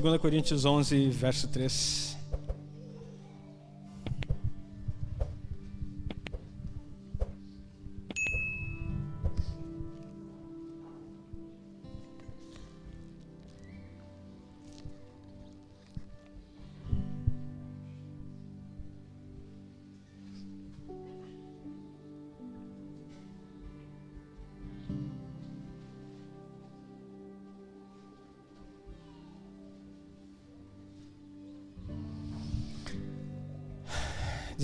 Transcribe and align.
2 0.00 0.18
Coríntios 0.20 0.64
11, 0.64 1.10
verso 1.10 1.48
3. 1.48 2.17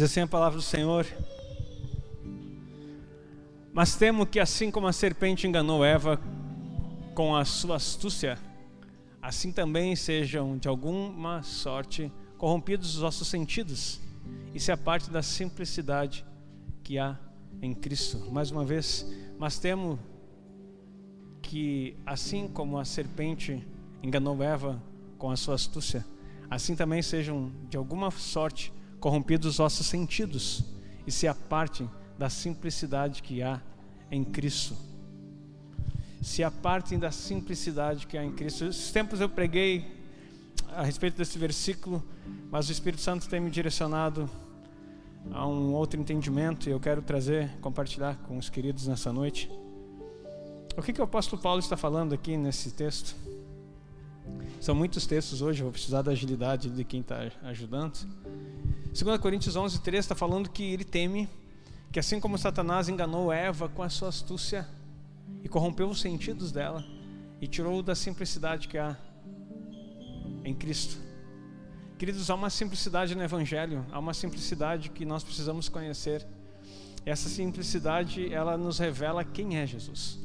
Assim 0.05 0.21
a 0.21 0.27
palavra 0.27 0.59
do 0.59 0.63
Senhor. 0.63 1.07
Mas 3.73 3.97
temo 3.97 4.27
que 4.27 4.39
assim 4.39 4.71
como 4.71 4.87
a 4.87 4.93
serpente 4.93 5.47
enganou 5.47 5.85
Eva 5.85 6.21
com 7.15 7.35
a 7.35 7.45
sua 7.45 7.77
astúcia, 7.77 8.39
assim 9.21 9.51
também 9.51 9.97
sejam 9.97 10.59
de 10.59 10.69
alguma 10.69 11.43
sorte 11.43 12.13
corrompidos 12.37 12.95
os 12.95 13.01
vossos 13.01 13.27
sentidos 13.29 14.01
e 14.53 14.61
se 14.61 14.71
aparte 14.71 15.11
da 15.11 15.23
simplicidade 15.23 16.25
que 16.83 16.99
há 16.99 17.19
em 17.63 17.73
Cristo. 17.73 18.31
Mais 18.31 18.51
uma 18.51 18.65
vez, 18.65 19.07
mas 19.39 19.59
temo 19.59 19.99
que 21.41 21.97
assim 22.05 22.47
como 22.47 22.79
a 22.79 22.85
serpente 22.85 23.67
enganou 24.03 24.43
Eva 24.43 24.83
com 25.19 25.31
a 25.31 25.37
sua 25.37 25.55
astúcia, 25.55 26.05
assim 26.51 26.77
também 26.77 27.01
sejam 27.01 27.51
de 27.71 27.77
alguma 27.77 28.11
sorte 28.11 28.71
corrompidos 28.71 28.84
os 29.45 29.57
vossos 29.57 29.87
sentidos 29.87 30.65
e 31.07 31.13
se 31.13 31.29
apartem 31.29 31.91
da 32.19 32.31
simplicidade 32.31 33.23
que 33.23 33.43
há 33.43 33.61
em 34.11 34.25
Cristo. 34.25 34.75
Se 36.23 36.43
apartem 36.43 36.99
da 36.99 37.11
simplicidade 37.11 38.07
que 38.07 38.17
há 38.17 38.25
em 38.25 38.33
Cristo. 38.33 38.65
Esses 38.65 38.91
tempos 38.91 39.21
eu 39.21 39.29
preguei 39.29 39.85
a 40.75 40.83
respeito 40.83 41.17
desse 41.17 41.39
versículo, 41.39 42.03
mas 42.51 42.69
o 42.69 42.73
Espírito 42.73 43.03
Santo 43.03 43.29
tem 43.29 43.41
me 43.41 43.51
direcionado 43.51 44.29
a 45.33 45.47
um 45.47 45.73
outro 45.73 46.01
entendimento 46.01 46.69
e 46.69 46.73
eu 46.73 46.81
quero 46.81 47.03
trazer, 47.03 47.51
compartilhar 47.61 48.17
com 48.27 48.39
os 48.39 48.49
queridos 48.49 48.87
nessa 48.87 49.13
noite. 49.13 49.51
O 50.77 50.83
que, 50.83 50.93
que 50.93 51.01
o 51.01 51.05
apóstolo 51.05 51.41
Paulo 51.41 51.61
está 51.61 51.77
falando 51.77 52.15
aqui 52.15 52.37
nesse 52.37 52.71
texto? 52.71 53.15
São 54.61 54.75
muitos 54.75 55.07
textos 55.07 55.43
hoje, 55.43 55.61
eu 55.61 55.65
vou 55.65 55.73
precisar 55.73 56.03
da 56.03 56.13
agilidade 56.13 56.71
de 56.71 56.85
quem 56.85 57.01
está 57.01 57.31
ajudando. 57.43 57.99
2 58.95 59.19
Coríntios 59.19 59.57
11, 59.57 59.81
3 59.81 60.05
está 60.05 60.15
falando 60.15 60.49
que 60.49 60.63
ele 60.63 60.85
teme 60.85 61.29
que 61.91 61.99
assim 61.99 62.21
como 62.21 62.39
Satanás 62.39 62.89
enganou 62.89 63.33
Eva 63.33 63.69
com 63.69 63.83
a 63.83 63.89
sua 63.89 64.09
astúcia 64.09 64.69
e 65.43 65.49
corrompeu 65.49 65.89
os 65.89 66.01
sentidos 66.01 66.53
dela 66.53 66.85
e 67.41 67.49
tirou 67.49 67.83
da 67.83 67.97
simplicidade 67.97 68.69
que 68.69 68.79
há 68.79 68.97
em 70.45 70.55
Cristo. 70.55 70.97
Queridos, 71.99 72.31
há 72.31 72.37
uma 72.37 72.49
simplicidade 72.49 73.17
no 73.17 73.23
Evangelho, 73.25 73.85
há 73.91 73.99
uma 73.99 74.15
simplicidade 74.15 74.91
que 74.91 75.05
nós 75.05 75.25
precisamos 75.25 75.69
conhecer. 75.69 76.25
Essa 77.05 77.29
simplicidade, 77.29 78.33
ela 78.33 78.57
nos 78.57 78.79
revela 78.79 79.25
quem 79.25 79.57
é 79.59 79.67
Jesus. 79.67 80.21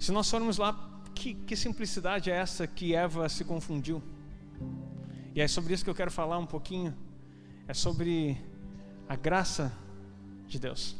Se 0.00 0.10
nós 0.10 0.28
formos 0.28 0.58
lá, 0.58 1.00
que, 1.14 1.34
que 1.34 1.54
simplicidade 1.54 2.28
é 2.28 2.34
essa 2.34 2.66
que 2.66 2.92
Eva 2.92 3.28
se 3.28 3.44
confundiu? 3.44 4.02
E 5.32 5.40
é 5.40 5.46
sobre 5.46 5.74
isso 5.74 5.84
que 5.84 5.90
eu 5.90 5.94
quero 5.94 6.10
falar 6.10 6.36
um 6.36 6.46
pouquinho 6.46 6.92
é 7.70 7.74
sobre 7.74 8.36
a 9.08 9.14
graça 9.14 9.72
de 10.48 10.58
Deus. 10.58 10.96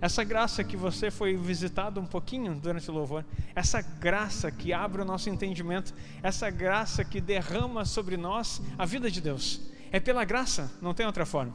Essa 0.00 0.24
graça 0.24 0.64
que 0.64 0.78
você 0.78 1.10
foi 1.10 1.36
visitado 1.36 2.00
um 2.00 2.06
pouquinho 2.06 2.54
durante 2.54 2.90
o 2.90 2.94
louvor, 2.94 3.22
essa 3.54 3.82
graça 3.82 4.50
que 4.50 4.72
abre 4.72 5.02
o 5.02 5.04
nosso 5.04 5.28
entendimento, 5.28 5.92
essa 6.22 6.48
graça 6.48 7.04
que 7.04 7.20
derrama 7.20 7.84
sobre 7.84 8.16
nós 8.16 8.62
a 8.78 8.86
vida 8.86 9.10
de 9.10 9.20
Deus. 9.20 9.60
É 9.92 10.00
pela 10.00 10.24
graça, 10.24 10.72
não 10.80 10.94
tem 10.94 11.04
outra 11.04 11.26
forma. 11.26 11.54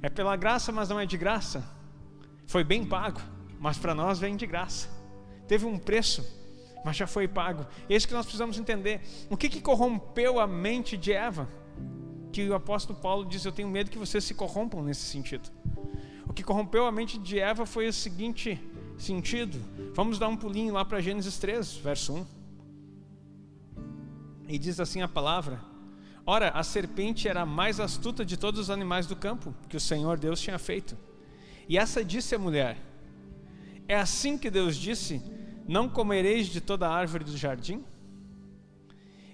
É 0.00 0.08
pela 0.08 0.36
graça, 0.36 0.70
mas 0.70 0.88
não 0.88 1.00
é 1.00 1.06
de 1.06 1.16
graça. 1.16 1.68
Foi 2.46 2.62
bem 2.62 2.84
pago, 2.84 3.20
mas 3.58 3.76
para 3.76 3.96
nós 3.96 4.20
vem 4.20 4.36
de 4.36 4.46
graça. 4.46 4.88
Teve 5.48 5.66
um 5.66 5.76
preço, 5.76 6.24
mas 6.84 6.96
já 6.96 7.08
foi 7.08 7.26
pago. 7.26 7.66
É 7.90 7.96
isso 7.96 8.06
que 8.06 8.14
nós 8.14 8.26
precisamos 8.26 8.56
entender. 8.56 9.00
O 9.28 9.36
que, 9.36 9.48
que 9.48 9.60
corrompeu 9.60 10.38
a 10.38 10.46
mente 10.46 10.96
de 10.96 11.12
Eva? 11.12 11.48
Que 12.36 12.50
o 12.50 12.54
apóstolo 12.54 12.98
Paulo 12.98 13.24
diz: 13.24 13.46
Eu 13.46 13.52
tenho 13.52 13.66
medo 13.66 13.90
que 13.90 13.96
vocês 13.96 14.22
se 14.22 14.34
corrompam 14.34 14.82
nesse 14.82 15.00
sentido. 15.00 15.48
O 16.28 16.34
que 16.34 16.42
corrompeu 16.42 16.84
a 16.84 16.92
mente 16.92 17.18
de 17.18 17.38
Eva 17.38 17.64
foi 17.64 17.88
o 17.88 17.92
seguinte 17.92 18.60
sentido. 18.98 19.58
Vamos 19.94 20.18
dar 20.18 20.28
um 20.28 20.36
pulinho 20.36 20.74
lá 20.74 20.84
para 20.84 21.00
Gênesis 21.00 21.38
3, 21.38 21.76
verso 21.76 22.12
1. 22.12 22.26
E 24.50 24.58
diz 24.58 24.78
assim 24.78 25.00
a 25.00 25.08
palavra: 25.08 25.62
Ora, 26.26 26.50
a 26.50 26.62
serpente 26.62 27.26
era 27.26 27.40
a 27.40 27.46
mais 27.46 27.80
astuta 27.80 28.22
de 28.22 28.36
todos 28.36 28.60
os 28.60 28.68
animais 28.68 29.06
do 29.06 29.16
campo 29.16 29.54
que 29.66 29.78
o 29.78 29.80
Senhor 29.80 30.18
Deus 30.18 30.38
tinha 30.38 30.58
feito. 30.58 30.94
E 31.66 31.78
essa 31.78 32.04
disse 32.04 32.34
a 32.34 32.38
mulher: 32.38 32.76
É 33.88 33.96
assim 33.96 34.36
que 34.36 34.50
Deus 34.50 34.76
disse: 34.76 35.22
Não 35.66 35.88
comereis 35.88 36.48
de 36.48 36.60
toda 36.60 36.86
árvore 36.86 37.24
do 37.24 37.34
jardim? 37.34 37.82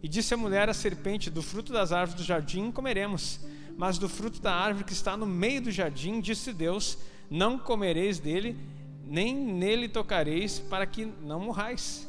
E 0.03 0.09
disse 0.09 0.35
a 0.35 0.37
mulher 0.37 0.69
à 0.69 0.75
serpente: 0.75 1.31
Do 1.31 1.43
fruto 1.43 1.73
das 1.73 1.93
árvores 1.93 2.21
do 2.21 2.27
jardim 2.27 2.73
comeremos, 2.73 3.39
mas 3.77 3.99
do 3.99 4.09
fruto 4.09 4.41
da 4.41 4.53
árvore 4.53 4.85
que 4.85 4.93
está 4.93 5.17
no 5.17 5.27
meio 5.27 5.63
do 5.63 5.71
jardim, 5.71 6.21
disse 6.21 6.53
Deus: 6.53 6.99
Não 7.31 7.59
comereis 7.59 8.19
dele, 8.19 8.59
nem 9.07 9.35
nele 9.35 9.89
tocareis, 9.89 10.59
para 10.59 10.87
que 10.87 11.07
não 11.23 11.41
morrais. 11.41 12.09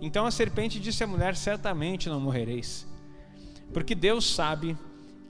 Então 0.00 0.26
a 0.26 0.30
serpente 0.30 0.80
disse 0.80 1.04
à 1.04 1.06
mulher: 1.06 1.36
Certamente 1.36 2.08
não 2.08 2.20
morrereis, 2.20 2.84
porque 3.72 3.94
Deus 3.94 4.28
sabe 4.34 4.76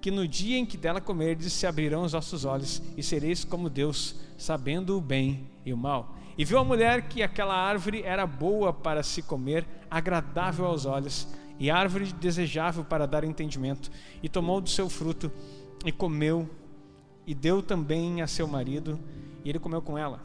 que 0.01 0.11
no 0.11 0.27
dia 0.27 0.57
em 0.57 0.65
que 0.65 0.79
dela 0.79 1.03
comerdes 1.03 1.53
se 1.53 1.67
abrirão 1.67 2.05
os 2.05 2.13
vossos 2.13 2.47
olhos 2.47 2.81
e 2.97 3.03
sereis 3.03 3.45
como 3.45 3.69
Deus, 3.69 4.17
sabendo 4.39 4.97
o 4.97 5.01
bem 5.03 5.47
e 5.67 5.75
o 5.75 5.77
mal. 5.77 6.17
E 6.39 6.45
viu 6.47 6.59
a 6.59 6.65
mulher 6.65 7.03
que 7.03 7.23
aquela 7.23 7.55
árvore 7.55 8.01
era 8.03 8.27
boa 8.27 8.73
para 8.73 9.03
se 9.03 9.21
comer, 9.21 9.67
agradável 9.91 10.65
aos 10.65 10.87
olhos 10.87 11.29
e 11.61 11.71
árvore 11.71 12.07
desejável 12.15 12.83
para 12.83 13.07
dar 13.07 13.23
entendimento, 13.23 13.91
e 14.23 14.29
tomou 14.31 14.63
do 14.63 14.71
seu 14.71 14.89
fruto 14.89 15.31
e 15.85 15.93
comeu, 15.93 16.49
e 17.27 17.35
deu 17.35 17.63
também 17.63 18.23
a 18.23 18.27
seu 18.27 18.49
marido, 18.49 18.99
e 19.45 19.51
ele 19.51 19.59
comeu 19.59 19.83
com 19.83 19.99
ela. 19.99 20.21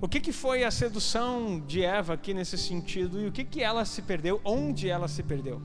O 0.00 0.08
que, 0.08 0.18
que 0.18 0.32
foi 0.32 0.64
a 0.64 0.70
sedução 0.70 1.60
de 1.60 1.82
Eva 1.82 2.14
aqui 2.14 2.32
nesse 2.32 2.56
sentido, 2.56 3.20
e 3.20 3.26
o 3.26 3.32
que, 3.32 3.44
que 3.44 3.62
ela 3.62 3.84
se 3.84 4.00
perdeu, 4.00 4.40
onde 4.42 4.88
ela 4.88 5.08
se 5.08 5.22
perdeu? 5.22 5.60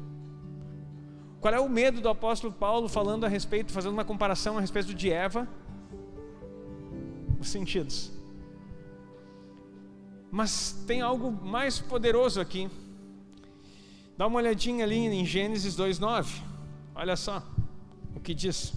Qual 1.39 1.53
é 1.53 1.59
o 1.59 1.69
medo 1.69 2.01
do 2.01 2.09
apóstolo 2.09 2.51
Paulo 2.53 2.89
falando 2.89 3.25
a 3.25 3.29
respeito, 3.29 3.71
fazendo 3.71 3.93
uma 3.93 4.05
comparação 4.05 4.57
a 4.57 4.61
respeito 4.61 4.93
de 4.93 5.09
Eva? 5.09 5.47
Os 7.39 7.49
sentidos. 7.49 8.11
Mas 10.29 10.83
tem 10.85 11.01
algo 11.01 11.31
mais 11.31 11.79
poderoso 11.79 12.39
aqui. 12.39 12.69
Dá 14.17 14.27
uma 14.27 14.37
olhadinha 14.37 14.85
ali 14.85 14.97
em 14.97 15.25
Gênesis 15.25 15.75
2:9. 15.75 16.41
Olha 16.95 17.15
só 17.15 17.43
o 18.15 18.19
que 18.19 18.33
diz. 18.33 18.73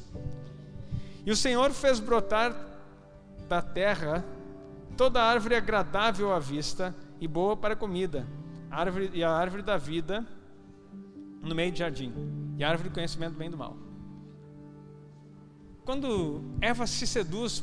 E 1.27 1.31
o 1.31 1.37
Senhor 1.37 1.71
fez 1.72 2.00
brotar 2.00 2.55
da 3.49 3.61
terra 3.61 4.25
toda 4.97 5.23
árvore 5.23 5.56
agradável 5.56 6.33
à 6.33 6.39
vista 6.39 6.94
e 7.21 7.27
boa 7.27 7.56
para 7.56 7.75
comida, 7.75 8.27
árvore, 8.71 9.11
e 9.12 9.25
a 9.25 9.31
árvore 9.31 9.62
da 9.62 9.77
vida 9.77 10.27
no 11.43 11.55
meio 11.55 11.73
do 11.73 11.79
jardim, 11.79 12.12
e 12.56 12.64
a 12.64 12.70
árvore 12.70 12.88
do 12.88 12.94
conhecimento 12.94 13.32
do 13.32 13.38
bem 13.38 13.49
e 13.49 13.50
do 13.50 13.56
mal. 13.56 13.76
Quando 15.85 16.43
Eva 16.61 16.87
se 16.87 17.06
seduz 17.06 17.62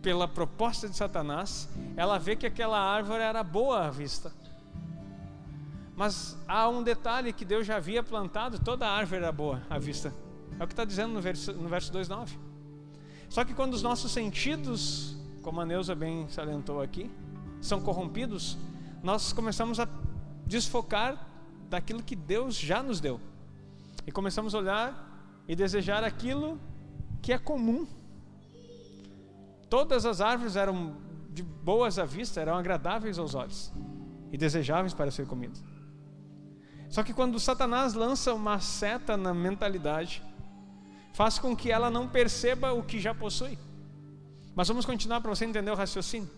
pela 0.00 0.26
proposta 0.26 0.88
de 0.88 0.96
Satanás, 0.96 1.68
ela 1.96 2.18
vê 2.18 2.36
que 2.36 2.46
aquela 2.46 2.78
árvore 2.78 3.22
era 3.22 3.42
boa 3.42 3.86
à 3.86 3.90
vista. 3.90 4.32
Mas 5.96 6.36
há 6.48 6.68
um 6.68 6.82
detalhe 6.82 7.32
que 7.32 7.44
Deus 7.44 7.66
já 7.66 7.76
havia 7.76 8.02
plantado, 8.02 8.58
toda 8.58 8.86
a 8.86 8.90
árvore 8.90 9.22
era 9.22 9.32
boa 9.32 9.62
à 9.70 9.78
vista. 9.78 10.12
É 10.58 10.64
o 10.64 10.66
que 10.66 10.72
está 10.72 10.84
dizendo 10.84 11.12
no 11.12 11.20
verso, 11.20 11.52
no 11.52 11.68
verso 11.68 11.92
2,9. 11.92 12.36
Só 13.28 13.44
que 13.44 13.54
quando 13.54 13.74
os 13.74 13.82
nossos 13.82 14.12
sentidos, 14.12 15.16
como 15.42 15.60
a 15.60 15.66
Neuza 15.66 15.94
bem 15.94 16.28
salientou 16.28 16.80
aqui, 16.80 17.10
são 17.60 17.80
corrompidos, 17.80 18.58
nós 19.02 19.32
começamos 19.32 19.78
a 19.78 19.88
desfocar 20.46 21.28
daquilo 21.68 22.02
que 22.02 22.14
Deus 22.16 22.56
já 22.56 22.82
nos 22.82 23.00
deu. 23.00 23.20
E 24.06 24.12
começamos 24.12 24.54
a 24.54 24.58
olhar 24.58 25.42
e 25.48 25.56
desejar 25.56 26.04
aquilo 26.04 26.60
que 27.22 27.32
é 27.32 27.38
comum. 27.38 27.86
Todas 29.70 30.04
as 30.06 30.20
árvores 30.20 30.56
eram 30.56 30.96
de 31.30 31.42
boas 31.42 31.98
à 31.98 32.04
vista, 32.04 32.40
eram 32.40 32.56
agradáveis 32.56 33.18
aos 33.18 33.34
olhos 33.34 33.72
e 34.30 34.36
desejáveis 34.36 34.92
para 34.92 35.10
ser 35.10 35.26
comidas. 35.26 35.73
Só 36.94 37.02
que 37.02 37.12
quando 37.12 37.40
Satanás 37.40 37.92
lança 37.94 38.32
uma 38.32 38.60
seta 38.60 39.16
na 39.16 39.34
mentalidade, 39.34 40.22
faz 41.12 41.40
com 41.40 41.56
que 41.56 41.72
ela 41.72 41.90
não 41.90 42.06
perceba 42.06 42.72
o 42.72 42.84
que 42.84 43.00
já 43.00 43.12
possui. 43.12 43.58
Mas 44.54 44.68
vamos 44.68 44.86
continuar 44.86 45.20
para 45.20 45.28
você 45.28 45.44
entender 45.44 45.72
o 45.72 45.74
raciocínio. 45.74 46.30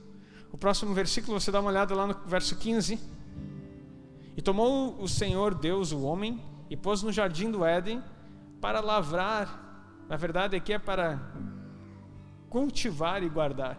O 0.50 0.56
próximo 0.56 0.94
versículo, 0.94 1.38
você 1.38 1.52
dá 1.52 1.60
uma 1.60 1.68
olhada 1.68 1.94
lá 1.94 2.06
no 2.06 2.14
verso 2.24 2.56
15. 2.56 2.98
E 4.34 4.40
tomou 4.40 4.98
o 4.98 5.06
Senhor 5.06 5.54
Deus 5.54 5.92
o 5.92 6.00
homem 6.00 6.42
e 6.70 6.74
pôs 6.74 7.02
no 7.02 7.12
jardim 7.12 7.50
do 7.50 7.62
Éden 7.62 8.02
para 8.58 8.80
lavrar. 8.80 9.94
Na 10.08 10.16
verdade, 10.16 10.56
aqui 10.56 10.72
é 10.72 10.78
para 10.78 11.20
cultivar 12.48 13.22
e 13.22 13.28
guardar. 13.28 13.76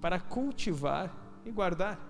Para 0.00 0.18
cultivar 0.18 1.14
e 1.44 1.50
guardar. 1.50 2.09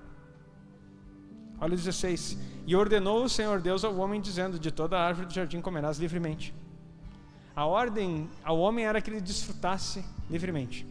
Olha 1.60 1.74
o 1.74 1.76
16. 1.76 2.38
E 2.66 2.74
ordenou 2.74 3.24
o 3.24 3.28
Senhor 3.28 3.60
Deus 3.60 3.84
ao 3.84 3.96
homem, 3.96 4.20
dizendo: 4.20 4.58
De 4.58 4.70
toda 4.70 4.98
a 4.98 5.06
árvore 5.06 5.26
do 5.26 5.34
jardim 5.34 5.60
comerás 5.60 5.98
livremente. 5.98 6.54
A 7.54 7.66
ordem 7.66 8.28
ao 8.42 8.58
homem 8.58 8.86
era 8.86 9.00
que 9.00 9.10
ele 9.10 9.20
desfrutasse 9.20 10.04
livremente 10.30 10.86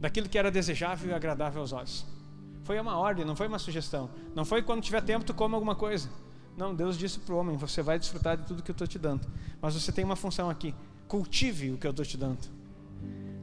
daquilo 0.00 0.28
que 0.28 0.38
era 0.38 0.50
desejável 0.50 1.10
e 1.10 1.14
agradável 1.14 1.60
aos 1.60 1.72
olhos. 1.72 2.06
Foi 2.62 2.80
uma 2.80 2.96
ordem, 2.96 3.24
não 3.24 3.36
foi 3.36 3.46
uma 3.46 3.58
sugestão. 3.58 4.10
Não 4.34 4.44
foi 4.44 4.62
quando 4.62 4.82
tiver 4.82 5.02
tempo 5.02 5.24
tu 5.24 5.34
come 5.34 5.54
alguma 5.54 5.74
coisa. 5.74 6.08
Não, 6.56 6.74
Deus 6.74 6.96
disse 6.96 7.18
para 7.18 7.34
o 7.34 7.38
homem: 7.38 7.56
você 7.56 7.82
vai 7.82 7.98
desfrutar 7.98 8.36
de 8.36 8.46
tudo 8.46 8.62
que 8.62 8.70
eu 8.70 8.74
estou 8.74 8.86
te 8.86 8.98
dando. 8.98 9.28
Mas 9.60 9.74
você 9.74 9.92
tem 9.92 10.04
uma 10.04 10.16
função 10.16 10.48
aqui: 10.48 10.74
cultive 11.06 11.72
o 11.72 11.78
que 11.78 11.86
eu 11.86 11.90
estou 11.90 12.04
te 12.04 12.16
dando. 12.16 12.38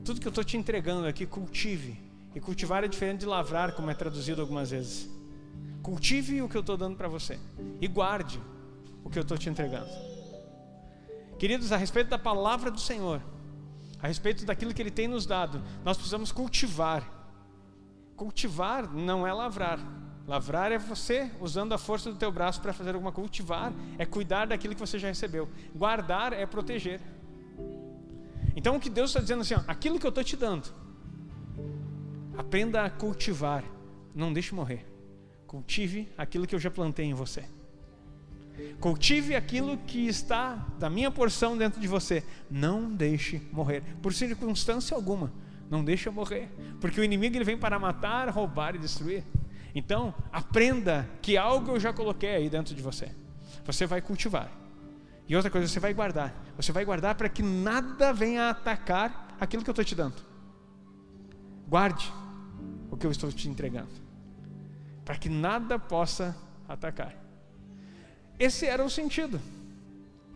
Tudo 0.03 0.19
que 0.19 0.27
eu 0.27 0.31
estou 0.31 0.43
te 0.43 0.57
entregando 0.57 1.05
aqui, 1.05 1.25
cultive. 1.25 2.01
E 2.37 2.39
cultivar 2.39 2.83
é 2.83 2.87
diferente 2.87 3.21
de 3.21 3.25
lavrar, 3.25 3.71
como 3.71 3.89
é 3.89 3.95
traduzido 3.95 4.41
algumas 4.41 4.69
vezes. 4.69 5.09
Cultive 5.81 6.43
o 6.43 6.47
que 6.47 6.55
eu 6.55 6.61
estou 6.61 6.77
dando 6.77 6.95
para 6.95 7.07
você. 7.07 7.39
E 7.81 7.87
guarde 7.87 8.39
o 9.03 9.09
que 9.09 9.17
eu 9.17 9.23
estou 9.23 9.35
te 9.39 9.49
entregando. 9.49 9.89
Queridos, 11.39 11.71
a 11.71 11.77
respeito 11.77 12.11
da 12.11 12.19
palavra 12.19 12.69
do 12.69 12.79
Senhor, 12.79 13.23
a 13.99 14.07
respeito 14.07 14.45
daquilo 14.45 14.71
que 14.71 14.79
Ele 14.79 14.91
tem 14.91 15.07
nos 15.07 15.25
dado, 15.25 15.63
nós 15.83 15.97
precisamos 15.97 16.31
cultivar. 16.31 17.01
Cultivar 18.15 18.87
não 18.87 19.25
é 19.25 19.33
lavrar. 19.33 19.79
Lavrar 20.27 20.71
é 20.71 20.77
você 20.77 21.31
usando 21.41 21.73
a 21.73 21.77
força 21.79 22.11
do 22.11 22.19
teu 22.19 22.31
braço 22.31 22.61
para 22.61 22.71
fazer 22.71 22.93
alguma. 22.93 23.11
Cultivar 23.11 23.73
é 23.97 24.05
cuidar 24.05 24.45
daquilo 24.45 24.75
que 24.75 24.79
você 24.79 24.99
já 24.99 25.07
recebeu. 25.07 25.49
Guardar 25.75 26.33
é 26.33 26.45
proteger. 26.45 27.01
Então 28.55 28.75
o 28.75 28.79
que 28.79 28.91
Deus 28.91 29.09
está 29.09 29.21
dizendo 29.21 29.41
assim, 29.41 29.55
ó, 29.55 29.61
aquilo 29.67 29.97
que 29.97 30.05
eu 30.05 30.09
estou 30.09 30.23
te 30.23 30.37
dando, 30.37 30.71
aprenda 32.37 32.83
a 32.83 32.89
cultivar, 32.89 33.63
não 34.13 34.31
deixe 34.31 34.53
morrer. 34.53 34.85
Cultive 35.47 36.07
aquilo 36.17 36.45
que 36.45 36.53
eu 36.53 36.59
já 36.59 36.69
plantei 36.69 37.05
em 37.05 37.13
você. 37.13 37.43
Cultive 38.79 39.35
aquilo 39.35 39.77
que 39.77 40.07
está 40.07 40.55
da 40.79 40.89
minha 40.89 41.09
porção 41.09 41.57
dentro 41.57 41.79
de 41.79 41.87
você. 41.87 42.23
Não 42.49 42.91
deixe 42.91 43.41
morrer, 43.51 43.81
por 44.01 44.13
circunstância 44.13 44.95
alguma. 44.95 45.31
Não 45.69 45.83
deixe 45.83 46.09
morrer, 46.09 46.49
porque 46.79 46.99
o 47.01 47.03
inimigo 47.03 47.35
ele 47.35 47.43
vem 47.43 47.57
para 47.57 47.77
matar, 47.77 48.29
roubar 48.29 48.75
e 48.75 48.77
destruir. 48.79 49.23
Então, 49.75 50.13
aprenda 50.31 51.07
que 51.21 51.37
algo 51.37 51.71
eu 51.71 51.79
já 51.79 51.91
coloquei 51.91 52.29
aí 52.29 52.49
dentro 52.49 52.73
de 52.73 52.81
você. 52.81 53.11
Você 53.65 53.85
vai 53.85 54.01
cultivar. 54.01 54.49
E 55.27 55.35
outra 55.35 55.51
coisa, 55.51 55.67
você 55.67 55.79
vai 55.79 55.93
guardar. 55.93 56.33
Você 56.55 56.71
vai 56.71 56.85
guardar 56.85 57.15
para 57.15 57.27
que 57.27 57.43
nada 57.43 58.13
venha 58.13 58.49
atacar 58.49 59.35
aquilo 59.39 59.63
que 59.63 59.69
eu 59.69 59.73
estou 59.73 59.85
te 59.85 59.93
dando. 59.93 60.15
Guarde 61.67 62.11
o 62.89 62.97
que 62.97 63.05
eu 63.05 63.11
estou 63.11 63.31
te 63.31 63.49
entregando. 63.49 63.89
Para 65.03 65.17
que 65.17 65.29
nada 65.29 65.79
possa 65.79 66.35
atacar. 66.67 67.15
Esse 68.39 68.65
era 68.65 68.83
o 68.83 68.89
sentido. 68.89 69.39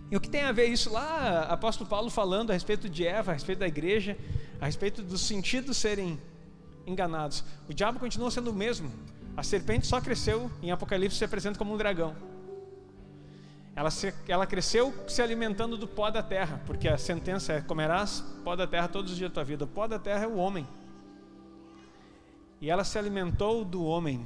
E 0.10 0.16
o 0.16 0.20
que 0.20 0.30
tem 0.30 0.42
a 0.42 0.52
ver 0.52 0.66
isso 0.66 0.92
lá, 0.92 1.44
apóstolo 1.44 1.90
Paulo 1.90 2.10
falando 2.10 2.50
a 2.50 2.54
respeito 2.54 2.90
de 2.90 3.06
Eva, 3.06 3.32
a 3.32 3.34
respeito 3.34 3.60
da 3.60 3.68
igreja, 3.68 4.18
a 4.60 4.66
respeito 4.66 5.02
dos 5.02 5.22
sentidos 5.22 5.78
serem 5.78 6.20
enganados. 6.86 7.44
O 7.70 7.74
diabo 7.74 8.00
continua 8.00 8.30
sendo 8.30 8.52
o 8.52 8.54
mesmo. 8.54 8.92
A 9.38 9.44
serpente 9.44 9.88
só 9.88 10.02
cresceu, 10.02 10.52
em 10.62 10.72
Apocalipse 10.72 11.18
se 11.18 11.24
apresenta 11.24 11.58
como 11.58 11.74
um 11.74 11.78
dragão. 11.78 12.16
Ela, 13.74 13.90
se, 13.90 14.14
ela 14.28 14.46
cresceu 14.46 14.94
se 15.08 15.22
alimentando 15.22 15.78
do 15.78 15.88
pó 15.88 16.12
da 16.12 16.22
terra, 16.22 16.62
porque 16.66 16.90
a 16.90 16.98
sentença 16.98 17.54
é: 17.54 17.62
comerás 17.62 18.22
pó 18.44 18.56
da 18.56 18.68
terra 18.68 18.90
todos 18.90 19.12
os 19.12 19.18
dias 19.18 19.30
da 19.30 19.36
tua 19.36 19.44
vida. 19.46 19.64
O 19.64 19.68
pó 19.68 19.88
da 19.88 19.98
terra 19.98 20.26
é 20.26 20.28
o 20.28 20.36
homem. 20.36 20.68
E 22.62 22.70
ela 22.70 22.84
se 22.84 22.98
alimentou 23.00 23.66
do 23.66 23.84
homem. 23.84 24.26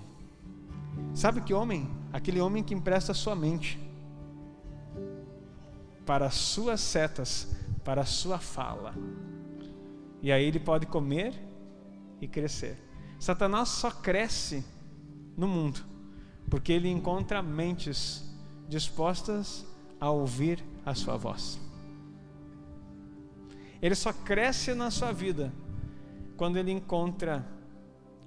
Sabe 1.14 1.40
que 1.40 1.54
homem? 1.54 1.90
Aquele 2.12 2.42
homem 2.42 2.62
que 2.62 2.74
empresta 2.74 3.14
sua 3.14 3.36
mente 3.36 3.80
para 6.06 6.28
as 6.28 6.36
suas 6.36 6.82
setas, 6.82 7.56
para 7.84 8.06
sua 8.06 8.38
fala. 8.38 8.94
E 10.22 10.32
aí 10.32 10.44
ele 10.44 10.60
pode 10.60 10.86
comer 10.86 11.34
e 12.20 12.28
crescer. 12.28 12.78
Satanás 13.20 13.70
só 13.70 13.90
cresce 13.90 14.64
no 15.38 15.48
mundo 15.48 15.80
porque 16.50 16.74
ele 16.74 16.90
encontra 16.90 17.42
mentes 17.42 18.24
dispostas 18.68 19.66
a 20.00 20.10
ouvir 20.10 20.64
a 20.86 20.94
sua 20.94 21.18
voz. 21.18 21.60
Ele 23.82 23.96
só 23.96 24.12
cresce 24.12 24.74
na 24.74 24.92
sua 24.92 25.12
vida 25.12 25.54
quando 26.38 26.58
ele 26.58 26.72
encontra 26.72 27.46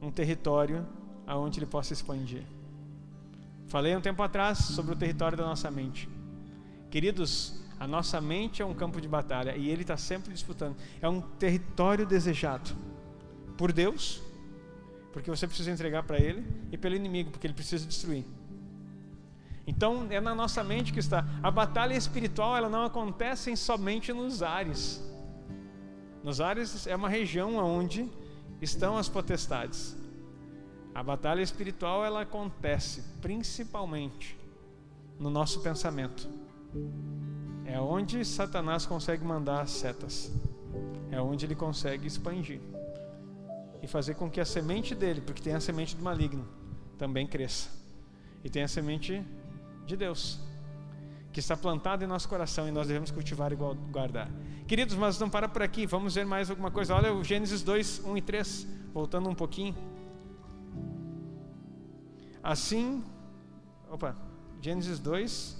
um 0.00 0.10
território 0.10 0.86
aonde 1.26 1.58
ele 1.58 1.66
possa 1.66 1.92
expandir. 1.92 2.42
Falei 3.66 3.94
um 3.94 4.00
tempo 4.00 4.22
atrás 4.22 4.58
sobre 4.58 4.94
o 4.94 4.96
território 4.96 5.36
da 5.36 5.44
nossa 5.44 5.70
mente. 5.70 6.08
Queridos, 6.90 7.62
a 7.78 7.86
nossa 7.86 8.20
mente 8.20 8.62
é 8.62 8.64
um 8.64 8.74
campo 8.74 9.00
de 9.00 9.06
batalha 9.06 9.56
e 9.56 9.68
ele 9.68 9.82
está 9.82 9.96
sempre 9.96 10.32
disputando. 10.32 10.76
É 11.00 11.08
um 11.08 11.20
território 11.20 12.06
desejado 12.06 12.70
por 13.58 13.72
Deus, 13.72 14.22
porque 15.12 15.30
você 15.30 15.46
precisa 15.46 15.70
entregar 15.70 16.02
para 16.04 16.18
Ele, 16.18 16.46
e 16.72 16.78
pelo 16.78 16.94
inimigo, 16.94 17.30
porque 17.30 17.46
ele 17.46 17.54
precisa 17.54 17.84
destruir. 17.84 18.24
Então 19.66 20.06
é 20.08 20.18
na 20.18 20.34
nossa 20.34 20.64
mente 20.64 20.92
que 20.92 20.98
está. 20.98 21.26
A 21.42 21.50
batalha 21.50 21.94
espiritual 21.94 22.56
ela 22.56 22.70
não 22.70 22.84
acontece 22.84 23.54
somente 23.54 24.12
nos 24.14 24.42
ares. 24.42 25.04
Nos 26.24 26.40
ares 26.40 26.86
é 26.86 26.96
uma 26.96 27.08
região 27.08 27.56
onde 27.56 28.08
estão 28.60 28.96
as 28.96 29.08
potestades. 29.08 29.96
A 30.94 31.02
batalha 31.02 31.42
espiritual 31.42 32.04
ela 32.04 32.22
acontece 32.22 33.02
principalmente 33.20 34.38
no 35.18 35.30
nosso 35.30 35.60
pensamento. 35.60 36.28
É 37.64 37.80
onde 37.80 38.24
Satanás 38.24 38.86
consegue 38.86 39.24
mandar 39.24 39.60
as 39.60 39.70
setas. 39.70 40.32
É 41.10 41.20
onde 41.20 41.46
ele 41.46 41.54
consegue 41.54 42.06
expandir 42.06 42.60
e 43.82 43.86
fazer 43.86 44.14
com 44.14 44.30
que 44.30 44.40
a 44.40 44.44
semente 44.44 44.94
dele, 44.94 45.20
porque 45.20 45.42
tem 45.42 45.54
a 45.54 45.60
semente 45.60 45.96
do 45.96 46.02
maligno, 46.02 46.46
também 46.98 47.26
cresça. 47.26 47.70
E 48.42 48.50
tem 48.50 48.62
a 48.62 48.68
semente 48.68 49.24
de 49.86 49.96
Deus, 49.96 50.40
que 51.32 51.40
está 51.40 51.56
plantada 51.56 52.04
em 52.04 52.06
nosso 52.06 52.28
coração 52.28 52.68
e 52.68 52.70
nós 52.70 52.86
devemos 52.86 53.10
cultivar 53.10 53.52
e 53.52 53.56
guardar. 53.56 54.30
Queridos, 54.66 54.94
mas 54.96 55.18
não 55.18 55.28
para 55.28 55.48
por 55.48 55.62
aqui, 55.62 55.86
vamos 55.86 56.14
ver 56.14 56.26
mais 56.26 56.50
alguma 56.50 56.70
coisa. 56.70 56.94
Olha 56.94 57.12
o 57.12 57.22
Gênesis 57.22 57.62
2, 57.62 58.02
1 58.04 58.16
e 58.16 58.22
3, 58.22 58.66
voltando 58.92 59.28
um 59.28 59.34
pouquinho. 59.34 59.74
Assim, 62.42 63.04
opa, 63.90 64.16
Gênesis 64.60 64.98
2, 64.98 65.56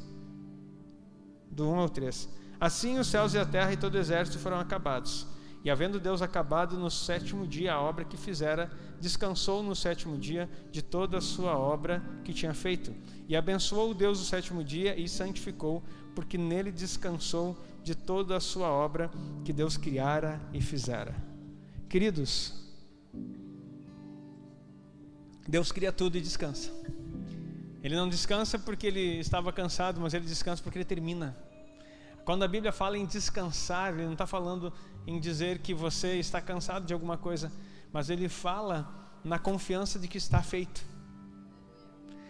do 1.51 1.69
1 1.69 1.79
ao 1.79 1.89
3. 1.89 2.29
Assim 2.61 2.99
os 2.99 3.07
céus 3.07 3.35
e 3.35 3.39
a 3.39 3.47
terra 3.47 3.73
e 3.73 3.77
todo 3.77 3.95
o 3.95 3.99
exército 3.99 4.39
foram 4.39 4.59
acabados. 4.59 5.27
E 5.65 5.71
havendo 5.71 5.99
Deus 5.99 6.23
acabado 6.23 6.79
no 6.79 6.91
sétimo 6.91 7.47
dia 7.47 7.75
a 7.75 7.81
obra 7.81 8.05
que 8.05 8.17
fizera, 8.17 8.71
descansou 9.01 9.63
no 9.63 9.75
sétimo 9.75 10.17
dia 10.17 10.49
de 10.71 10.83
toda 10.83 11.19
a 11.19 11.21
sua 11.21 11.59
obra 11.59 12.03
que 12.25 12.33
tinha 12.33 12.55
feito. 12.55 12.95
E 13.29 13.37
abençoou 13.37 13.93
Deus 13.93 14.21
o 14.21 14.25
sétimo 14.25 14.63
dia 14.63 14.99
e 14.99 15.09
santificou, 15.09 15.83
porque 16.15 16.39
nele 16.39 16.71
descansou 16.71 17.57
de 17.83 17.95
toda 17.95 18.37
a 18.37 18.41
sua 18.41 18.69
obra 18.69 19.11
que 19.45 19.53
Deus 19.53 19.77
criara 19.77 20.41
e 20.53 20.61
fizera. 20.61 21.15
Queridos, 21.89 22.55
Deus 25.47 25.73
cria 25.73 25.91
tudo 25.91 26.17
e 26.17 26.21
descansa. 26.21 26.71
Ele 27.83 27.97
não 27.97 28.09
descansa 28.09 28.59
porque 28.59 28.87
ele 28.87 29.19
estava 29.19 29.53
cansado, 29.53 30.01
mas 30.01 30.13
ele 30.13 30.27
descansa 30.27 30.63
porque 30.63 30.79
ele 30.79 30.85
termina. 30.85 31.37
Quando 32.29 32.43
a 32.43 32.49
Bíblia 32.49 32.71
fala 32.71 32.99
em 32.99 33.07
descansar, 33.07 33.95
ele 33.95 34.05
não 34.05 34.13
está 34.13 34.27
falando 34.27 34.71
em 35.07 35.19
dizer 35.19 35.61
que 35.61 35.73
você 35.73 36.17
está 36.19 36.43
cansado 36.43 36.85
de 36.85 36.93
alguma 36.93 37.17
coisa, 37.17 37.51
mas 37.91 38.11
ele 38.11 38.29
fala 38.29 38.87
na 39.25 39.39
confiança 39.39 39.99
de 39.99 40.07
que 40.07 40.19
está 40.19 40.43
feito. 40.43 40.85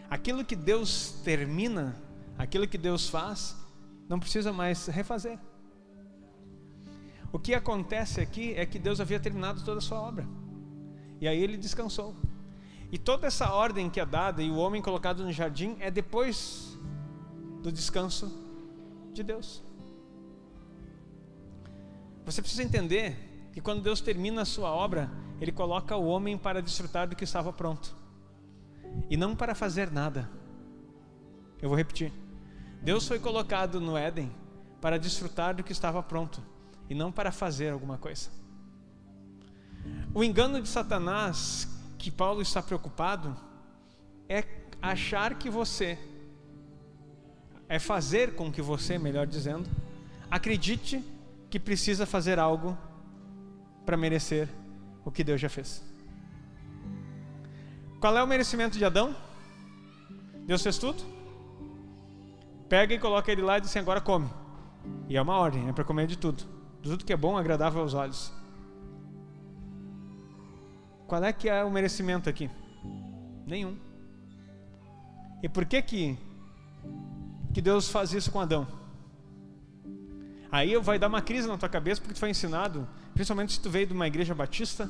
Aquilo 0.08 0.44
que 0.44 0.54
Deus 0.54 1.20
termina, 1.24 2.00
aquilo 2.38 2.68
que 2.68 2.78
Deus 2.78 3.08
faz, 3.08 3.56
não 4.08 4.20
precisa 4.20 4.52
mais 4.52 4.86
refazer. 4.86 5.36
O 7.32 7.38
que 7.40 7.52
acontece 7.52 8.20
aqui 8.20 8.54
é 8.54 8.64
que 8.64 8.78
Deus 8.78 9.00
havia 9.00 9.18
terminado 9.18 9.64
toda 9.64 9.78
a 9.78 9.82
sua 9.82 10.00
obra. 10.00 10.24
E 11.20 11.26
aí 11.26 11.42
ele 11.42 11.56
descansou. 11.56 12.14
E 12.92 12.98
toda 12.98 13.26
essa 13.26 13.52
ordem 13.52 13.90
que 13.90 13.98
é 13.98 14.06
dada 14.06 14.44
e 14.44 14.48
o 14.48 14.58
homem 14.58 14.80
colocado 14.80 15.24
no 15.24 15.32
jardim 15.32 15.76
é 15.80 15.90
depois 15.90 16.78
do 17.64 17.72
descanso 17.72 18.32
de 19.12 19.24
Deus. 19.24 19.66
Você 22.28 22.42
precisa 22.42 22.62
entender 22.62 23.16
que 23.54 23.60
quando 23.60 23.80
Deus 23.80 24.02
termina 24.02 24.42
a 24.42 24.44
sua 24.44 24.70
obra, 24.70 25.10
Ele 25.40 25.50
coloca 25.50 25.96
o 25.96 26.04
homem 26.04 26.36
para 26.36 26.60
desfrutar 26.60 27.08
do 27.08 27.16
que 27.16 27.24
estava 27.24 27.50
pronto 27.54 27.96
e 29.08 29.16
não 29.16 29.34
para 29.34 29.54
fazer 29.54 29.90
nada. 29.90 30.28
Eu 31.62 31.70
vou 31.70 31.78
repetir. 31.78 32.12
Deus 32.82 33.08
foi 33.08 33.18
colocado 33.18 33.80
no 33.80 33.96
Éden 33.96 34.30
para 34.78 34.98
desfrutar 34.98 35.56
do 35.56 35.64
que 35.64 35.72
estava 35.72 36.02
pronto 36.02 36.42
e 36.90 36.94
não 36.94 37.10
para 37.10 37.32
fazer 37.32 37.70
alguma 37.70 37.96
coisa. 37.96 38.28
O 40.12 40.22
engano 40.22 40.60
de 40.60 40.68
Satanás 40.68 41.66
que 41.96 42.10
Paulo 42.10 42.42
está 42.42 42.62
preocupado 42.62 43.34
é 44.28 44.44
achar 44.82 45.34
que 45.38 45.48
você, 45.48 45.98
é 47.70 47.78
fazer 47.78 48.34
com 48.34 48.52
que 48.52 48.60
você, 48.60 48.98
melhor 48.98 49.26
dizendo, 49.26 49.66
acredite 50.30 51.02
que 51.50 51.58
precisa 51.58 52.06
fazer 52.06 52.38
algo 52.38 52.76
para 53.84 53.96
merecer 53.96 54.48
o 55.04 55.10
que 55.10 55.24
Deus 55.24 55.40
já 55.40 55.48
fez. 55.48 55.82
Qual 58.00 58.16
é 58.16 58.22
o 58.22 58.26
merecimento 58.26 58.78
de 58.78 58.84
Adão? 58.84 59.16
Deus 60.46 60.62
fez 60.62 60.78
tudo? 60.78 61.02
Pega 62.68 62.94
e 62.94 62.98
coloca 62.98 63.32
ele 63.32 63.42
lá 63.42 63.58
e 63.58 63.60
diz 63.60 63.70
assim: 63.70 63.78
agora 63.78 64.00
come. 64.00 64.28
E 65.08 65.16
é 65.16 65.22
uma 65.22 65.36
ordem, 65.36 65.68
é 65.68 65.72
para 65.72 65.84
comer 65.84 66.06
de 66.06 66.16
tudo. 66.16 66.44
De 66.82 66.90
tudo 66.90 67.04
que 67.04 67.12
é 67.12 67.16
bom, 67.16 67.36
agradável 67.36 67.80
aos 67.80 67.94
olhos. 67.94 68.32
Qual 71.06 71.24
é 71.24 71.32
que 71.32 71.48
é 71.48 71.64
o 71.64 71.70
merecimento 71.70 72.28
aqui? 72.28 72.50
Nenhum. 73.46 73.76
E 75.42 75.48
por 75.48 75.64
que 75.64 75.80
que, 75.80 76.18
que 77.54 77.62
Deus 77.62 77.88
faz 77.88 78.12
isso 78.12 78.30
com 78.30 78.40
Adão? 78.40 78.66
Aí 80.50 80.76
vai 80.78 80.98
dar 80.98 81.08
uma 81.08 81.20
crise 81.20 81.46
na 81.46 81.58
tua 81.58 81.68
cabeça 81.68 82.00
porque 82.00 82.14
tu 82.14 82.20
foi 82.20 82.30
ensinado, 82.30 82.88
principalmente 83.12 83.52
se 83.52 83.60
tu 83.60 83.68
veio 83.68 83.86
de 83.86 83.92
uma 83.92 84.06
igreja 84.06 84.34
batista, 84.34 84.88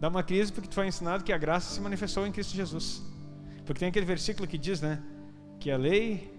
dá 0.00 0.08
uma 0.08 0.22
crise 0.22 0.52
porque 0.52 0.68
tu 0.68 0.74
foi 0.74 0.86
ensinado 0.88 1.22
que 1.22 1.32
a 1.32 1.38
graça 1.38 1.72
se 1.72 1.80
manifestou 1.80 2.26
em 2.26 2.32
Cristo 2.32 2.54
Jesus. 2.54 3.02
Porque 3.64 3.80
tem 3.80 3.88
aquele 3.88 4.06
versículo 4.06 4.46
que 4.46 4.58
diz, 4.58 4.80
né, 4.80 5.00
que 5.60 5.70
a 5.70 5.76
lei 5.76 6.32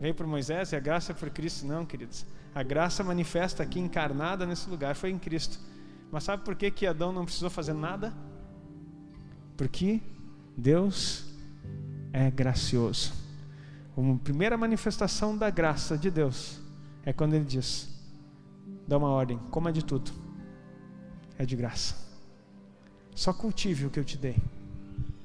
veio 0.00 0.14
por 0.14 0.26
Moisés 0.26 0.72
e 0.72 0.76
a 0.76 0.80
graça 0.80 1.12
por 1.12 1.30
Cristo. 1.30 1.66
Não, 1.66 1.84
queridos. 1.84 2.26
A 2.54 2.62
graça 2.62 3.04
manifesta 3.04 3.62
aqui 3.62 3.78
encarnada 3.78 4.46
nesse 4.46 4.68
lugar 4.68 4.96
foi 4.96 5.10
em 5.10 5.18
Cristo. 5.18 5.58
Mas 6.10 6.24
sabe 6.24 6.44
por 6.44 6.56
que, 6.56 6.70
que 6.70 6.86
Adão 6.86 7.12
não 7.12 7.24
precisou 7.24 7.50
fazer 7.50 7.74
nada? 7.74 8.12
Porque 9.56 10.00
Deus 10.56 11.26
é 12.12 12.30
gracioso. 12.30 13.12
A 13.96 14.18
primeira 14.24 14.56
manifestação 14.56 15.36
da 15.36 15.50
graça 15.50 15.98
de 15.98 16.10
Deus 16.10 16.60
é 17.08 17.12
quando 17.14 17.32
Ele 17.32 17.44
diz: 17.46 17.88
dá 18.86 18.98
uma 18.98 19.08
ordem, 19.08 19.38
coma 19.50 19.72
de 19.72 19.82
tudo, 19.82 20.10
é 21.38 21.46
de 21.46 21.56
graça. 21.56 21.96
Só 23.14 23.32
cultive 23.32 23.86
o 23.86 23.90
que 23.90 23.98
eu 23.98 24.04
te 24.04 24.18
dei 24.18 24.36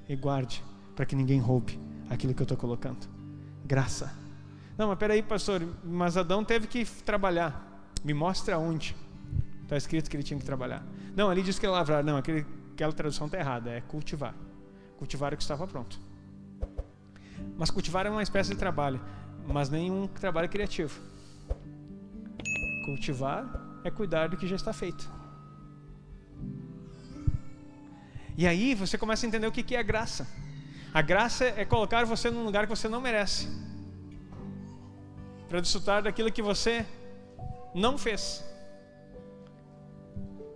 e 0.07 0.15
guarde 0.15 0.63
para 0.95 1.05
que 1.05 1.13
ninguém 1.13 1.41
roube 1.41 1.77
aquilo 2.09 2.33
que 2.33 2.41
eu 2.41 2.45
estou 2.45 2.57
colocando. 2.57 3.05
Graça. 3.65 4.15
Não, 4.77 4.87
mas 4.87 4.97
peraí, 4.97 5.21
pastor, 5.21 5.61
mas 5.83 6.15
Adão 6.15 6.45
teve 6.45 6.67
que 6.67 6.85
trabalhar. 6.85 7.91
Me 8.01 8.13
mostra 8.13 8.57
onde. 8.57 8.95
Está 9.63 9.75
escrito 9.75 10.09
que 10.09 10.15
ele 10.15 10.23
tinha 10.23 10.39
que 10.39 10.45
trabalhar. 10.45 10.85
Não, 11.13 11.29
ali 11.29 11.43
diz 11.43 11.59
que 11.59 11.65
ele 11.65 11.73
lavrar. 11.73 12.01
Não, 12.01 12.15
aquele, 12.15 12.45
aquela 12.71 12.93
tradução 12.93 13.25
está 13.25 13.37
errada. 13.37 13.69
É 13.69 13.81
cultivar. 13.81 14.33
Cultivar 14.97 15.33
o 15.33 15.37
que 15.37 15.43
estava 15.43 15.67
pronto. 15.67 15.99
Mas 17.57 17.69
cultivar 17.69 18.05
é 18.05 18.09
uma 18.09 18.23
espécie 18.23 18.51
de 18.51 18.57
trabalho, 18.57 19.01
mas 19.45 19.69
nenhum 19.69 20.07
trabalho 20.07 20.47
criativo. 20.47 21.12
Cultivar 22.83 23.45
é 23.83 23.89
cuidar 23.89 24.27
do 24.27 24.37
que 24.37 24.47
já 24.47 24.55
está 24.55 24.73
feito. 24.73 25.09
E 28.37 28.47
aí 28.47 28.73
você 28.73 28.97
começa 28.97 29.25
a 29.25 29.27
entender 29.27 29.47
o 29.47 29.51
que 29.51 29.75
é 29.75 29.79
a 29.79 29.83
graça. 29.83 30.27
A 30.93 31.01
graça 31.01 31.45
é 31.45 31.65
colocar 31.65 32.05
você 32.05 32.29
num 32.29 32.43
lugar 32.43 32.65
que 32.67 32.69
você 32.69 32.87
não 32.87 33.01
merece, 33.01 33.47
para 35.49 35.59
desfrutar 35.59 36.03
daquilo 36.03 36.31
que 36.31 36.41
você 36.41 36.85
não 37.73 37.97
fez. 37.97 38.43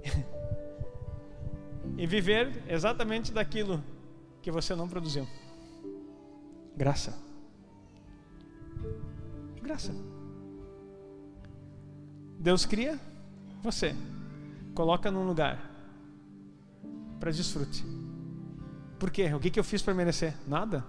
e 1.98 2.06
viver 2.06 2.64
exatamente 2.68 3.32
daquilo 3.32 3.84
que 4.42 4.52
você 4.52 4.76
não 4.76 4.88
produziu. 4.88 5.28
Graça. 6.76 7.18
Graça. 9.62 10.17
Deus 12.40 12.66
cria 12.66 13.00
você, 13.62 13.96
coloca 14.74 15.12
num 15.12 15.26
lugar 15.26 15.60
para 17.20 17.32
desfrute. 17.32 17.84
Por 19.00 19.12
quê? 19.12 19.34
O 19.34 19.40
que, 19.40 19.50
que 19.50 19.60
eu 19.60 19.64
fiz 19.64 19.82
para 19.82 19.94
merecer? 19.94 20.34
Nada. 20.48 20.86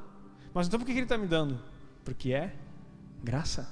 Mas 0.54 0.66
então 0.66 0.78
por 0.78 0.86
que, 0.86 0.92
que 0.92 0.98
Ele 0.98 1.04
está 1.04 1.18
me 1.18 1.26
dando? 1.26 1.58
Porque 2.04 2.32
é 2.32 2.54
graça. 3.22 3.68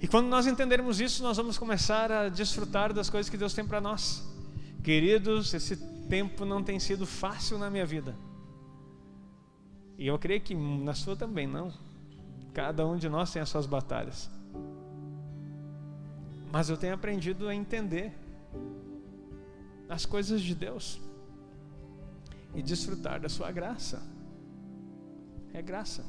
E 0.00 0.06
quando 0.06 0.28
nós 0.28 0.46
entendermos 0.46 1.00
isso, 1.00 1.22
nós 1.22 1.36
vamos 1.36 1.58
começar 1.58 2.12
a 2.12 2.28
desfrutar 2.28 2.92
das 2.92 3.10
coisas 3.10 3.28
que 3.28 3.36
Deus 3.36 3.52
tem 3.52 3.66
para 3.66 3.80
nós. 3.80 4.24
Queridos, 4.82 5.52
esse 5.52 5.76
tempo 6.08 6.44
não 6.44 6.62
tem 6.62 6.78
sido 6.78 7.04
fácil 7.04 7.58
na 7.58 7.68
minha 7.68 7.84
vida. 7.84 8.16
E 9.98 10.06
eu 10.06 10.16
creio 10.18 10.40
que 10.40 10.54
na 10.54 10.94
sua 10.94 11.16
também 11.16 11.46
não. 11.46 11.72
Cada 12.54 12.86
um 12.86 12.96
de 12.96 13.08
nós 13.08 13.32
tem 13.32 13.42
as 13.42 13.48
suas 13.48 13.66
batalhas. 13.66 14.30
Mas 16.50 16.70
eu 16.70 16.76
tenho 16.76 16.94
aprendido 16.94 17.48
a 17.48 17.54
entender 17.54 18.12
as 19.88 20.06
coisas 20.06 20.40
de 20.40 20.54
Deus 20.54 21.00
e 22.54 22.62
desfrutar 22.62 23.20
da 23.20 23.28
sua 23.28 23.50
graça. 23.50 24.02
É 25.52 25.62
graça. 25.62 26.04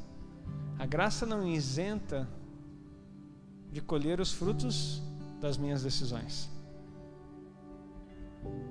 A 0.78 0.86
graça 0.86 1.26
não 1.26 1.48
isenta 1.48 2.28
de 3.72 3.82
colher 3.82 4.20
os 4.20 4.32
frutos 4.32 5.02
das 5.40 5.58
minhas 5.58 5.84
decisões. 5.84 6.50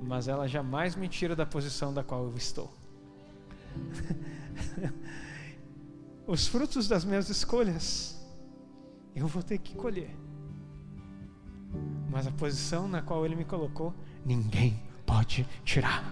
Mas 0.03 0.29
ela 0.29 0.49
jamais 0.49 0.97
me 0.97 1.09
tira 1.09 1.37
da 1.37 1.45
posição 1.45 1.93
da 1.93 2.03
qual 2.03 2.25
eu 2.25 2.37
estou. 2.37 2.73
os 6.27 6.47
frutos 6.47 6.89
das 6.89 7.05
minhas 7.05 7.29
escolhas 7.29 8.19
eu 9.15 9.27
vou 9.27 9.43
ter 9.43 9.59
que 9.59 9.75
colher. 9.75 10.28
Mas 12.19 12.27
a 12.27 12.33
posição 12.33 12.89
na 12.89 13.01
qual 13.01 13.25
ele 13.25 13.37
me 13.37 13.45
colocou, 13.45 13.95
ninguém 14.25 14.83
pode 15.07 15.47
tirar. 15.65 16.03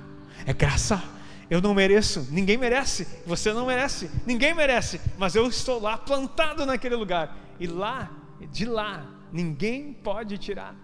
É 0.47 0.53
graça. 0.53 1.03
Eu 1.51 1.61
não 1.61 1.75
mereço, 1.75 2.29
ninguém 2.31 2.57
merece, 2.57 3.09
você 3.27 3.53
não 3.53 3.67
merece, 3.67 4.09
ninguém 4.25 4.55
merece, 4.55 5.01
mas 5.19 5.35
eu 5.35 5.49
estou 5.49 5.81
lá 5.81 5.99
plantado 5.99 6.65
naquele 6.65 6.95
lugar. 6.95 7.37
E 7.59 7.67
lá 7.67 8.09
de 8.53 8.65
lá 8.65 9.05
ninguém 9.33 9.93
pode 9.95 10.39
tirar, 10.39 10.77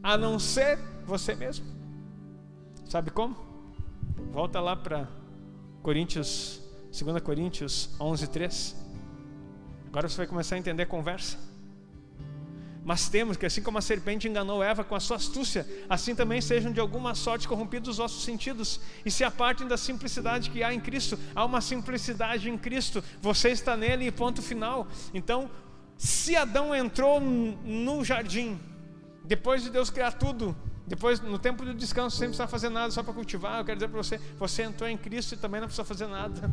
a 0.00 0.16
não 0.16 0.38
ser 0.38 0.78
você 1.04 1.34
mesmo. 1.34 1.66
Sabe 2.88 3.10
como? 3.10 3.34
Volta 4.30 4.60
lá 4.60 4.76
para 4.76 5.08
Coríntios, 5.82 6.62
2 6.96 7.20
Coríntios 7.20 7.90
11, 8.00 8.28
3. 8.28 8.76
Agora 9.88 10.08
você 10.08 10.18
vai 10.18 10.26
começar 10.28 10.54
a 10.54 10.58
entender 10.58 10.84
a 10.84 10.86
conversa. 10.86 11.51
Mas 12.84 13.08
temos 13.08 13.36
que, 13.36 13.46
assim 13.46 13.62
como 13.62 13.78
a 13.78 13.80
serpente 13.80 14.26
enganou 14.26 14.62
Eva 14.62 14.82
com 14.82 14.96
a 14.96 15.00
sua 15.00 15.16
astúcia, 15.16 15.66
assim 15.88 16.14
também 16.14 16.40
sejam 16.40 16.72
de 16.72 16.80
alguma 16.80 17.14
sorte 17.14 17.46
corrompidos 17.46 17.90
os 17.90 17.96
vossos 17.98 18.24
sentidos 18.24 18.80
e 19.04 19.10
se 19.10 19.22
apartem 19.22 19.68
da 19.68 19.76
simplicidade 19.76 20.50
que 20.50 20.64
há 20.64 20.74
em 20.74 20.80
Cristo. 20.80 21.18
Há 21.34 21.44
uma 21.44 21.60
simplicidade 21.60 22.50
em 22.50 22.58
Cristo, 22.58 23.02
você 23.20 23.50
está 23.50 23.76
nele 23.76 24.06
e 24.06 24.10
ponto 24.10 24.42
final. 24.42 24.88
Então, 25.14 25.48
se 25.96 26.34
Adão 26.34 26.74
entrou 26.74 27.20
no 27.20 28.04
jardim, 28.04 28.58
depois 29.24 29.62
de 29.62 29.70
Deus 29.70 29.88
criar 29.88 30.12
tudo, 30.12 30.56
depois 30.84 31.20
no 31.20 31.38
tempo 31.38 31.64
do 31.64 31.72
descanso, 31.72 32.16
sem 32.16 32.26
precisar 32.26 32.48
fazer 32.48 32.68
nada, 32.68 32.90
só 32.90 33.04
para 33.04 33.14
cultivar, 33.14 33.60
eu 33.60 33.64
quero 33.64 33.76
dizer 33.76 33.88
para 33.88 34.02
você: 34.02 34.18
você 34.36 34.62
entrou 34.62 34.88
em 34.88 34.96
Cristo 34.96 35.34
e 35.34 35.38
também 35.38 35.60
não 35.60 35.68
precisa 35.68 35.84
fazer 35.84 36.06
nada. 36.06 36.52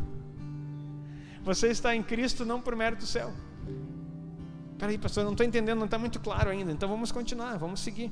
Você 1.42 1.68
está 1.68 1.96
em 1.96 2.02
Cristo 2.02 2.44
não 2.44 2.60
por 2.60 2.76
mérito 2.76 3.06
céu. 3.06 3.32
Peraí, 4.80 4.96
pastor, 4.96 5.24
não 5.24 5.32
estou 5.32 5.44
entendendo, 5.44 5.78
não 5.78 5.84
está 5.84 5.98
muito 5.98 6.18
claro 6.18 6.48
ainda. 6.48 6.72
Então 6.72 6.88
vamos 6.88 7.12
continuar, 7.12 7.58
vamos 7.58 7.80
seguir. 7.80 8.10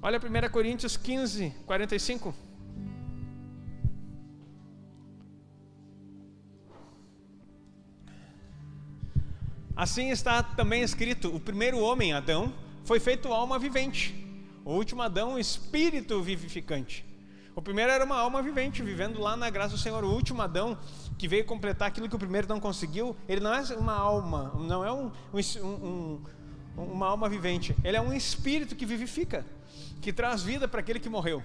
Olha 0.00 0.20
1 0.20 0.48
Coríntios 0.52 0.96
15, 0.96 1.52
45. 1.66 2.32
Assim 9.74 10.10
está 10.10 10.44
também 10.44 10.80
escrito: 10.82 11.34
o 11.34 11.40
primeiro 11.40 11.80
homem, 11.80 12.12
Adão, 12.12 12.54
foi 12.84 13.00
feito 13.00 13.32
alma 13.32 13.58
vivente. 13.58 14.14
O 14.64 14.74
último 14.74 15.02
Adão, 15.02 15.40
espírito 15.40 16.22
vivificante. 16.22 17.04
O 17.60 17.62
primeiro 17.62 17.92
era 17.92 18.02
uma 18.02 18.16
alma 18.16 18.40
vivente, 18.40 18.82
vivendo 18.82 19.20
lá 19.20 19.36
na 19.36 19.50
graça 19.50 19.74
do 19.74 19.78
Senhor. 19.78 20.02
O 20.02 20.10
último 20.14 20.40
Adão, 20.40 20.78
que 21.18 21.28
veio 21.28 21.44
completar 21.44 21.88
aquilo 21.88 22.08
que 22.08 22.16
o 22.16 22.18
primeiro 22.18 22.48
não 22.48 22.58
conseguiu, 22.58 23.14
ele 23.28 23.42
não 23.42 23.52
é 23.52 23.60
uma 23.76 23.92
alma, 23.92 24.50
não 24.58 24.82
é 24.82 24.90
um, 24.90 25.12
um, 25.30 25.68
um, 25.68 26.20
uma 26.74 27.06
alma 27.06 27.28
vivente. 27.28 27.76
Ele 27.84 27.98
é 27.98 28.00
um 28.00 28.14
espírito 28.14 28.74
que 28.74 28.86
vivifica, 28.86 29.44
que 30.00 30.10
traz 30.10 30.42
vida 30.42 30.66
para 30.66 30.80
aquele 30.80 30.98
que 30.98 31.10
morreu. 31.10 31.44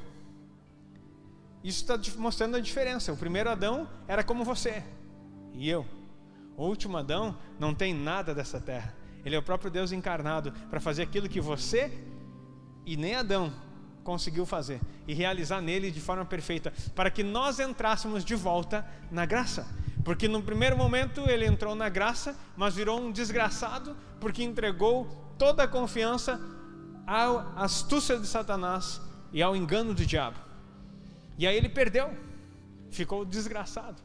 Isso 1.61 1.81
está 1.81 1.99
mostrando 2.17 2.55
a 2.55 2.61
diferença. 2.61 3.11
O 3.11 3.17
primeiro 3.17 3.49
Adão 3.49 3.85
era 4.07 4.23
como 4.23 4.45
você 4.45 4.85
e 5.53 5.69
eu. 5.69 5.85
O 6.55 6.65
último 6.65 6.95
Adão 6.95 7.37
não 7.59 7.75
tem 7.75 7.93
nada 7.93 8.33
dessa 8.33 8.61
terra. 8.61 8.95
Ele 9.25 9.35
é 9.35 9.37
o 9.37 9.43
próprio 9.43 9.69
Deus 9.69 9.91
encarnado 9.91 10.53
para 10.69 10.79
fazer 10.79 11.03
aquilo 11.03 11.27
que 11.27 11.41
você 11.41 11.91
e 12.85 12.95
nem 12.95 13.15
Adão 13.15 13.51
conseguiu 14.05 14.45
fazer 14.45 14.79
e 15.07 15.13
realizar 15.13 15.59
nele 15.59 15.89
de 15.89 15.99
forma 15.99 16.23
perfeita, 16.23 16.71
para 16.93 17.09
que 17.09 17.23
nós 17.23 17.59
entrássemos 17.59 18.23
de 18.23 18.35
volta 18.35 18.85
na 19.11 19.25
graça. 19.25 19.67
Porque 20.05 20.27
no 20.27 20.43
primeiro 20.43 20.77
momento 20.77 21.27
ele 21.27 21.45
entrou 21.45 21.73
na 21.73 21.89
graça, 21.89 22.37
mas 22.55 22.75
virou 22.75 23.01
um 23.01 23.11
desgraçado, 23.11 23.97
porque 24.21 24.43
entregou 24.43 25.33
toda 25.39 25.63
a 25.63 25.67
confiança 25.67 26.39
à 27.07 27.63
astúcia 27.63 28.19
de 28.19 28.27
Satanás 28.27 29.01
e 29.33 29.41
ao 29.41 29.55
engano 29.55 29.95
do 29.95 30.05
diabo. 30.05 30.37
E 31.37 31.47
aí 31.47 31.57
ele 31.57 31.67
perdeu, 31.67 32.13
ficou 32.91 33.25
desgraçado. 33.25 34.01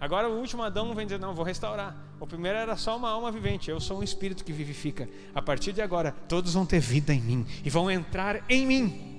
Agora 0.00 0.28
o 0.28 0.38
último 0.38 0.62
Adão 0.62 0.94
vem 0.94 1.06
dizer: 1.06 1.20
Não, 1.20 1.34
vou 1.34 1.44
restaurar. 1.44 1.94
O 2.18 2.26
primeiro 2.26 2.56
era 2.56 2.76
só 2.76 2.96
uma 2.96 3.10
alma 3.10 3.30
vivente, 3.30 3.70
eu 3.70 3.78
sou 3.78 4.00
um 4.00 4.02
espírito 4.02 4.44
que 4.44 4.52
vivifica. 4.52 5.08
A 5.34 5.42
partir 5.42 5.72
de 5.72 5.82
agora, 5.82 6.12
todos 6.26 6.54
vão 6.54 6.64
ter 6.64 6.80
vida 6.80 7.12
em 7.12 7.20
mim 7.20 7.46
e 7.62 7.68
vão 7.68 7.90
entrar 7.90 8.42
em 8.48 8.66
mim. 8.66 9.11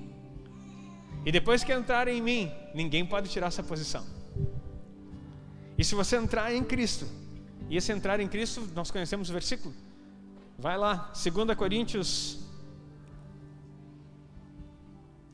E 1.24 1.32
depois 1.32 1.64
que 1.64 1.72
entrarem 1.72 2.18
em 2.18 2.22
mim, 2.22 2.52
ninguém 2.74 3.04
pode 3.04 3.28
tirar 3.30 3.46
essa 3.46 3.62
posição. 3.62 4.04
E 5.76 5.84
se 5.84 5.94
você 5.94 6.16
entrar 6.16 6.52
em 6.52 6.62
Cristo, 6.62 7.06
e 7.68 7.76
esse 7.76 7.92
entrar 7.92 8.20
em 8.20 8.28
Cristo, 8.28 8.68
nós 8.74 8.90
conhecemos 8.90 9.30
o 9.30 9.32
versículo. 9.32 9.74
Vai 10.58 10.76
lá, 10.76 11.12
2 11.12 11.56
Coríntios 11.56 12.38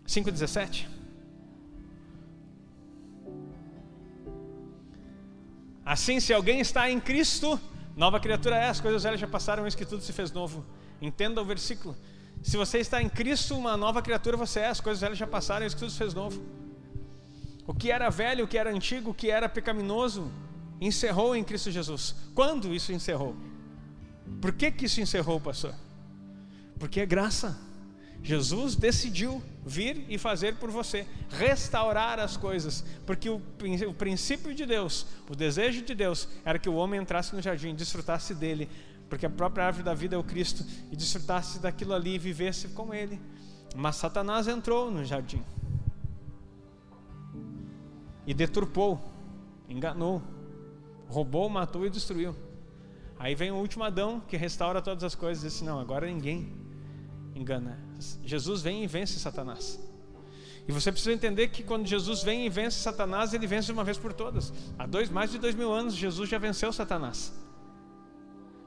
5,17. 0.06 0.88
Assim, 5.84 6.20
se 6.20 6.32
alguém 6.32 6.60
está 6.60 6.88
em 6.88 7.00
Cristo, 7.00 7.60
nova 7.96 8.20
criatura 8.20 8.56
é, 8.56 8.68
as 8.68 8.80
coisas 8.80 9.02
velhas 9.02 9.20
já 9.20 9.26
passaram, 9.26 9.64
eis 9.64 9.74
que 9.74 9.84
tudo 9.84 10.02
se 10.02 10.12
fez 10.12 10.30
novo. 10.30 10.64
Entenda 11.02 11.42
o 11.42 11.44
versículo. 11.44 11.96
Se 12.42 12.56
você 12.56 12.78
está 12.78 13.02
em 13.02 13.08
Cristo, 13.08 13.56
uma 13.56 13.76
nova 13.76 14.00
criatura 14.00 14.36
você 14.36 14.60
é, 14.60 14.68
as 14.68 14.80
coisas 14.80 15.00
velhas 15.00 15.18
já 15.18 15.26
passaram, 15.26 15.64
eis 15.64 15.74
que 15.74 15.80
tudo 15.80 15.92
se 15.92 15.98
fez 15.98 16.14
novo. 16.14 16.42
O 17.66 17.74
que 17.74 17.90
era 17.90 18.08
velho, 18.10 18.44
o 18.44 18.48
que 18.48 18.58
era 18.58 18.70
antigo, 18.70 19.10
o 19.10 19.14
que 19.14 19.30
era 19.30 19.48
pecaminoso, 19.48 20.30
encerrou 20.80 21.36
em 21.36 21.44
Cristo 21.44 21.70
Jesus. 21.70 22.14
Quando 22.34 22.74
isso 22.74 22.92
encerrou? 22.92 23.36
Por 24.40 24.52
que, 24.52 24.70
que 24.70 24.86
isso 24.86 25.00
encerrou, 25.00 25.40
pastor? 25.40 25.74
Porque 26.78 27.00
é 27.00 27.06
graça. 27.06 27.58
Jesus 28.22 28.74
decidiu 28.74 29.42
vir 29.64 30.04
e 30.08 30.18
fazer 30.18 30.56
por 30.56 30.70
você, 30.70 31.06
restaurar 31.30 32.18
as 32.18 32.36
coisas, 32.36 32.84
porque 33.06 33.28
o, 33.28 33.40
o, 33.88 33.94
princípio 33.94 34.54
de 34.54 34.66
Deus, 34.66 35.06
o 35.28 35.34
desejo 35.34 35.82
de 35.82 35.94
Deus, 35.94 36.28
era 36.44 36.58
que 36.58 36.68
o 36.68 36.74
homem 36.74 37.00
entrasse 37.00 37.34
no 37.34 37.40
jardim, 37.40 37.74
desfrutasse 37.74 38.34
dele, 38.34 38.68
porque 39.10 39.26
a 39.26 39.30
própria 39.30 39.66
árvore 39.66 39.84
da 39.84 39.92
vida 39.92 40.14
é 40.14 40.18
o 40.18 40.24
Cristo, 40.24 40.64
e 40.90 40.96
desfrutasse 40.96 41.58
daquilo 41.58 41.92
ali 41.92 42.14
e 42.14 42.18
vivesse 42.18 42.68
com 42.68 42.94
ele. 42.94 43.20
Mas 43.76 43.96
Satanás 43.96 44.48
entrou 44.48 44.90
no 44.90 45.04
jardim 45.04 45.42
e 48.26 48.32
deturpou, 48.32 49.00
enganou, 49.68 50.22
roubou, 51.08 51.48
matou 51.48 51.84
e 51.84 51.90
destruiu. 51.90 52.34
Aí 53.18 53.34
vem 53.34 53.50
o 53.50 53.56
último 53.56 53.84
Adão 53.84 54.20
que 54.20 54.36
restaura 54.36 54.80
todas 54.80 55.04
as 55.04 55.14
coisas 55.14 55.44
e 55.44 55.48
disse: 55.48 55.64
Não, 55.64 55.78
agora 55.78 56.06
ninguém 56.06 56.52
engana 57.34 57.78
Jesus 58.24 58.62
vem 58.62 58.82
e 58.82 58.86
vence 58.86 59.18
Satanás. 59.18 59.78
E 60.66 60.72
você 60.72 60.92
precisa 60.92 61.12
entender 61.12 61.48
que 61.48 61.62
quando 61.62 61.86
Jesus 61.86 62.22
vem 62.22 62.46
e 62.46 62.48
vence 62.48 62.78
Satanás, 62.78 63.34
ele 63.34 63.46
vence 63.46 63.66
de 63.66 63.72
uma 63.72 63.84
vez 63.84 63.98
por 63.98 64.12
todas. 64.12 64.52
Há 64.78 64.86
dois, 64.86 65.10
mais 65.10 65.30
de 65.30 65.38
dois 65.38 65.54
mil 65.54 65.72
anos, 65.72 65.94
Jesus 65.94 66.28
já 66.28 66.38
venceu 66.38 66.72
Satanás. 66.72 67.32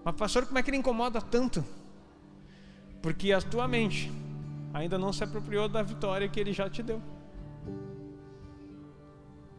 Mas, 0.03 0.15
pastor, 0.15 0.45
como 0.45 0.59
é 0.59 0.63
que 0.63 0.69
ele 0.69 0.77
incomoda 0.77 1.21
tanto? 1.21 1.63
Porque 3.01 3.31
a 3.31 3.41
tua 3.41 3.67
mente 3.67 4.11
ainda 4.73 4.97
não 4.97 5.13
se 5.13 5.23
apropriou 5.23 5.69
da 5.69 5.81
vitória 5.81 6.27
que 6.27 6.39
ele 6.39 6.51
já 6.51 6.69
te 6.69 6.83
deu. 6.83 7.01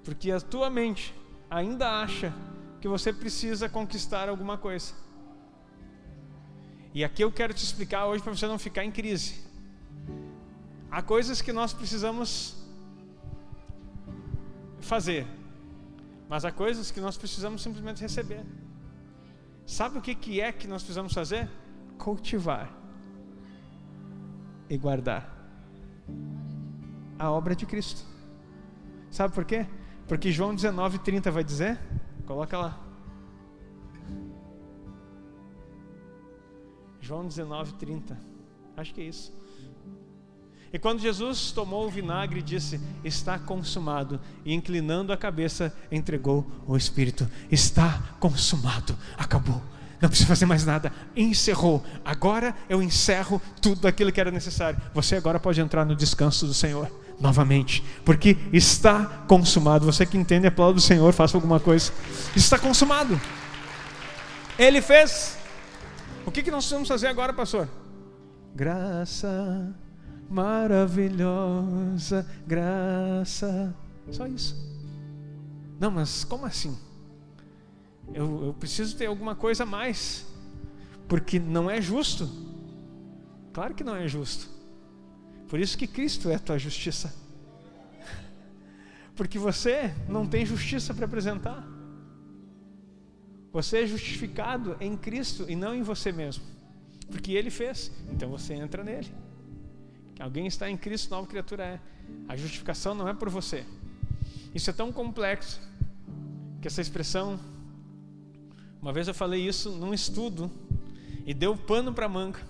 Porque 0.02 0.30
a 0.30 0.40
tua 0.40 0.68
mente 0.68 1.14
ainda 1.48 2.02
acha 2.02 2.32
que 2.80 2.88
você 2.88 3.12
precisa 3.12 3.68
conquistar 3.68 4.28
alguma 4.28 4.58
coisa. 4.58 4.92
E 6.92 7.02
aqui 7.02 7.24
eu 7.24 7.32
quero 7.32 7.54
te 7.54 7.64
explicar 7.64 8.06
hoje 8.06 8.22
para 8.22 8.34
você 8.34 8.46
não 8.46 8.58
ficar 8.58 8.84
em 8.84 8.90
crise. 8.90 9.42
Há 10.90 11.02
coisas 11.02 11.40
que 11.40 11.52
nós 11.52 11.72
precisamos 11.72 12.56
fazer, 14.80 15.26
mas 16.28 16.44
há 16.44 16.52
coisas 16.52 16.90
que 16.90 17.00
nós 17.00 17.16
precisamos 17.16 17.62
simplesmente 17.62 18.00
receber. 18.00 18.44
Sabe 19.66 19.98
o 19.98 20.02
que, 20.02 20.14
que 20.14 20.40
é 20.40 20.52
que 20.52 20.68
nós 20.68 20.82
precisamos 20.82 21.12
fazer? 21.12 21.50
Cultivar 21.98 22.72
e 24.68 24.76
guardar 24.76 25.32
a 27.18 27.30
obra 27.30 27.54
de 27.54 27.64
Cristo. 27.64 28.04
Sabe 29.10 29.32
por 29.34 29.44
quê? 29.44 29.66
Porque 30.06 30.30
João 30.30 30.54
19:30 30.54 31.30
vai 31.30 31.44
dizer, 31.44 31.80
coloca 32.26 32.58
lá. 32.58 32.80
João 37.00 37.26
19:30. 37.26 38.16
Acho 38.76 38.92
que 38.92 39.00
é 39.00 39.04
isso. 39.04 39.32
E 40.74 40.78
quando 40.80 40.98
Jesus 40.98 41.52
tomou 41.52 41.86
o 41.86 41.88
vinagre 41.88 42.42
disse: 42.42 42.80
Está 43.04 43.38
consumado, 43.38 44.20
e 44.44 44.52
inclinando 44.52 45.12
a 45.12 45.16
cabeça, 45.16 45.72
entregou 45.90 46.44
o 46.66 46.76
Espírito. 46.76 47.30
Está 47.48 48.02
consumado, 48.18 48.98
acabou. 49.16 49.62
Não 50.02 50.08
precisa 50.08 50.26
fazer 50.26 50.46
mais 50.46 50.66
nada, 50.66 50.92
encerrou. 51.16 51.80
Agora 52.04 52.56
eu 52.68 52.82
encerro 52.82 53.40
tudo 53.62 53.86
aquilo 53.86 54.10
que 54.10 54.20
era 54.20 54.32
necessário. 54.32 54.80
Você 54.92 55.14
agora 55.14 55.38
pode 55.38 55.60
entrar 55.60 55.84
no 55.84 55.94
descanso 55.94 56.44
do 56.44 56.52
Senhor 56.52 56.90
novamente, 57.20 57.84
porque 58.04 58.36
está 58.52 59.06
consumado. 59.28 59.86
Você 59.86 60.04
que 60.04 60.18
entende, 60.18 60.48
aplauda 60.48 60.74
do 60.74 60.80
Senhor, 60.80 61.12
faça 61.12 61.36
alguma 61.36 61.60
coisa. 61.60 61.92
Está 62.34 62.58
consumado. 62.58 63.20
Ele 64.58 64.82
fez. 64.82 65.38
O 66.26 66.32
que, 66.32 66.42
que 66.42 66.50
nós 66.50 66.68
vamos 66.68 66.88
fazer 66.88 67.06
agora, 67.06 67.32
pastor? 67.32 67.68
Graça 68.56 69.72
maravilhosa 70.28 72.26
graça. 72.46 73.74
Só 74.10 74.26
isso. 74.26 74.56
Não, 75.78 75.90
mas 75.90 76.24
como 76.24 76.46
assim? 76.46 76.76
Eu, 78.12 78.46
eu 78.46 78.54
preciso 78.54 78.96
ter 78.96 79.06
alguma 79.06 79.34
coisa 79.34 79.62
a 79.62 79.66
mais, 79.66 80.26
porque 81.08 81.38
não 81.38 81.70
é 81.70 81.80
justo. 81.80 82.28
Claro 83.52 83.74
que 83.74 83.84
não 83.84 83.96
é 83.96 84.06
justo. 84.06 84.48
Por 85.48 85.60
isso 85.60 85.78
que 85.78 85.86
Cristo 85.86 86.28
é 86.30 86.34
a 86.34 86.38
tua 86.38 86.58
justiça. 86.58 87.14
Porque 89.14 89.38
você 89.38 89.94
não 90.08 90.26
tem 90.26 90.44
justiça 90.44 90.92
para 90.92 91.04
apresentar. 91.04 91.64
Você 93.52 93.82
é 93.82 93.86
justificado 93.86 94.76
em 94.80 94.96
Cristo 94.96 95.46
e 95.48 95.54
não 95.54 95.72
em 95.72 95.82
você 95.82 96.10
mesmo. 96.10 96.42
Porque 97.08 97.32
Ele 97.32 97.50
fez, 97.50 97.92
então 98.10 98.28
você 98.28 98.54
entra 98.54 98.82
nele. 98.82 99.14
Alguém 100.18 100.46
está 100.46 100.70
em 100.70 100.76
Cristo, 100.76 101.10
nova 101.10 101.26
criatura 101.26 101.64
é. 101.64 101.80
A 102.28 102.36
justificação 102.36 102.94
não 102.94 103.08
é 103.08 103.14
por 103.14 103.28
você. 103.28 103.64
Isso 104.54 104.70
é 104.70 104.72
tão 104.72 104.92
complexo 104.92 105.60
que 106.60 106.68
essa 106.68 106.80
expressão. 106.80 107.38
Uma 108.80 108.92
vez 108.92 109.08
eu 109.08 109.14
falei 109.14 109.46
isso 109.46 109.70
num 109.70 109.92
estudo 109.92 110.50
e 111.26 111.34
deu 111.34 111.56
pano 111.56 111.92
para 111.92 112.08
manga. 112.08 112.40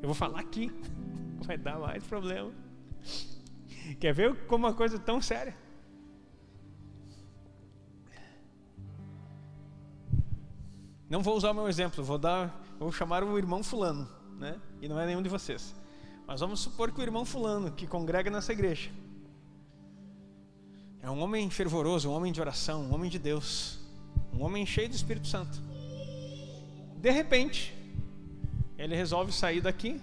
Eu 0.00 0.08
vou 0.08 0.14
falar 0.14 0.40
aqui, 0.40 0.72
vai 1.44 1.58
dar 1.58 1.78
mais 1.78 2.02
problema. 2.04 2.50
Quer 4.00 4.14
ver 4.14 4.34
como 4.46 4.66
uma 4.66 4.74
coisa 4.74 4.98
tão 4.98 5.20
séria? 5.20 5.54
Não 11.08 11.22
vou 11.22 11.36
usar 11.36 11.50
o 11.50 11.54
meu 11.54 11.68
exemplo, 11.68 12.02
vou 12.02 12.18
dar, 12.18 12.60
vou 12.78 12.90
chamar 12.90 13.22
o 13.22 13.36
irmão 13.36 13.62
fulano, 13.62 14.08
né? 14.38 14.58
E 14.80 14.88
não 14.88 14.98
é 14.98 15.06
nenhum 15.06 15.22
de 15.22 15.28
vocês. 15.28 15.74
Mas 16.26 16.40
vamos 16.40 16.60
supor 16.60 16.90
que 16.90 17.00
o 17.00 17.02
irmão 17.02 17.24
fulano, 17.24 17.70
que 17.70 17.86
congrega 17.86 18.30
nessa 18.30 18.52
igreja, 18.52 18.90
é 21.02 21.10
um 21.10 21.20
homem 21.20 21.50
fervoroso, 21.50 22.08
um 22.08 22.12
homem 22.12 22.32
de 22.32 22.40
oração, 22.40 22.82
um 22.82 22.94
homem 22.94 23.10
de 23.10 23.18
Deus, 23.18 23.78
um 24.32 24.42
homem 24.42 24.64
cheio 24.64 24.88
do 24.88 24.94
Espírito 24.94 25.28
Santo. 25.28 25.60
De 26.96 27.10
repente, 27.10 27.74
ele 28.78 28.96
resolve 28.96 29.30
sair 29.32 29.60
daqui, 29.60 30.00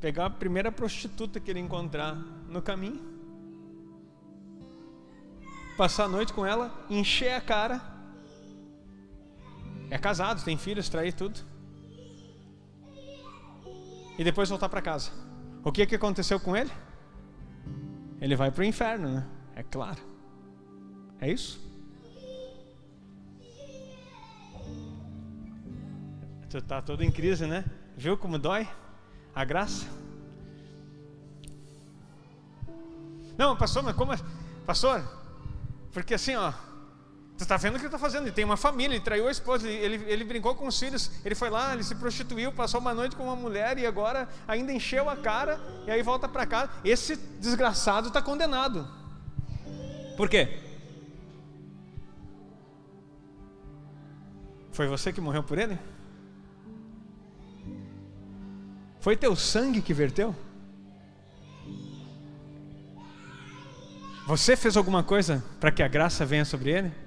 pegar 0.00 0.26
a 0.26 0.30
primeira 0.30 0.70
prostituta 0.70 1.40
que 1.40 1.50
ele 1.50 1.60
encontrar 1.60 2.14
no 2.14 2.60
caminho 2.60 3.12
passar 5.76 6.04
a 6.04 6.08
noite 6.08 6.32
com 6.32 6.44
ela, 6.46 6.72
encher 6.88 7.34
a 7.34 7.40
cara. 7.40 7.80
É 9.90 9.98
casado, 9.98 10.44
tem 10.44 10.56
filhos, 10.56 10.88
trair 10.88 11.12
tudo. 11.12 11.40
E 14.18 14.24
depois 14.24 14.48
voltar 14.48 14.68
para 14.68 14.82
casa. 14.82 15.10
O 15.64 15.72
que, 15.72 15.86
que 15.86 15.94
aconteceu 15.94 16.38
com 16.38 16.56
ele? 16.56 16.70
Ele 18.20 18.36
vai 18.36 18.50
para 18.50 18.62
o 18.62 18.64
inferno, 18.64 19.08
né? 19.08 19.26
É 19.56 19.62
claro. 19.62 20.00
É 21.20 21.30
isso? 21.30 21.60
Tu 26.48 26.60
tá 26.60 26.82
todo 26.82 27.02
em 27.02 27.10
crise, 27.10 27.46
né? 27.46 27.64
Viu 27.96 28.16
como 28.16 28.38
dói? 28.38 28.68
A 29.34 29.44
graça? 29.44 29.86
Não, 33.38 33.56
pastor, 33.56 33.82
mas 33.82 33.96
como. 33.96 34.12
É? 34.12 34.18
Pastor, 34.66 35.02
porque 35.92 36.14
assim, 36.14 36.36
ó. 36.36 36.52
Tu 37.42 37.44
está 37.44 37.56
vendo 37.56 37.74
o 37.74 37.76
que 37.76 37.80
ele 37.80 37.88
está 37.88 37.98
fazendo? 37.98 38.22
Ele 38.22 38.30
tem 38.30 38.44
uma 38.44 38.56
família, 38.56 38.94
ele 38.94 39.02
traiu 39.02 39.26
a 39.26 39.30
esposa, 39.32 39.68
ele, 39.68 39.96
ele, 39.96 40.12
ele, 40.12 40.22
brincou 40.22 40.54
com 40.54 40.64
os 40.64 40.78
filhos, 40.78 41.10
ele 41.24 41.34
foi 41.34 41.50
lá, 41.50 41.74
ele 41.74 41.82
se 41.82 41.92
prostituiu, 41.96 42.52
passou 42.52 42.80
uma 42.80 42.94
noite 42.94 43.16
com 43.16 43.24
uma 43.24 43.34
mulher 43.34 43.76
e 43.78 43.84
agora 43.84 44.28
ainda 44.46 44.72
encheu 44.72 45.10
a 45.10 45.16
cara 45.16 45.60
e 45.84 45.90
aí 45.90 46.00
volta 46.04 46.28
para 46.28 46.46
casa. 46.46 46.70
Esse 46.84 47.16
desgraçado 47.40 48.06
está 48.06 48.22
condenado. 48.22 48.88
Por 50.16 50.28
quê? 50.28 50.56
Foi 54.70 54.86
você 54.86 55.12
que 55.12 55.20
morreu 55.20 55.42
por 55.42 55.58
ele? 55.58 55.76
Foi 59.00 59.16
teu 59.16 59.34
sangue 59.34 59.82
que 59.82 59.92
verteu? 59.92 60.32
Você 64.28 64.56
fez 64.56 64.76
alguma 64.76 65.02
coisa 65.02 65.42
para 65.58 65.72
que 65.72 65.82
a 65.82 65.88
graça 65.88 66.24
venha 66.24 66.44
sobre 66.44 66.70
ele? 66.70 67.02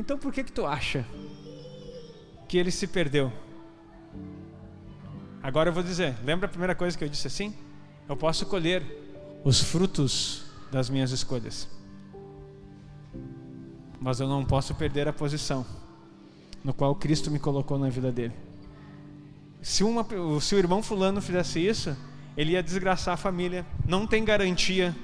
Então 0.00 0.16
por 0.16 0.32
que 0.32 0.42
que 0.42 0.50
tu 0.50 0.64
acha 0.64 1.04
que 2.48 2.56
ele 2.56 2.70
se 2.70 2.86
perdeu? 2.86 3.30
Agora 5.42 5.68
eu 5.68 5.74
vou 5.74 5.82
dizer, 5.82 6.16
lembra 6.24 6.46
a 6.46 6.48
primeira 6.48 6.74
coisa 6.74 6.96
que 6.96 7.04
eu 7.04 7.08
disse 7.08 7.26
assim? 7.26 7.54
Eu 8.08 8.16
posso 8.16 8.46
colher 8.46 8.82
os 9.44 9.60
frutos 9.60 10.46
das 10.72 10.88
minhas 10.88 11.10
escolhas. 11.10 11.68
Mas 14.00 14.20
eu 14.20 14.26
não 14.26 14.42
posso 14.42 14.74
perder 14.74 15.06
a 15.06 15.12
posição 15.12 15.66
no 16.64 16.72
qual 16.72 16.94
Cristo 16.94 17.30
me 17.30 17.38
colocou 17.38 17.78
na 17.78 17.90
vida 17.90 18.10
dele. 18.10 18.32
Se, 19.60 19.84
uma, 19.84 20.06
se 20.40 20.54
o 20.54 20.58
irmão 20.58 20.82
fulano 20.82 21.20
fizesse 21.20 21.60
isso, 21.60 21.94
ele 22.38 22.52
ia 22.52 22.62
desgraçar 22.62 23.12
a 23.12 23.18
família. 23.18 23.66
Não 23.86 24.06
tem 24.06 24.24
garantia 24.24 24.96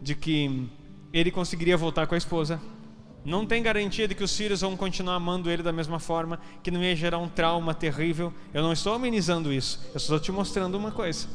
de 0.00 0.14
que 0.14 0.70
ele 1.12 1.32
conseguiria 1.32 1.76
voltar 1.76 2.06
com 2.06 2.14
a 2.14 2.18
esposa. 2.18 2.60
Não 3.24 3.46
tem 3.46 3.62
garantia 3.62 4.08
de 4.08 4.14
que 4.14 4.24
os 4.24 4.36
filhos 4.36 4.62
vão 4.62 4.76
continuar 4.76 5.14
amando 5.14 5.48
ele 5.48 5.62
da 5.62 5.72
mesma 5.72 6.00
forma, 6.00 6.40
que 6.62 6.70
não 6.70 6.82
ia 6.82 6.96
gerar 6.96 7.18
um 7.18 7.28
trauma 7.28 7.72
terrível. 7.72 8.32
Eu 8.52 8.62
não 8.62 8.72
estou 8.72 8.94
amenizando 8.94 9.52
isso, 9.52 9.80
eu 9.92 9.96
estou 9.96 10.18
te 10.18 10.32
mostrando 10.32 10.76
uma 10.76 10.90
coisa. 10.90 11.28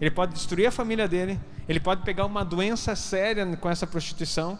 Ele 0.00 0.10
pode 0.10 0.32
destruir 0.34 0.66
a 0.66 0.70
família 0.70 1.08
dele, 1.08 1.38
ele 1.68 1.80
pode 1.80 2.02
pegar 2.02 2.24
uma 2.24 2.44
doença 2.44 2.94
séria 2.94 3.44
com 3.56 3.68
essa 3.68 3.86
prostituição, 3.86 4.58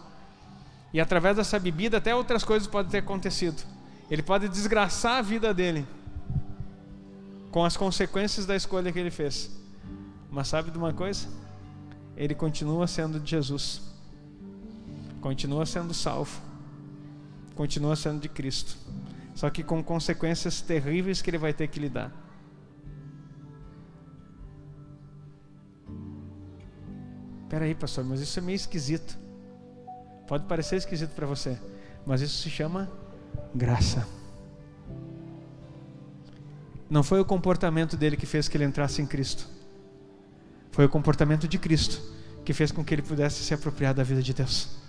e 0.93 1.01
através 1.01 1.37
dessa 1.37 1.59
bebida 1.59 1.99
até 1.99 2.15
outras 2.15 2.43
coisas 2.43 2.67
podem 2.67 2.91
ter 2.91 2.99
acontecido. 2.99 3.63
Ele 4.11 4.23
pode 4.23 4.49
desgraçar 4.49 5.19
a 5.19 5.23
vida 5.23 5.53
dele 5.55 5.87
com 7.51 7.65
as 7.65 7.77
consequências 7.77 8.47
da 8.47 8.57
escolha 8.57 8.93
que 8.93 8.99
ele 8.99 9.11
fez. 9.11 9.51
Mas 10.31 10.49
sabe 10.49 10.71
de 10.71 10.79
uma 10.79 10.93
coisa? 10.93 11.29
Ele 12.17 12.35
continua 12.35 12.87
sendo 12.87 13.21
de 13.21 13.31
Jesus, 13.31 13.81
continua 15.21 15.67
sendo 15.67 15.95
salvo, 15.95 16.41
continua 17.55 17.97
sendo 17.97 18.21
de 18.21 18.29
Cristo, 18.29 18.77
só 19.35 19.49
que 19.51 19.63
com 19.63 19.83
consequências 19.83 20.61
terríveis 20.61 21.23
que 21.23 21.31
ele 21.31 21.39
vai 21.39 21.53
ter 21.53 21.69
que 21.69 21.81
lidar. 21.81 22.13
Espera 27.45 27.65
aí, 27.67 27.75
pastor, 27.75 28.05
mas 28.05 28.21
isso 28.21 28.39
é 28.39 28.43
meio 28.43 28.57
esquisito. 28.57 29.17
Pode 30.27 30.47
parecer 30.47 30.77
esquisito 30.77 31.11
para 31.11 31.27
você, 31.27 31.59
mas 32.05 32.21
isso 32.21 32.43
se 32.43 32.51
chama 32.51 32.91
graça. 33.55 34.07
Não 36.89 37.03
foi 37.03 37.21
o 37.21 37.25
comportamento 37.25 37.97
dele 37.97 38.17
que 38.17 38.27
fez 38.27 38.49
que 38.49 38.57
ele 38.57 38.65
entrasse 38.65 39.01
em 39.01 39.07
Cristo. 39.07 39.49
Foi 40.71 40.85
o 40.85 40.89
comportamento 40.89 41.47
de 41.47 41.59
Cristo 41.59 42.03
que 42.45 42.53
fez 42.53 42.71
com 42.71 42.85
que 42.85 42.95
ele 42.95 43.03
pudesse 43.03 43.43
se 43.43 43.55
apropriar 43.55 43.95
da 43.95 44.03
vida 44.03 44.23
de 44.23 44.35
Deus. 44.35 44.84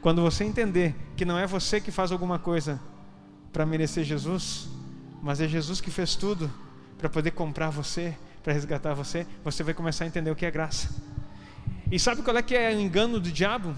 Quando 0.00 0.22
você 0.22 0.44
entender 0.44 0.94
que 1.16 1.24
não 1.24 1.38
é 1.38 1.46
você 1.46 1.80
que 1.80 1.90
faz 1.90 2.10
alguma 2.10 2.38
coisa 2.38 2.80
para 3.52 3.66
merecer 3.66 4.04
Jesus, 4.04 4.68
mas 5.22 5.40
é 5.40 5.48
Jesus 5.48 5.80
que 5.80 5.90
fez 5.90 6.14
tudo 6.14 6.50
para 6.96 7.08
poder 7.08 7.32
comprar 7.32 7.70
você, 7.70 8.16
para 8.42 8.52
resgatar 8.52 8.94
você, 8.94 9.26
você 9.44 9.62
vai 9.62 9.74
começar 9.74 10.04
a 10.04 10.06
entender 10.06 10.30
o 10.30 10.36
que 10.36 10.46
é 10.46 10.50
graça. 10.50 10.88
E 11.90 11.98
sabe 11.98 12.22
qual 12.22 12.36
é 12.36 12.42
que 12.42 12.54
é 12.54 12.70
o 12.70 12.80
engano 12.80 13.20
do 13.20 13.30
diabo? 13.30 13.76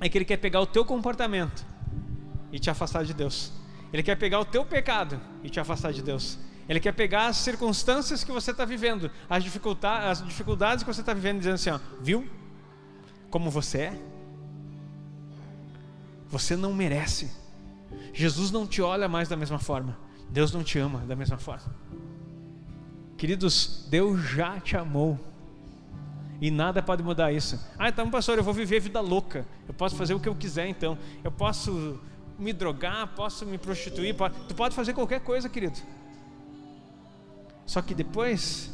É 0.00 0.08
que 0.08 0.16
ele 0.16 0.24
quer 0.24 0.38
pegar 0.38 0.60
o 0.60 0.66
teu 0.66 0.84
comportamento 0.84 1.64
e 2.50 2.58
te 2.58 2.70
afastar 2.70 3.04
de 3.04 3.12
Deus. 3.12 3.52
Ele 3.92 4.02
quer 4.02 4.16
pegar 4.16 4.40
o 4.40 4.44
teu 4.44 4.64
pecado 4.64 5.20
e 5.42 5.50
te 5.50 5.60
afastar 5.60 5.92
de 5.92 6.02
Deus. 6.02 6.38
Ele 6.68 6.80
quer 6.80 6.92
pegar 6.92 7.26
as 7.26 7.36
circunstâncias 7.38 8.22
que 8.22 8.30
você 8.30 8.50
está 8.50 8.64
vivendo, 8.64 9.10
as 9.28 9.42
dificuldades, 9.42 10.20
as 10.20 10.26
dificuldades 10.26 10.84
que 10.84 10.92
você 10.92 11.00
está 11.00 11.12
vivendo, 11.12 11.38
dizendo 11.38 11.54
assim: 11.54 11.70
ó, 11.70 11.80
viu 12.00 12.28
como 13.30 13.50
você 13.50 13.78
é? 13.78 14.17
Você 16.28 16.56
não 16.56 16.72
merece. 16.72 17.30
Jesus 18.12 18.50
não 18.50 18.66
te 18.66 18.82
olha 18.82 19.08
mais 19.08 19.28
da 19.28 19.36
mesma 19.36 19.58
forma. 19.58 19.96
Deus 20.30 20.52
não 20.52 20.62
te 20.62 20.78
ama 20.78 21.00
da 21.00 21.16
mesma 21.16 21.38
forma. 21.38 21.74
Queridos, 23.16 23.86
Deus 23.90 24.22
já 24.22 24.60
te 24.60 24.76
amou. 24.76 25.18
E 26.40 26.50
nada 26.50 26.82
pode 26.82 27.02
mudar 27.02 27.32
isso. 27.32 27.58
Ah, 27.78 27.88
então, 27.88 28.08
pastor, 28.10 28.38
eu 28.38 28.44
vou 28.44 28.54
viver 28.54 28.80
vida 28.80 29.00
louca. 29.00 29.44
Eu 29.66 29.74
posso 29.74 29.96
fazer 29.96 30.14
o 30.14 30.20
que 30.20 30.28
eu 30.28 30.34
quiser, 30.34 30.68
então. 30.68 30.96
Eu 31.24 31.32
posso 31.32 31.98
me 32.38 32.52
drogar, 32.52 33.08
posso 33.16 33.44
me 33.44 33.58
prostituir, 33.58 34.14
pode, 34.14 34.34
tu 34.46 34.54
pode 34.54 34.74
fazer 34.74 34.92
qualquer 34.92 35.20
coisa, 35.20 35.48
querido. 35.48 35.78
Só 37.66 37.82
que 37.82 37.94
depois, 37.94 38.70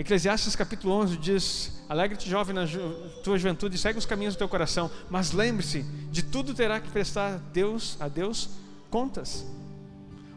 Eclesiastes 0.00 0.56
capítulo 0.56 0.94
11 0.94 1.18
diz: 1.18 1.82
Alegre-te, 1.86 2.26
jovem, 2.26 2.54
na 2.54 2.64
ju 2.64 2.80
tua 3.22 3.36
juventude, 3.36 3.76
segue 3.76 3.98
os 3.98 4.06
caminhos 4.06 4.34
do 4.34 4.38
teu 4.38 4.48
coração, 4.48 4.90
mas 5.10 5.32
lembre-se, 5.32 5.82
de 6.10 6.22
tudo 6.22 6.54
terá 6.54 6.80
que 6.80 6.88
prestar 6.90 7.36
Deus, 7.52 7.98
a 8.00 8.08
Deus 8.08 8.48
contas. 8.88 9.44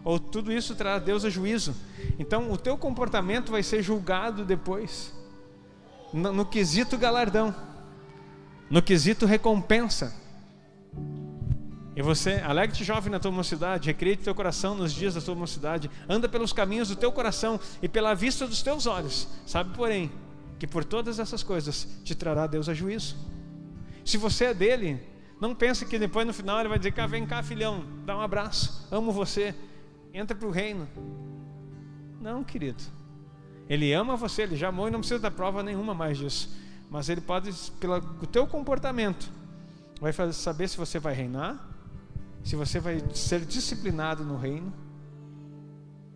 Ou 0.04 0.20
tudo 0.20 0.52
isso 0.52 0.76
trará 0.76 0.98
a 0.98 1.00
Deus 1.00 1.24
a 1.24 1.30
juízo. 1.30 1.74
Então, 2.20 2.52
o 2.52 2.58
teu 2.58 2.78
comportamento 2.78 3.54
vai 3.54 3.64
ser 3.64 3.82
julgado 3.82 4.44
depois, 4.44 5.14
no, 6.12 6.34
no 6.34 6.46
quesito 6.46 6.98
galardão, 6.98 7.56
no 8.70 8.82
quesito 8.82 9.26
recompensa. 9.26 10.14
E 11.96 12.02
você, 12.02 12.42
alegre-te 12.44 12.84
jovem 12.84 13.12
na 13.12 13.20
tua 13.20 13.32
mocidade, 13.32 13.88
recreie 13.88 14.18
teu 14.18 14.34
coração 14.34 14.74
nos 14.74 14.92
dias 14.92 15.14
da 15.14 15.22
tua 15.22 15.36
mocidade, 15.36 15.92
anda 16.10 16.28
pelos 16.28 16.52
caminhos 16.52 16.90
do 16.90 16.96
teu 16.96 17.12
coração 17.12 17.60
e 17.82 17.88
pela 17.88 18.16
vista 18.16 18.48
dos 18.48 18.64
teus 18.64 18.88
olhos. 18.88 19.28
Sabe, 19.46 19.76
porém, 19.76 20.12
que 20.58 20.66
por 20.66 20.84
todas 20.84 21.20
essas 21.20 21.44
coisas 21.44 21.88
te 22.04 22.16
trará 22.16 22.48
Deus 22.48 22.68
a 22.68 22.74
juízo. 22.74 23.16
Se 24.04 24.18
você 24.18 24.46
é 24.46 24.54
dele, 24.54 25.00
não 25.40 25.54
pense 25.54 25.86
que 25.86 26.00
depois 26.00 26.26
no 26.26 26.34
final 26.34 26.60
ele 26.60 26.70
vai 26.70 26.80
dizer: 26.80 26.94
cá, 26.94 27.06
vem 27.06 27.28
cá, 27.28 27.44
filhão, 27.44 27.86
dá 28.06 28.18
um 28.18 28.22
abraço, 28.22 28.88
amo 28.92 29.12
você, 29.12 29.54
entra 30.12 30.36
para 30.36 30.48
o 30.48 30.52
reino. 30.52 30.88
Não, 32.20 32.44
querido. 32.44 32.82
Ele 33.70 33.94
ama 33.94 34.16
você, 34.16 34.44
ele 34.44 34.56
já 34.56 34.70
amou 34.70 34.88
e 34.88 34.92
não 34.92 35.00
precisa 35.00 35.20
dar 35.20 35.32
prova 35.32 35.62
nenhuma 35.62 35.94
mais 35.94 36.18
disso. 36.18 36.50
Mas 36.90 37.08
ele 37.08 37.22
pode, 37.22 37.52
pelo 37.80 38.02
teu 38.28 38.48
comportamento, 38.48 39.30
vai 40.02 40.12
saber 40.34 40.68
se 40.68 40.78
você 40.78 41.00
vai 41.00 41.14
reinar 41.14 41.73
se 42.44 42.56
você 42.56 42.80
vai 42.80 43.02
ser 43.14 43.46
disciplinado 43.46 44.24
no 44.24 44.38
reino, 44.38 44.74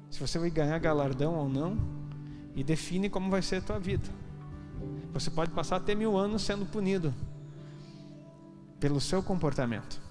se 0.09 0.19
você 0.19 0.37
vai 0.37 0.49
ganhar 0.49 0.77
galardão 0.79 1.35
ou 1.35 1.47
não, 1.47 1.77
e 2.55 2.63
define 2.63 3.09
como 3.09 3.29
vai 3.29 3.41
ser 3.41 3.57
a 3.57 3.61
tua 3.61 3.79
vida. 3.79 4.09
Você 5.13 5.29
pode 5.29 5.51
passar 5.51 5.77
até 5.77 5.95
mil 5.95 6.17
anos 6.17 6.41
sendo 6.41 6.65
punido 6.65 7.13
pelo 8.79 8.99
seu 8.99 9.23
comportamento, 9.23 10.01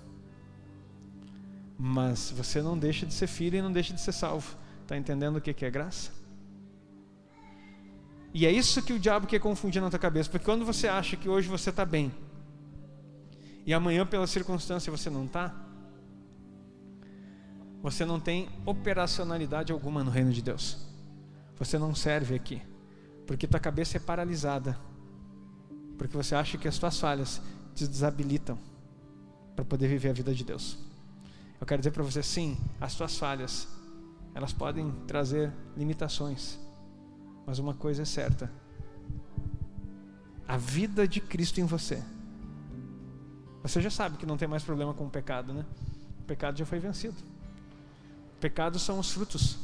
mas 1.78 2.30
você 2.30 2.62
não 2.62 2.78
deixa 2.78 3.04
de 3.04 3.12
ser 3.12 3.26
filho 3.26 3.58
e 3.58 3.62
não 3.62 3.70
deixa 3.70 3.92
de 3.92 4.00
ser 4.00 4.12
salvo. 4.12 4.56
Está 4.82 4.96
entendendo 4.96 5.36
o 5.36 5.40
que 5.40 5.64
é 5.64 5.70
graça? 5.70 6.12
E 8.32 8.46
é 8.46 8.52
isso 8.52 8.82
que 8.82 8.92
o 8.92 8.98
diabo 8.98 9.26
quer 9.26 9.40
confundir 9.40 9.82
na 9.82 9.90
tua 9.90 9.98
cabeça, 9.98 10.30
porque 10.30 10.44
quando 10.44 10.64
você 10.64 10.88
acha 10.88 11.16
que 11.16 11.28
hoje 11.28 11.48
você 11.48 11.70
está 11.70 11.84
bem, 11.84 12.12
e 13.64 13.74
amanhã 13.74 14.06
pela 14.06 14.26
circunstância 14.26 14.90
você 14.90 15.10
não 15.10 15.24
está, 15.24 15.65
você 17.86 18.04
não 18.04 18.18
tem 18.18 18.48
operacionalidade 18.64 19.70
alguma 19.70 20.02
no 20.02 20.10
reino 20.10 20.32
de 20.32 20.42
Deus. 20.42 20.76
Você 21.56 21.78
não 21.78 21.94
serve 21.94 22.34
aqui, 22.34 22.60
porque 23.28 23.46
tua 23.46 23.60
cabeça 23.60 23.96
é 23.96 24.00
paralisada. 24.00 24.76
Porque 25.96 26.16
você 26.16 26.34
acha 26.34 26.58
que 26.58 26.66
as 26.66 26.74
suas 26.74 26.98
falhas 26.98 27.40
te 27.76 27.86
desabilitam 27.86 28.58
para 29.54 29.64
poder 29.64 29.86
viver 29.86 30.08
a 30.10 30.12
vida 30.12 30.34
de 30.34 30.42
Deus. 30.42 30.76
Eu 31.60 31.64
quero 31.64 31.80
dizer 31.80 31.92
para 31.92 32.02
você, 32.02 32.24
sim, 32.24 32.58
as 32.80 32.90
suas 32.90 33.16
falhas, 33.18 33.68
elas 34.34 34.52
podem 34.52 34.90
trazer 35.06 35.52
limitações, 35.76 36.58
mas 37.46 37.60
uma 37.60 37.72
coisa 37.72 38.02
é 38.02 38.04
certa: 38.04 38.50
a 40.48 40.56
vida 40.56 41.06
de 41.06 41.20
Cristo 41.20 41.60
em 41.60 41.64
você. 41.64 42.02
Você 43.62 43.80
já 43.80 43.90
sabe 43.90 44.16
que 44.16 44.26
não 44.26 44.36
tem 44.36 44.48
mais 44.48 44.64
problema 44.64 44.92
com 44.92 45.06
o 45.06 45.10
pecado, 45.10 45.54
né? 45.54 45.64
O 46.18 46.24
pecado 46.24 46.58
já 46.58 46.66
foi 46.66 46.80
vencido. 46.80 47.35
Pecados 48.40 48.82
são 48.82 48.98
os 48.98 49.10
frutos. 49.12 49.58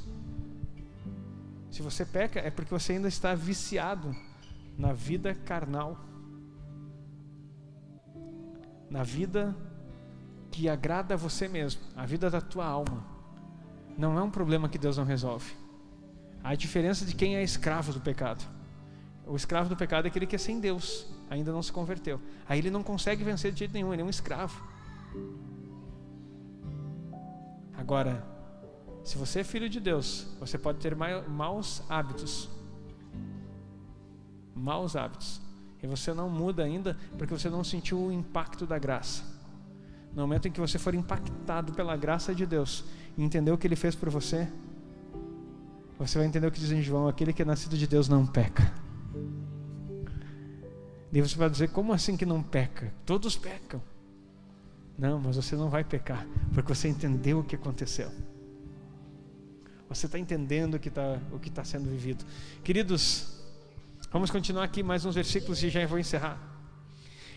Se 1.71 1.83
você 1.83 2.05
peca, 2.05 2.41
é 2.41 2.51
porque 2.51 2.73
você 2.73 2.93
ainda 2.93 3.09
está 3.09 3.35
viciado 3.35 4.15
na 4.77 4.93
vida 4.93 5.35
carnal, 5.35 5.99
na 8.91 9.03
vida 9.03 9.57
que 10.51 10.69
agrada 10.69 11.15
a 11.15 11.17
você 11.17 11.49
mesmo, 11.49 11.81
a 11.97 12.05
vida 12.05 12.29
da 12.29 12.41
tua 12.41 12.67
alma. 12.67 13.05
Não 13.97 14.19
é 14.19 14.23
um 14.23 14.31
problema 14.31 14.69
que 14.69 14.79
Deus 14.79 14.99
não 14.99 15.05
resolve. 15.05 15.53
A 16.45 16.55
diferença 16.55 17.05
de 17.05 17.15
quem 17.15 17.37
é 17.37 17.43
escravo 17.43 17.93
do 17.93 18.01
pecado. 18.01 18.45
O 19.27 19.37
escravo 19.37 19.69
do 19.69 19.77
pecado 19.77 20.07
é 20.07 20.09
aquele 20.09 20.27
que 20.27 20.37
é 20.37 20.39
sem 20.39 20.61
Deus, 20.61 21.07
ainda 21.31 21.53
não 21.53 21.63
se 21.63 21.73
converteu. 21.73 22.21
Aí 22.49 22.59
ele 22.59 22.71
não 22.71 22.83
consegue 22.83 23.23
vencer 23.23 23.53
de 23.53 23.61
jeito 23.61 23.73
nenhum, 23.73 23.93
ele 23.93 24.03
é 24.03 24.05
um 24.05 24.11
escravo. 24.11 24.63
Agora, 27.75 28.32
se 29.05 29.19
você 29.19 29.41
é 29.41 29.45
filho 29.45 29.69
de 29.69 29.81
Deus, 29.81 30.27
você 30.39 30.57
pode 30.57 30.79
ter 30.79 30.95
maus 30.95 31.83
hábitos. 31.89 32.49
Maus 34.55 34.95
hábitos. 34.95 35.41
E 35.83 35.87
você 35.87 36.15
não 36.15 36.31
muda 36.31 36.63
ainda 36.63 36.97
porque 37.19 37.35
você 37.35 37.51
não 37.51 37.65
sentiu 37.65 37.99
o 37.99 38.13
impacto 38.13 38.65
da 38.65 38.79
graça. 38.79 39.25
No 40.15 40.23
momento 40.23 40.47
em 40.47 40.53
que 40.53 40.61
você 40.61 40.79
for 40.79 40.95
impactado 40.95 41.73
pela 41.73 41.97
graça 41.97 42.35
de 42.35 42.47
Deus 42.47 42.85
e 43.17 43.23
entender 43.23 43.51
o 43.51 43.59
que 43.59 43.67
Ele 43.67 43.75
fez 43.75 43.95
por 43.95 44.09
você, 44.09 44.49
você 45.99 46.19
vai 46.19 46.27
entender 46.27 46.47
o 46.47 46.53
que 46.53 46.61
diz 46.61 46.71
em 46.71 46.83
João: 46.83 47.09
aquele 47.09 47.33
que 47.33 47.43
é 47.43 47.45
nascido 47.45 47.77
de 47.77 47.87
Deus 47.87 48.09
não 48.09 48.25
peca. 48.25 48.73
E 51.13 51.21
você 51.21 51.37
vai 51.37 51.51
dizer: 51.51 51.71
como 51.71 51.93
assim 51.93 52.17
que 52.17 52.25
não 52.25 52.43
peca? 52.43 52.93
Todos 53.05 53.37
pecam. 53.37 53.83
Não, 54.97 55.19
mas 55.19 55.37
você 55.37 55.57
não 55.57 55.69
vai 55.69 55.83
pecar, 55.83 56.27
porque 56.55 56.75
você 56.75 56.89
entendeu 56.89 57.41
o 57.41 57.45
que 57.45 57.57
aconteceu. 57.57 58.11
Você 59.95 60.07
está 60.07 60.19
entendendo 60.19 60.75
o 60.77 60.79
que 60.79 60.89
está 60.89 61.19
tá 61.55 61.65
sendo 61.65 61.91
vivido. 61.91 62.25
Queridos, 62.65 63.27
vamos 64.11 64.31
continuar 64.31 64.65
aqui 64.65 64.83
mais 64.83 65.05
uns 65.05 65.15
versículos 65.15 65.63
e 65.63 65.69
já 65.69 65.87
vou 65.87 65.99
encerrar. 65.99 66.41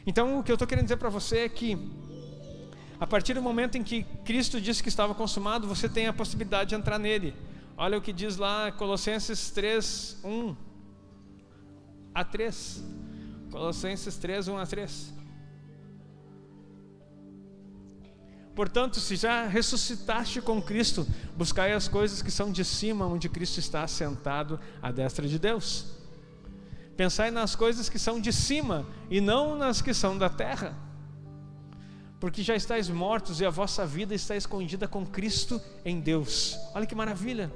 Então, 0.08 0.40
o 0.40 0.44
que 0.44 0.52
eu 0.52 0.56
estou 0.56 0.68
querendo 0.68 0.86
dizer 0.86 0.96
para 0.96 1.10
você 1.10 1.40
é 1.40 1.50
que, 1.50 1.78
a 2.98 3.06
partir 3.06 3.34
do 3.34 3.42
momento 3.42 3.78
em 3.78 3.84
que 3.84 4.04
Cristo 4.24 4.62
disse 4.62 4.82
que 4.82 4.88
estava 4.88 5.14
consumado, 5.14 5.68
você 5.68 5.90
tem 5.90 6.08
a 6.08 6.14
possibilidade 6.14 6.70
de 6.70 6.76
entrar 6.76 6.98
nele. 6.98 7.36
Olha 7.76 7.98
o 7.98 8.02
que 8.02 8.14
diz 8.14 8.38
lá 8.38 8.72
Colossenses 8.72 9.50
3, 9.52 10.22
1 10.24 10.56
a 12.14 12.24
3. 12.24 12.84
Colossenses 13.52 14.16
3, 14.16 14.48
1 14.48 14.58
a 14.58 14.66
3. 14.66 15.15
Portanto, 18.56 19.02
se 19.02 19.18
já 19.18 19.46
ressuscitaste 19.46 20.42
com 20.42 20.62
Cristo, 20.62 21.06
buscai 21.36 21.74
as 21.74 21.90
coisas 21.90 22.22
que 22.22 22.32
são 22.32 22.52
de 22.52 22.64
cima, 22.64 23.06
onde 23.06 23.28
Cristo 23.28 23.60
está 23.60 23.84
assentado 23.84 24.58
à 24.82 24.92
destra 24.92 25.28
de 25.28 25.38
Deus. 25.38 25.88
Pensai 26.96 27.30
nas 27.30 27.54
coisas 27.54 27.90
que 27.90 28.00
são 28.00 28.22
de 28.22 28.32
cima 28.32 28.88
e 29.10 29.20
não 29.20 29.58
nas 29.58 29.82
que 29.82 29.94
são 29.94 30.18
da 30.18 30.30
terra. 30.30 30.74
Porque 32.18 32.42
já 32.42 32.56
estáis 32.56 32.88
mortos 32.88 33.42
e 33.42 33.46
a 33.46 33.50
vossa 33.50 33.86
vida 33.86 34.16
está 34.16 34.38
escondida 34.38 34.88
com 34.88 35.06
Cristo 35.06 35.62
em 35.84 36.00
Deus. 36.00 36.58
Olha 36.74 36.86
que 36.86 36.96
maravilha! 36.96 37.52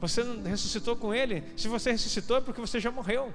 Você 0.00 0.24
ressuscitou 0.44 0.96
com 0.96 1.14
Ele. 1.14 1.44
Se 1.56 1.68
você 1.68 1.92
ressuscitou 1.92 2.38
é 2.38 2.40
porque 2.40 2.60
você 2.60 2.80
já 2.80 2.90
morreu. 2.90 3.32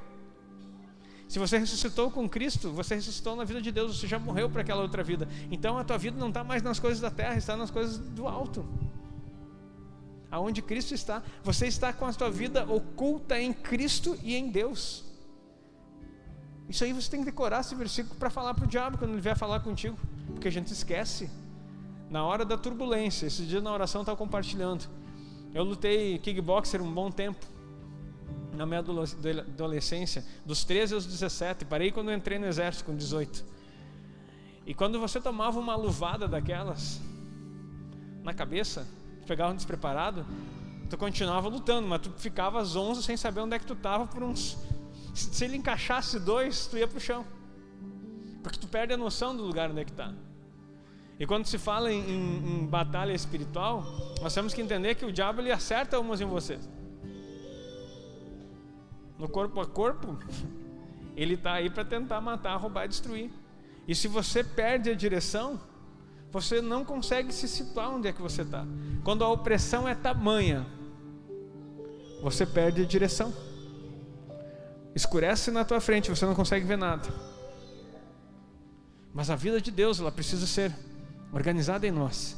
Se 1.28 1.40
você 1.40 1.58
ressuscitou 1.58 2.10
com 2.10 2.28
Cristo, 2.28 2.72
você 2.72 2.96
ressuscitou 2.96 3.36
na 3.36 3.44
vida 3.44 3.62
de 3.62 3.72
Deus, 3.72 4.00
você 4.00 4.08
já 4.08 4.18
morreu 4.18 4.50
para 4.50 4.62
aquela 4.62 4.82
outra 4.82 5.04
vida. 5.04 5.28
Então 5.52 5.78
a 5.78 5.84
tua 5.84 5.98
vida 5.98 6.18
não 6.18 6.30
está 6.30 6.44
mais 6.44 6.64
nas 6.64 6.80
coisas 6.80 7.02
da 7.02 7.12
terra, 7.12 7.36
está 7.36 7.58
nas 7.58 7.70
coisas 7.70 7.98
do 7.98 8.28
alto. 8.28 8.66
Aonde 10.32 10.62
Cristo 10.62 10.94
está, 10.94 11.22
você 11.44 11.68
está 11.68 11.92
com 11.92 12.06
a 12.06 12.14
tua 12.14 12.32
vida 12.32 12.66
oculta 12.66 13.40
em 13.40 13.52
Cristo 13.52 14.18
e 14.24 14.36
em 14.36 14.50
Deus. 14.50 15.04
Isso 16.70 16.84
aí 16.84 16.94
você 16.94 17.10
tem 17.10 17.22
que 17.22 17.26
decorar 17.26 17.62
esse 17.62 17.76
versículo 17.76 18.16
para 18.16 18.30
falar 18.30 18.54
para 18.54 18.66
o 18.66 18.68
diabo 18.68 18.98
quando 18.98 19.12
ele 19.12 19.22
vier 19.22 19.38
falar 19.38 19.60
contigo, 19.60 19.98
porque 20.28 20.48
a 20.48 20.52
gente 20.52 20.72
esquece. 20.72 21.30
Na 22.10 22.26
hora 22.26 22.46
da 22.46 22.58
turbulência, 22.58 23.28
esse 23.28 23.44
dia 23.44 23.60
na 23.60 23.72
oração 23.72 24.02
estava 24.02 24.18
compartilhando. 24.18 24.88
Eu 25.54 25.64
lutei 25.64 26.20
kickboxer 26.20 26.82
um 26.82 26.94
bom 26.94 27.12
tempo 27.12 27.46
na 28.58 28.66
minha 28.66 28.80
adolescência, 28.80 30.26
dos 30.46 30.64
13 30.64 30.96
aos 30.96 31.06
17, 31.06 31.66
parei 31.66 31.92
quando 31.92 32.12
entrei 32.12 32.38
no 32.38 32.46
exército 32.46 32.86
com 32.86 32.96
18. 32.96 33.46
E 34.66 34.74
quando 34.74 35.00
você 35.00 35.22
tomava 35.22 35.60
uma 35.60 35.76
luvada 35.76 36.28
daquelas 36.28 37.00
na 38.24 38.34
cabeça, 38.34 38.86
pegava 39.26 39.54
um 39.54 39.56
despreparado, 39.56 40.26
tu 40.90 40.98
continuava 40.98 41.48
lutando, 41.48 41.88
mas 41.88 42.02
tu 42.02 42.12
ficava 42.18 42.60
às 42.60 42.76
11 42.76 43.04
sem 43.04 43.16
saber 43.16 43.42
onde 43.42 43.56
é 43.56 43.60
que 43.60 43.66
tu 43.66 43.74
estava 43.74 44.06
por 44.06 44.24
uns 44.24 44.58
se 45.18 45.46
ele 45.46 45.58
encaixasse 45.58 46.20
dois, 46.20 46.68
tu 46.68 46.78
ia 46.78 46.88
pro 46.88 47.00
chão. 47.00 47.26
Porque 48.44 48.60
tu 48.60 48.68
perde 48.68 48.94
a 48.94 48.98
noção 48.98 49.36
do 49.36 49.44
lugar 49.44 49.72
onde 49.72 49.82
é 49.82 49.86
que 49.86 49.92
está. 49.92 50.14
E 51.20 51.26
quando 51.26 51.48
se 51.48 51.58
fala 51.58 51.92
em, 51.92 52.00
em, 52.00 52.62
em, 52.62 52.66
batalha 52.68 53.12
espiritual, 53.12 53.84
nós 54.22 54.34
temos 54.34 54.54
que 54.54 54.62
entender 54.62 54.94
que 54.94 55.04
o 55.04 55.12
diabo 55.12 55.42
ele 55.42 55.52
acerta 55.52 56.00
umas 56.00 56.22
em 56.22 56.26
vocês 56.26 56.70
no 59.18 59.28
corpo 59.28 59.60
a 59.60 59.66
corpo, 59.66 60.18
ele 61.16 61.34
está 61.34 61.54
aí 61.54 61.70
para 61.70 61.84
tentar 61.84 62.22
matar, 62.22 62.56
roubar 62.58 62.88
destruir. 62.88 63.32
E 63.88 63.96
se 63.96 64.08
você 64.08 64.44
perde 64.44 64.90
a 64.90 64.94
direção, 64.94 65.60
você 66.32 66.62
não 66.62 66.84
consegue 66.86 67.34
se 67.34 67.48
situar 67.48 67.90
onde 67.90 68.08
é 68.08 68.14
que 68.14 68.22
você 68.22 68.42
está. 68.42 68.66
Quando 69.04 69.24
a 69.24 69.30
opressão 69.30 69.88
é 69.88 69.96
tamanha, 69.96 70.66
você 72.22 72.46
perde 72.46 72.82
a 72.82 72.86
direção. 72.86 73.34
Escurece 74.94 75.52
na 75.52 75.64
tua 75.64 75.80
frente, 75.80 76.10
você 76.10 76.26
não 76.26 76.36
consegue 76.36 76.66
ver 76.66 76.78
nada. 76.78 77.08
Mas 79.14 79.30
a 79.30 79.36
vida 79.36 79.60
de 79.62 79.72
Deus, 79.72 80.00
ela 80.00 80.12
precisa 80.12 80.46
ser 80.46 80.76
organizada 81.32 81.88
em 81.88 81.92
nós. 81.92 82.38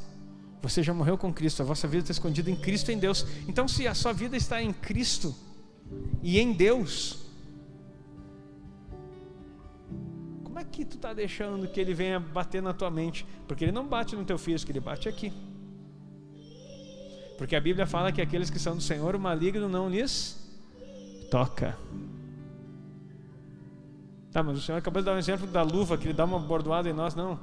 Você 0.61 0.83
já 0.83 0.93
morreu 0.93 1.17
com 1.17 1.33
Cristo, 1.33 1.61
a 1.61 1.65
vossa 1.65 1.87
vida 1.87 2.03
está 2.03 2.11
escondida 2.11 2.49
em 2.49 2.55
Cristo 2.55 2.91
em 2.91 2.97
Deus. 2.97 3.25
Então, 3.47 3.67
se 3.67 3.87
a 3.87 3.93
sua 3.93 4.13
vida 4.13 4.37
está 4.37 4.61
em 4.61 4.71
Cristo, 4.73 5.35
e 6.21 6.39
em 6.39 6.52
Deus. 6.52 7.25
Como 10.43 10.60
é 10.60 10.63
que 10.63 10.84
tu 10.84 10.95
está 10.95 11.13
deixando 11.13 11.67
que 11.67 11.80
ele 11.80 11.93
venha 11.93 12.19
bater 12.19 12.62
na 12.62 12.73
tua 12.73 12.89
mente? 12.89 13.25
Porque 13.47 13.63
ele 13.63 13.71
não 13.71 13.88
bate 13.88 14.15
no 14.15 14.25
teu 14.25 14.38
físico, 14.38 14.71
ele 14.71 14.80
bate 14.80 15.08
aqui. 15.08 15.32
Porque 17.38 17.56
a 17.56 17.62
Bíblia 17.62 17.88
fala 17.88 18.12
que 18.12 18.21
aqueles 18.21 18.49
que 18.49 18.60
são 18.60 18.75
do 18.75 18.82
Senhor, 18.82 19.15
o 19.15 19.19
maligno 19.19 19.69
não 19.69 19.89
lhes 19.89 20.38
toca. 21.32 21.78
Tá, 24.32 24.43
mas 24.43 24.58
o 24.58 24.62
Senhor 24.62 24.78
acabou 24.78 25.02
de 25.02 25.06
dar 25.06 25.13
um 25.13 25.17
exemplo 25.17 25.47
da 25.47 25.62
luva 25.62 25.97
que 25.97 26.06
ele 26.08 26.13
dá 26.13 26.25
uma 26.25 26.38
bordoada 26.38 26.89
em 26.89 26.93
nós. 26.93 27.15
Não. 27.15 27.39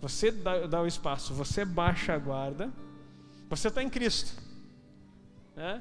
Você 0.00 0.30
dá, 0.30 0.66
dá 0.66 0.80
o 0.80 0.86
espaço, 0.86 1.34
você 1.34 1.64
baixa 1.64 2.14
a 2.14 2.18
guarda, 2.18 2.70
você 3.48 3.68
está 3.68 3.82
em 3.82 3.90
Cristo. 3.90 4.40
É? 5.56 5.80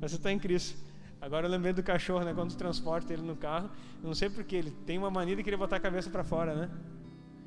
Mas 0.00 0.12
você 0.12 0.16
está 0.16 0.32
em 0.32 0.38
Cristo. 0.38 0.76
Agora 1.20 1.46
eu 1.46 1.50
lembrei 1.50 1.72
do 1.72 1.82
cachorro, 1.82 2.24
né? 2.24 2.32
Quando 2.32 2.56
transporta 2.56 3.12
ele 3.12 3.22
no 3.22 3.36
carro, 3.36 3.70
eu 4.02 4.06
não 4.06 4.14
sei 4.14 4.30
porquê, 4.30 4.56
ele 4.56 4.70
tem 4.70 4.96
uma 4.96 5.10
mania 5.10 5.36
de 5.36 5.42
querer 5.42 5.58
botar 5.58 5.76
a 5.76 5.80
cabeça 5.80 6.08
para 6.08 6.24
fora, 6.24 6.54
né? 6.54 6.70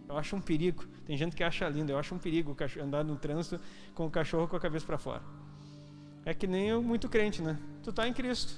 Eu 0.07 0.15
acho 0.15 0.35
um 0.35 0.41
perigo. 0.41 0.85
Tem 1.05 1.17
gente 1.17 1.35
que 1.35 1.43
acha 1.43 1.67
lindo, 1.67 1.91
eu 1.91 1.97
acho 1.97 2.13
um 2.13 2.19
perigo 2.19 2.55
andar 2.79 3.03
no 3.03 3.15
trânsito 3.15 3.59
com 3.95 4.05
o 4.05 4.11
cachorro 4.11 4.47
com 4.47 4.55
a 4.55 4.59
cabeça 4.59 4.85
para 4.85 4.99
fora. 4.99 5.23
É 6.23 6.33
que 6.33 6.45
nem 6.45 6.69
eu 6.69 6.83
muito 6.83 7.09
crente, 7.09 7.41
né? 7.41 7.59
Tu 7.81 7.89
está 7.89 8.07
em 8.07 8.13
Cristo, 8.13 8.53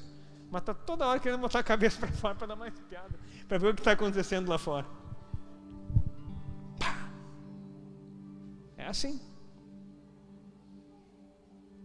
mas 0.51 0.63
tá 0.63 0.73
toda 0.73 1.07
hora 1.07 1.19
querendo 1.19 1.39
botar 1.39 1.59
a 1.59 1.63
cabeça 1.63 1.97
para 1.97 2.11
fora 2.11 2.35
para 2.35 2.47
dar 2.47 2.55
mais 2.57 2.73
piada, 2.89 3.17
para 3.47 3.57
ver 3.57 3.69
o 3.69 3.73
que 3.73 3.79
está 3.79 3.93
acontecendo 3.93 4.49
lá 4.49 4.57
fora. 4.57 4.85
Pá. 6.77 7.09
É 8.75 8.87
assim. 8.87 9.21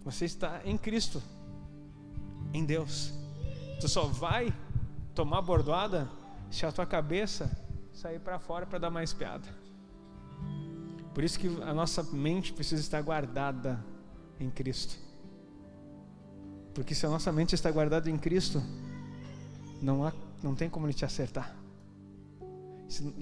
Você 0.05 0.25
está 0.25 0.61
em 0.65 0.77
Cristo 0.77 1.23
em 2.53 2.65
Deus. 2.65 3.13
Tu 3.81 3.89
só 3.89 4.05
vai 4.05 4.53
tomar 5.15 5.43
bordoada 5.43 6.09
se 6.51 6.67
a 6.67 6.73
tua 6.73 6.87
cabeça 6.87 7.51
sair 7.93 8.21
para 8.21 8.39
fora 8.39 8.67
para 8.67 8.79
dar 8.79 8.91
mais 8.91 9.13
piada. 9.13 9.47
Por 11.15 11.25
isso 11.25 11.39
que 11.39 11.49
a 11.63 11.75
nossa 11.75 12.03
mente 12.03 12.53
precisa 12.53 12.81
estar 12.81 13.03
guardada 13.03 13.85
em 14.39 14.49
Cristo. 14.51 14.97
Porque 16.75 16.95
se 16.95 17.05
a 17.05 17.09
nossa 17.09 17.33
mente 17.33 17.55
está 17.55 17.71
guardada 17.71 18.09
em 18.09 18.17
Cristo, 18.17 18.63
não 19.83 20.07
há 20.07 20.13
não 20.43 20.55
tem 20.55 20.71
como 20.71 20.87
ele 20.87 20.95
te 20.95 21.05
acertar. 21.05 21.55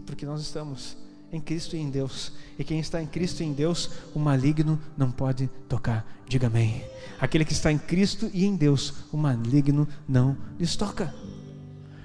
Porque 0.07 0.25
nós 0.25 0.41
estamos 0.41 0.97
em 1.33 1.41
Cristo 1.41 1.77
e 1.77 1.79
em 1.79 1.91
Deus. 1.91 2.33
E 2.59 2.64
quem 2.64 2.81
está 2.81 3.03
em 3.03 3.07
Cristo 3.07 3.43
e 3.43 3.47
em 3.47 3.53
Deus, 3.53 3.91
o 4.14 4.19
maligno 4.19 4.81
não 4.97 5.11
pode 5.11 5.49
tocar. 5.69 6.07
Diga 6.27 6.47
amém. 6.47 6.85
Aquele 7.21 7.45
que 7.45 7.53
está 7.53 7.71
em 7.71 7.79
Cristo 7.79 8.31
e 8.33 8.45
em 8.45 8.57
Deus, 8.57 8.95
o 9.12 9.17
maligno 9.17 9.87
não 10.09 10.37
lhes 10.59 10.77
toca. 10.77 11.14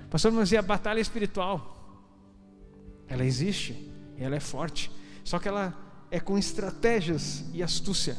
Pastor, 0.10 0.32
mas 0.32 0.52
e 0.52 0.58
a 0.58 0.62
batalha 0.62 1.00
espiritual? 1.00 1.72
Ela 3.08 3.26
existe, 3.26 3.92
ela 4.18 4.36
é 4.36 4.40
forte. 4.40 4.92
Só 5.24 5.40
que 5.40 5.48
ela 5.48 5.74
é 6.12 6.20
com 6.20 6.38
estratégias 6.38 7.46
e 7.54 7.64
astúcia. 7.64 8.18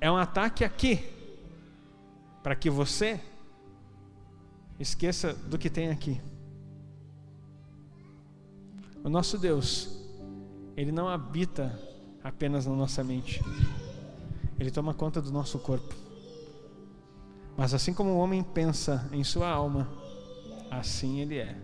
É 0.00 0.10
um 0.10 0.16
ataque 0.16 0.64
aqui, 0.64 1.02
para 2.42 2.54
que 2.54 2.68
você 2.68 3.18
esqueça 4.78 5.32
do 5.32 5.56
que 5.56 5.70
tem 5.70 5.88
aqui. 5.88 6.20
O 9.04 9.08
nosso 9.08 9.38
Deus, 9.38 9.90
Ele 10.76 10.90
não 10.90 11.08
habita 11.08 11.78
apenas 12.22 12.66
na 12.66 12.74
nossa 12.74 13.04
mente, 13.04 13.40
Ele 14.58 14.70
toma 14.70 14.94
conta 14.94 15.20
do 15.20 15.30
nosso 15.30 15.58
corpo. 15.58 15.94
Mas 17.56 17.72
assim 17.72 17.94
como 17.94 18.10
o 18.10 18.18
homem 18.18 18.42
pensa 18.42 19.08
em 19.12 19.22
sua 19.22 19.48
alma, 19.48 19.88
assim 20.70 21.20
ele 21.20 21.36
é. 21.36 21.56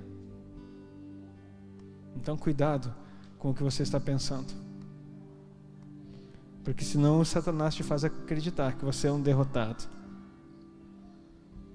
Então, 2.15 2.37
cuidado 2.37 2.95
com 3.39 3.51
o 3.51 3.55
que 3.55 3.63
você 3.63 3.83
está 3.83 3.99
pensando. 3.99 4.53
Porque 6.63 6.85
senão 6.85 7.21
o 7.21 7.25
Satanás 7.25 7.75
te 7.75 7.83
faz 7.83 8.05
acreditar 8.05 8.75
que 8.75 8.85
você 8.85 9.09
é 9.09 9.13
um 9.13 9.21
derrotado. 9.21 9.83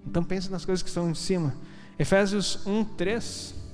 Então 0.05 0.23
pense 0.23 0.51
nas 0.51 0.63
coisas 0.63 0.83
que 0.83 0.89
estão 0.89 1.09
em 1.09 1.15
cima. 1.15 1.55
Efésios 1.97 2.65
1, 2.67 2.85
3. 2.95 3.64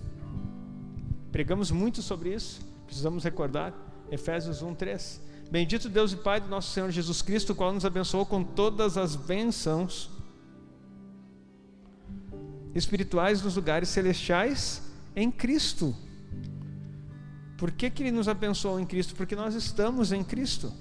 Pregamos 1.31 1.71
muito 1.71 2.01
sobre 2.01 2.33
isso, 2.33 2.61
precisamos 2.85 3.23
recordar. 3.23 3.73
Efésios 4.11 4.61
1, 4.61 4.75
3. 4.75 5.21
Bendito 5.49 5.87
Deus 5.87 6.11
e 6.11 6.17
Pai 6.17 6.41
do 6.41 6.47
nosso 6.47 6.71
Senhor 6.71 6.91
Jesus 6.91 7.21
Cristo, 7.21 7.53
o 7.53 7.55
qual 7.55 7.73
nos 7.73 7.85
abençoou 7.85 8.25
com 8.25 8.43
todas 8.43 8.97
as 8.97 9.15
bênçãos 9.15 10.09
espirituais 12.75 13.41
nos 13.41 13.55
lugares 13.55 13.89
celestiais 13.89 14.81
em 15.15 15.31
Cristo. 15.31 15.95
Por 17.57 17.71
que, 17.71 17.89
que 17.89 18.03
Ele 18.03 18.11
nos 18.11 18.27
abençoou 18.27 18.79
em 18.79 18.85
Cristo? 18.85 19.15
Porque 19.15 19.35
nós 19.35 19.55
estamos 19.55 20.11
em 20.11 20.23
Cristo. 20.23 20.73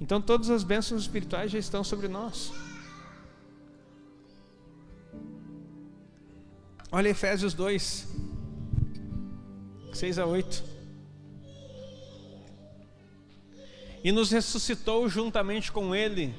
Então 0.00 0.20
todas 0.20 0.50
as 0.50 0.64
bênçãos 0.64 1.02
espirituais 1.02 1.50
já 1.50 1.58
estão 1.58 1.84
sobre 1.84 2.08
nós. 2.08 2.52
Olha 6.94 7.08
Efésios 7.08 7.54
2, 7.54 8.06
6 9.94 10.18
a 10.18 10.26
8. 10.26 10.62
E 14.04 14.12
nos 14.12 14.30
ressuscitou 14.30 15.08
juntamente 15.08 15.72
com 15.72 15.94
Ele 15.94 16.34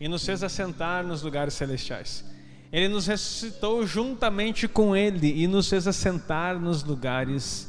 e 0.00 0.08
nos 0.08 0.26
fez 0.26 0.42
assentar 0.42 1.06
nos 1.06 1.22
lugares 1.22 1.54
celestiais. 1.54 2.24
Ele 2.72 2.88
nos 2.88 3.06
ressuscitou 3.06 3.86
juntamente 3.86 4.66
com 4.66 4.96
Ele 4.96 5.40
e 5.40 5.46
nos 5.46 5.68
fez 5.68 5.86
assentar 5.86 6.58
nos 6.58 6.82
lugares 6.82 7.68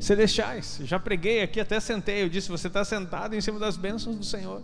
celestiais. 0.00 0.80
Já 0.84 0.98
preguei 0.98 1.42
aqui, 1.42 1.60
até 1.60 1.78
sentei. 1.80 2.22
Eu 2.22 2.30
disse: 2.30 2.48
Você 2.48 2.68
está 2.68 2.82
sentado 2.82 3.34
em 3.34 3.42
cima 3.42 3.58
das 3.58 3.76
bênçãos 3.76 4.16
do 4.16 4.24
Senhor. 4.24 4.62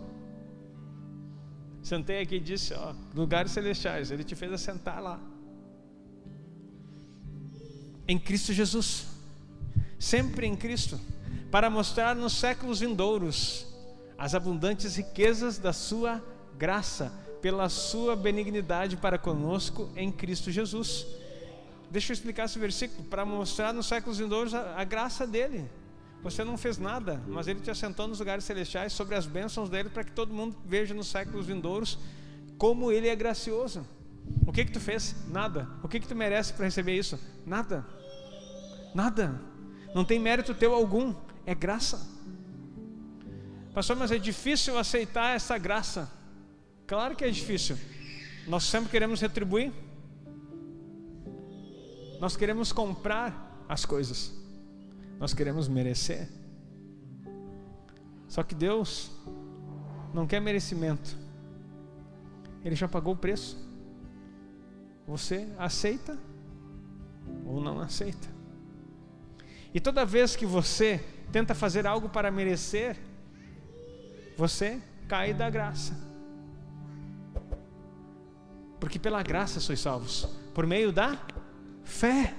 Sentei 1.83 2.21
aqui 2.21 2.37
e 2.37 2.39
disse: 2.39 2.73
Ó, 2.73 2.95
lugares 3.13 3.51
celestiais. 3.51 4.09
Ele 4.09 4.23
te 4.23 4.33
fez 4.33 4.51
assentar 4.51 4.99
lá 4.99 5.34
em 8.07 8.19
Cristo 8.19 8.53
Jesus, 8.53 9.07
sempre 9.99 10.45
em 10.45 10.55
Cristo, 10.55 10.99
para 11.51 11.69
mostrar 11.69 12.15
nos 12.15 12.33
séculos 12.33 12.79
vindouros 12.79 13.65
as 14.17 14.35
abundantes 14.35 14.95
riquezas 14.95 15.57
da 15.57 15.73
Sua 15.73 16.23
graça, 16.57 17.11
pela 17.41 17.69
Sua 17.69 18.15
benignidade 18.15 18.97
para 18.97 19.17
conosco 19.17 19.89
em 19.95 20.11
Cristo 20.11 20.51
Jesus. 20.51 21.05
Deixa 21.89 22.11
eu 22.11 22.15
explicar 22.15 22.45
esse 22.45 22.59
versículo, 22.59 23.03
para 23.07 23.25
mostrar 23.25 23.73
nos 23.73 23.85
séculos 23.85 24.17
vindouros 24.17 24.53
a, 24.53 24.79
a 24.79 24.83
graça 24.83 25.25
dele. 25.25 25.69
Você 26.23 26.43
não 26.43 26.57
fez 26.57 26.77
nada, 26.79 27.21
mas 27.27 27.47
ele 27.47 27.59
te 27.59 27.69
assentou 27.69 28.07
nos 28.07 28.19
lugares 28.19 28.43
celestiais 28.43 28.93
sobre 28.93 29.15
as 29.15 29.27
bênçãos 29.27 29.69
dele 29.69 29.89
para 29.89 30.03
que 30.03 30.11
todo 30.11 30.33
mundo 30.33 30.57
veja 30.65 30.93
nos 30.93 31.07
séculos 31.07 31.45
vindouros 31.45 31.99
como 32.57 32.91
ele 32.91 33.07
é 33.07 33.15
gracioso. 33.15 33.85
O 34.45 34.51
que 34.51 34.65
que 34.65 34.71
tu 34.71 34.79
fez? 34.79 35.15
Nada. 35.27 35.67
O 35.83 35.87
que 35.87 35.99
que 35.99 36.07
tu 36.07 36.15
merece 36.15 36.53
para 36.53 36.65
receber 36.65 36.97
isso? 36.97 37.19
Nada. 37.45 37.85
Nada. 38.93 39.41
Não 39.93 40.05
tem 40.05 40.19
mérito 40.19 40.53
teu 40.53 40.73
algum. 40.73 41.13
É 41.45 41.53
graça. 41.53 42.15
Pastor, 43.73 43.95
mas 43.97 44.11
é 44.11 44.17
difícil 44.17 44.77
aceitar 44.77 45.35
essa 45.35 45.57
graça. 45.57 46.09
Claro 46.87 47.15
que 47.15 47.25
é 47.25 47.29
difícil. 47.29 47.77
Nós 48.47 48.63
sempre 48.63 48.89
queremos 48.89 49.19
retribuir. 49.19 49.73
Nós 52.19 52.37
queremos 52.37 52.71
comprar 52.71 53.65
as 53.67 53.85
coisas. 53.85 54.33
Nós 55.19 55.33
queremos 55.33 55.67
merecer. 55.67 56.29
Só 58.27 58.43
que 58.43 58.55
Deus 58.55 59.11
não 60.13 60.25
quer 60.25 60.39
merecimento. 60.39 61.17
Ele 62.63 62.75
já 62.75 62.87
pagou 62.87 63.13
o 63.13 63.17
preço. 63.17 63.57
Você 65.07 65.47
aceita 65.57 66.17
ou 67.45 67.61
não 67.61 67.79
aceita? 67.79 68.27
E 69.73 69.79
toda 69.79 70.05
vez 70.05 70.35
que 70.35 70.45
você 70.45 71.03
tenta 71.31 71.53
fazer 71.53 71.85
algo 71.85 72.09
para 72.09 72.31
merecer, 72.31 72.97
você 74.37 74.81
cai 75.07 75.33
da 75.33 75.49
graça. 75.49 75.93
Porque 78.79 78.97
pela 78.97 79.21
graça 79.21 79.59
sois 79.59 79.79
salvos, 79.79 80.27
por 80.53 80.65
meio 80.65 80.91
da 80.91 81.19
fé. 81.83 82.33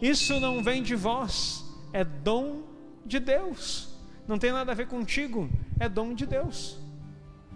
Isso 0.00 0.38
não 0.38 0.62
vem 0.62 0.82
de 0.82 0.94
vós, 0.94 1.64
é 1.92 2.04
dom 2.04 2.62
de 3.04 3.18
Deus. 3.18 3.94
Não 4.26 4.38
tem 4.38 4.52
nada 4.52 4.72
a 4.72 4.74
ver 4.74 4.86
contigo, 4.86 5.48
é 5.78 5.88
dom 5.88 6.14
de 6.14 6.26
Deus. 6.26 6.78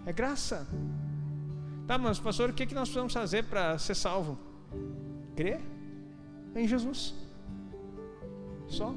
É 0.05 0.11
graça. 0.11 0.67
Tá, 1.91 1.97
mas 1.97 2.17
pastor, 2.19 2.51
o 2.51 2.53
que, 2.53 2.65
que 2.65 2.73
nós 2.73 2.87
precisamos 2.87 3.11
fazer 3.11 3.43
para 3.43 3.77
ser 3.77 3.95
salvo? 3.95 4.39
Crer 5.35 5.59
em 6.55 6.65
Jesus. 6.65 7.13
Só. 8.69 8.95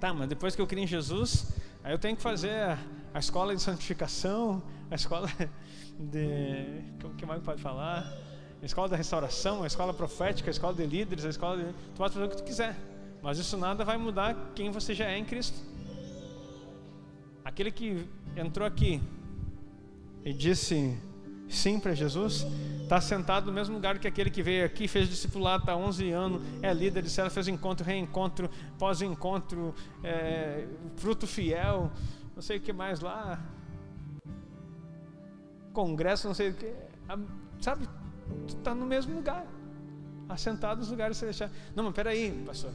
Tá, 0.00 0.14
mas 0.14 0.26
depois 0.26 0.56
que 0.56 0.62
eu 0.62 0.66
criei 0.66 0.84
em 0.84 0.86
Jesus, 0.86 1.54
aí 1.82 1.92
eu 1.92 1.98
tenho 1.98 2.16
que 2.16 2.22
fazer 2.22 2.78
a, 3.12 3.18
escola 3.18 3.54
de 3.54 3.60
santificação, 3.60 4.62
a 4.90 4.94
escola 4.94 5.28
de. 6.00 6.82
O 7.04 7.10
que 7.10 7.26
mais 7.26 7.42
pode 7.42 7.60
falar? 7.60 8.10
A 8.62 8.64
escola 8.64 8.88
da 8.88 8.96
restauração, 8.96 9.64
a 9.64 9.66
escola 9.66 9.92
profética, 9.92 10.48
a 10.48 10.50
escola 10.50 10.72
de 10.72 10.86
líderes, 10.86 11.26
a 11.26 11.28
escola 11.28 11.58
de. 11.58 11.72
Tu 11.74 11.98
pode 11.98 12.14
fazer 12.14 12.24
o 12.24 12.30
que 12.30 12.38
tu 12.38 12.44
quiser, 12.44 12.74
mas 13.22 13.36
isso 13.36 13.58
nada 13.58 13.84
vai 13.84 13.98
mudar 13.98 14.34
quem 14.54 14.70
você 14.70 14.94
já 14.94 15.10
é 15.10 15.18
em 15.18 15.26
Cristo. 15.26 15.58
Aquele 17.44 17.70
que 17.70 18.08
entrou 18.34 18.66
aqui 18.66 19.02
e 20.24 20.32
disse 20.32 20.98
sim 21.48 21.78
para 21.78 21.94
Jesus, 21.94 22.46
está 22.82 23.00
sentado 23.00 23.46
no 23.46 23.52
mesmo 23.52 23.74
lugar 23.74 23.98
que 23.98 24.06
aquele 24.06 24.30
que 24.30 24.42
veio 24.42 24.64
aqui, 24.64 24.86
fez 24.88 25.08
discipulado, 25.08 25.62
está 25.62 25.76
11 25.76 26.10
anos, 26.10 26.42
é 26.62 26.72
líder 26.72 27.02
de 27.02 27.10
célula, 27.10 27.30
fez 27.30 27.48
encontro, 27.48 27.84
reencontro, 27.84 28.50
pós-encontro, 28.78 29.74
é, 30.02 30.66
fruto 30.96 31.26
fiel, 31.26 31.90
não 32.34 32.42
sei 32.42 32.58
o 32.58 32.60
que 32.60 32.72
mais 32.72 33.00
lá, 33.00 33.42
congresso, 35.72 36.26
não 36.26 36.34
sei 36.34 36.50
o 36.50 36.54
que, 36.54 36.72
sabe, 37.60 37.88
está 38.46 38.74
no 38.74 38.86
mesmo 38.86 39.14
lugar, 39.14 39.46
assentado 40.28 40.80
nos 40.80 40.90
lugares 40.90 41.16
celestiais. 41.16 41.52
Não, 41.74 41.84
mas 41.84 41.94
peraí, 41.94 42.32
pastor 42.46 42.72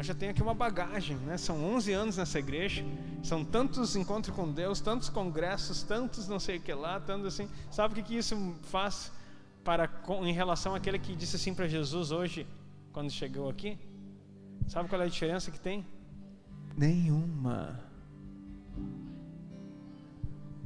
eu 0.00 0.04
já 0.04 0.14
tenho 0.14 0.30
aqui 0.30 0.40
uma 0.42 0.54
bagagem, 0.54 1.14
né? 1.18 1.36
São 1.36 1.62
11 1.62 1.92
anos 1.92 2.16
nessa 2.16 2.38
igreja, 2.38 2.82
são 3.22 3.44
tantos 3.44 3.94
encontros 3.96 4.34
com 4.34 4.50
Deus, 4.50 4.80
tantos 4.80 5.10
congressos, 5.10 5.82
tantos 5.82 6.26
não 6.26 6.40
sei 6.40 6.56
o 6.56 6.60
que 6.60 6.72
lá, 6.72 6.98
tanto 6.98 7.26
assim. 7.26 7.46
Sabe 7.70 7.92
o 7.92 7.94
que, 7.96 8.02
que 8.02 8.16
isso 8.16 8.56
faz 8.62 9.12
para 9.62 9.90
em 10.22 10.32
relação 10.32 10.74
àquele 10.74 10.98
que 10.98 11.14
disse 11.14 11.36
assim 11.36 11.52
para 11.52 11.68
Jesus 11.68 12.12
hoje, 12.12 12.46
quando 12.94 13.10
chegou 13.10 13.50
aqui? 13.50 13.78
Sabe 14.68 14.88
qual 14.88 15.02
é 15.02 15.04
a 15.04 15.08
diferença 15.08 15.50
que 15.50 15.60
tem? 15.60 15.84
Nenhuma. 16.74 17.78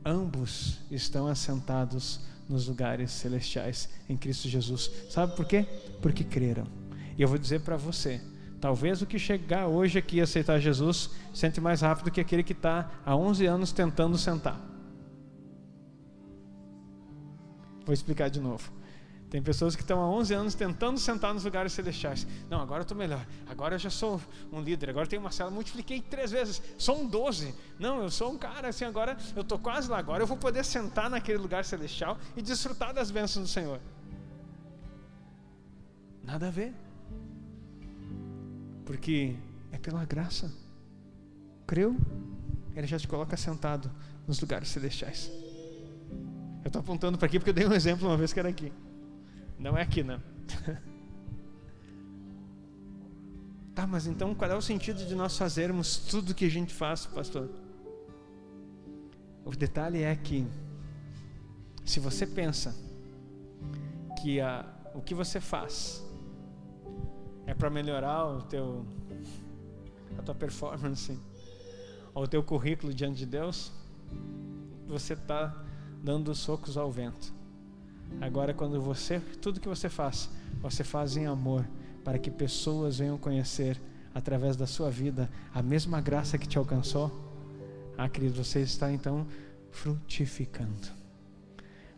Ambos 0.04 0.78
estão 0.92 1.26
assentados 1.26 2.20
nos 2.48 2.68
lugares 2.68 3.10
celestiais 3.10 3.88
em 4.08 4.16
Cristo 4.16 4.48
Jesus. 4.48 4.88
Sabe 5.10 5.34
por 5.34 5.44
quê? 5.44 5.66
Porque 6.00 6.22
creram. 6.22 6.68
E 7.18 7.22
eu 7.22 7.26
vou 7.26 7.36
dizer 7.38 7.62
para 7.62 7.76
você, 7.76 8.20
Talvez 8.64 9.02
o 9.02 9.06
que 9.06 9.18
chegar 9.18 9.66
hoje 9.66 9.98
aqui 9.98 10.16
e 10.16 10.20
aceitar 10.22 10.58
Jesus 10.58 11.10
sente 11.34 11.60
mais 11.60 11.82
rápido 11.82 12.10
que 12.10 12.18
aquele 12.18 12.42
que 12.42 12.54
está 12.54 12.90
há 13.04 13.14
11 13.14 13.44
anos 13.44 13.72
tentando 13.72 14.16
sentar. 14.16 14.58
Vou 17.84 17.92
explicar 17.92 18.30
de 18.30 18.40
novo. 18.40 18.72
Tem 19.28 19.42
pessoas 19.42 19.76
que 19.76 19.82
estão 19.82 20.00
há 20.00 20.08
11 20.08 20.32
anos 20.32 20.54
tentando 20.54 20.98
sentar 20.98 21.34
nos 21.34 21.44
lugares 21.44 21.74
celestiais. 21.74 22.26
Não, 22.48 22.58
agora 22.58 22.80
eu 22.80 22.84
estou 22.84 22.96
melhor. 22.96 23.26
Agora 23.46 23.74
eu 23.74 23.78
já 23.78 23.90
sou 23.90 24.18
um 24.50 24.62
líder. 24.62 24.88
Agora 24.88 25.04
eu 25.04 25.10
tenho 25.10 25.20
uma 25.20 25.30
cela. 25.30 25.50
Multipliquei 25.50 26.00
três 26.00 26.30
vezes. 26.30 26.62
Sou 26.78 27.02
um 27.02 27.06
12. 27.06 27.54
Não, 27.78 28.02
eu 28.02 28.10
sou 28.10 28.32
um 28.32 28.38
cara 28.38 28.68
assim. 28.68 28.86
Agora 28.86 29.14
eu 29.36 29.42
estou 29.42 29.58
quase 29.58 29.90
lá. 29.90 29.98
Agora 29.98 30.22
eu 30.22 30.26
vou 30.26 30.38
poder 30.38 30.64
sentar 30.64 31.10
naquele 31.10 31.36
lugar 31.36 31.66
celestial 31.66 32.16
e 32.34 32.40
desfrutar 32.40 32.94
das 32.94 33.10
bênçãos 33.10 33.46
do 33.46 33.52
Senhor. 33.52 33.78
Nada 36.22 36.48
a 36.48 36.50
ver. 36.50 36.83
Porque 38.84 39.36
é 39.72 39.78
pela 39.78 40.04
graça. 40.04 40.52
Creu? 41.66 41.96
Ele 42.74 42.86
já 42.86 42.98
te 42.98 43.08
coloca 43.08 43.36
sentado 43.36 43.90
nos 44.26 44.40
lugares 44.40 44.68
celestiais. 44.68 45.30
Eu 46.62 46.68
estou 46.68 46.80
apontando 46.80 47.18
para 47.18 47.26
aqui 47.26 47.38
porque 47.38 47.50
eu 47.50 47.54
dei 47.54 47.66
um 47.66 47.72
exemplo 47.72 48.08
uma 48.08 48.16
vez 48.16 48.32
que 48.32 48.40
era 48.40 48.48
aqui. 48.48 48.72
Não 49.58 49.76
é 49.76 49.82
aqui, 49.82 50.02
não. 50.02 50.20
tá, 53.74 53.86
mas 53.86 54.06
então 54.06 54.34
qual 54.34 54.50
é 54.50 54.56
o 54.56 54.62
sentido 54.62 55.06
de 55.06 55.14
nós 55.14 55.36
fazermos 55.36 55.96
tudo 55.96 56.30
o 56.30 56.34
que 56.34 56.44
a 56.44 56.50
gente 56.50 56.74
faz, 56.74 57.06
pastor? 57.06 57.50
O 59.44 59.50
detalhe 59.50 60.02
é 60.02 60.14
que, 60.16 60.46
se 61.84 62.00
você 62.00 62.26
pensa 62.26 62.74
que 64.22 64.40
a, 64.40 64.64
o 64.94 65.00
que 65.00 65.14
você 65.14 65.40
faz 65.40 66.03
é 67.46 67.54
para 67.54 67.70
melhorar 67.70 68.26
o 68.26 68.42
teu, 68.42 68.86
a 70.18 70.22
tua 70.22 70.34
performance, 70.34 71.18
o 72.14 72.26
teu 72.26 72.42
currículo 72.42 72.92
diante 72.94 73.18
de 73.18 73.26
Deus, 73.26 73.72
você 74.86 75.14
está 75.14 75.54
dando 76.02 76.34
socos 76.34 76.76
ao 76.76 76.90
vento. 76.90 77.32
Agora, 78.20 78.54
quando 78.54 78.80
você, 78.80 79.20
tudo 79.40 79.60
que 79.60 79.68
você 79.68 79.88
faz, 79.88 80.30
você 80.60 80.84
faz 80.84 81.16
em 81.16 81.26
amor, 81.26 81.66
para 82.04 82.18
que 82.18 82.30
pessoas 82.30 82.98
venham 82.98 83.18
conhecer 83.18 83.80
através 84.14 84.56
da 84.56 84.66
sua 84.66 84.90
vida 84.90 85.28
a 85.52 85.62
mesma 85.62 86.00
graça 86.00 86.38
que 86.38 86.46
te 86.46 86.58
alcançou. 86.58 87.10
Ah, 87.96 88.08
querido, 88.08 88.42
você 88.42 88.60
está 88.60 88.92
então 88.92 89.26
frutificando. 89.70 90.88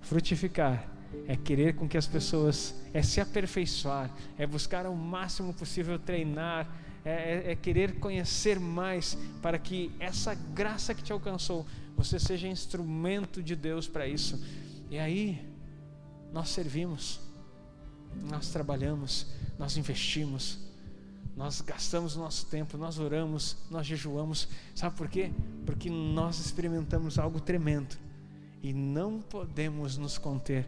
Frutificar 0.01 0.96
é 1.27 1.37
querer 1.37 1.75
com 1.75 1.89
que 1.89 1.97
as 1.97 2.07
pessoas, 2.07 2.75
é 2.93 3.03
se 3.03 3.21
aperfeiçoar, 3.21 4.11
é 4.39 4.47
buscar 4.47 4.87
ao 4.87 4.95
máximo 4.95 5.53
possível 5.53 5.99
treinar, 5.99 6.69
é, 7.05 7.11
é, 7.11 7.53
é 7.53 7.57
querer 7.57 7.99
conhecer 7.99 8.59
mais 8.59 9.17
para 9.41 9.59
que 9.59 9.93
essa 10.01 10.35
graça 10.35 10.95
que 10.95 11.03
te 11.03 11.13
alcançou, 11.13 11.67
você 11.97 12.19
seja 12.19 12.49
instrumento 12.49 13.43
de 13.43 13.55
Deus 13.57 13.89
para 13.89 14.07
isso. 14.07 14.43
E 14.91 14.99
aí, 14.99 15.47
nós 16.33 16.49
servimos, 16.51 17.21
nós 18.29 18.51
trabalhamos, 18.51 19.27
nós 19.59 19.77
investimos, 19.77 20.59
nós 21.37 21.61
gastamos 21.61 22.17
o 22.17 22.19
nosso 22.19 22.47
tempo, 22.47 22.79
nós 22.79 22.99
oramos, 22.99 23.57
nós 23.71 23.87
jejuamos. 23.87 24.49
Sabe 24.75 24.97
por 24.97 25.09
quê? 25.09 25.31
Porque 25.65 25.91
nós 25.91 26.39
experimentamos 26.39 27.19
algo 27.19 27.41
tremendo 27.41 27.97
e 28.63 28.73
não 28.73 29.21
podemos 29.21 29.99
nos 29.99 30.17
conter 30.19 30.67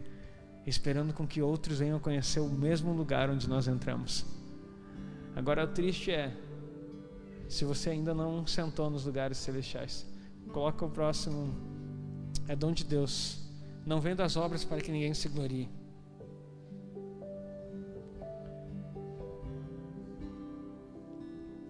esperando 0.69 1.13
com 1.13 1.27
que 1.27 1.41
outros 1.41 1.79
venham 1.79 1.99
conhecer 1.99 2.39
o 2.39 2.49
mesmo 2.49 2.93
lugar 2.93 3.29
onde 3.29 3.49
nós 3.49 3.67
entramos. 3.67 4.25
Agora, 5.35 5.63
o 5.63 5.67
triste 5.67 6.11
é, 6.11 6.35
se 7.47 7.65
você 7.65 7.89
ainda 7.89 8.13
não 8.13 8.45
sentou 8.45 8.89
nos 8.89 9.05
lugares 9.05 9.37
celestiais, 9.37 10.05
coloca 10.51 10.85
o 10.85 10.89
próximo, 10.89 11.53
é 12.47 12.55
dom 12.55 12.71
de 12.71 12.83
Deus 12.83 13.49
não 13.89 13.99
vem 13.99 14.15
das 14.15 14.35
obras 14.35 14.63
para 14.63 14.79
que 14.81 14.91
ninguém 14.91 15.13
se 15.15 15.27
glorie. 15.29 15.67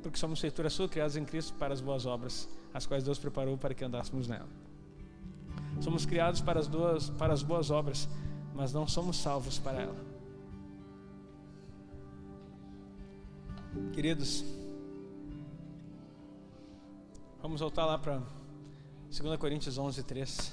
Porque 0.02 0.18
somos 0.18 0.42
feitura 0.42 0.70
sua, 0.70 0.90
criados 0.90 1.16
em 1.16 1.24
Cristo 1.24 1.54
para 1.54 1.74
as 1.74 1.80
boas 1.80 2.06
obras, 2.06 2.50
as 2.74 2.86
quais 2.86 3.04
Deus 3.04 3.20
preparou 3.20 3.58
para 3.58 3.74
que 3.74 3.86
andássemos 3.86 4.28
nela. 4.28 4.50
Somos 5.80 6.06
criados 6.06 6.42
para 6.42 6.60
as, 6.60 6.68
duas, 6.68 7.10
para 7.12 7.32
as 7.32 7.42
boas 7.42 7.70
obras, 7.70 8.10
mas 8.60 8.74
não 8.74 8.86
somos 8.86 9.16
salvos 9.16 9.58
para 9.58 9.84
ela. 9.84 9.96
Queridos, 13.94 14.44
vamos 17.42 17.62
voltar 17.62 17.86
lá 17.86 17.98
para 17.98 18.22
2 19.18 19.38
Coríntios 19.38 19.78
11, 19.78 20.04
3. 20.04 20.52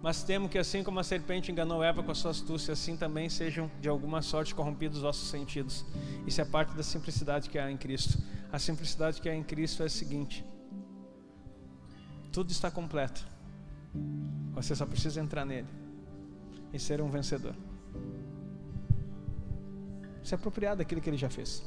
Mas 0.00 0.22
temo 0.22 0.48
que 0.48 0.58
assim 0.58 0.84
como 0.84 1.00
a 1.00 1.02
serpente 1.02 1.50
enganou 1.50 1.82
Eva 1.82 2.00
com 2.00 2.12
a 2.12 2.14
sua 2.14 2.30
astúcia, 2.30 2.72
assim 2.72 2.96
também 2.96 3.28
sejam 3.28 3.68
de 3.80 3.88
alguma 3.88 4.22
sorte 4.22 4.54
corrompidos 4.54 4.98
os 4.98 5.02
vossos 5.02 5.28
sentidos. 5.28 5.84
Isso 6.24 6.40
é 6.40 6.44
parte 6.44 6.72
da 6.76 6.84
simplicidade 6.84 7.50
que 7.50 7.58
há 7.58 7.68
em 7.68 7.76
Cristo. 7.76 8.16
A 8.52 8.60
simplicidade 8.60 9.20
que 9.20 9.28
há 9.28 9.34
em 9.34 9.42
Cristo 9.42 9.82
é 9.82 9.86
a 9.86 9.90
seguinte: 9.90 10.44
tudo 12.30 12.52
está 12.52 12.70
completo. 12.70 13.26
Você 14.62 14.74
só 14.74 14.84
precisa 14.84 15.20
entrar 15.20 15.44
nele 15.44 15.68
e 16.72 16.78
ser 16.78 17.00
um 17.00 17.08
vencedor. 17.08 17.54
Se 20.22 20.34
apropriar 20.34 20.76
daquilo 20.76 21.00
que 21.00 21.08
ele 21.08 21.16
já 21.16 21.30
fez 21.30 21.64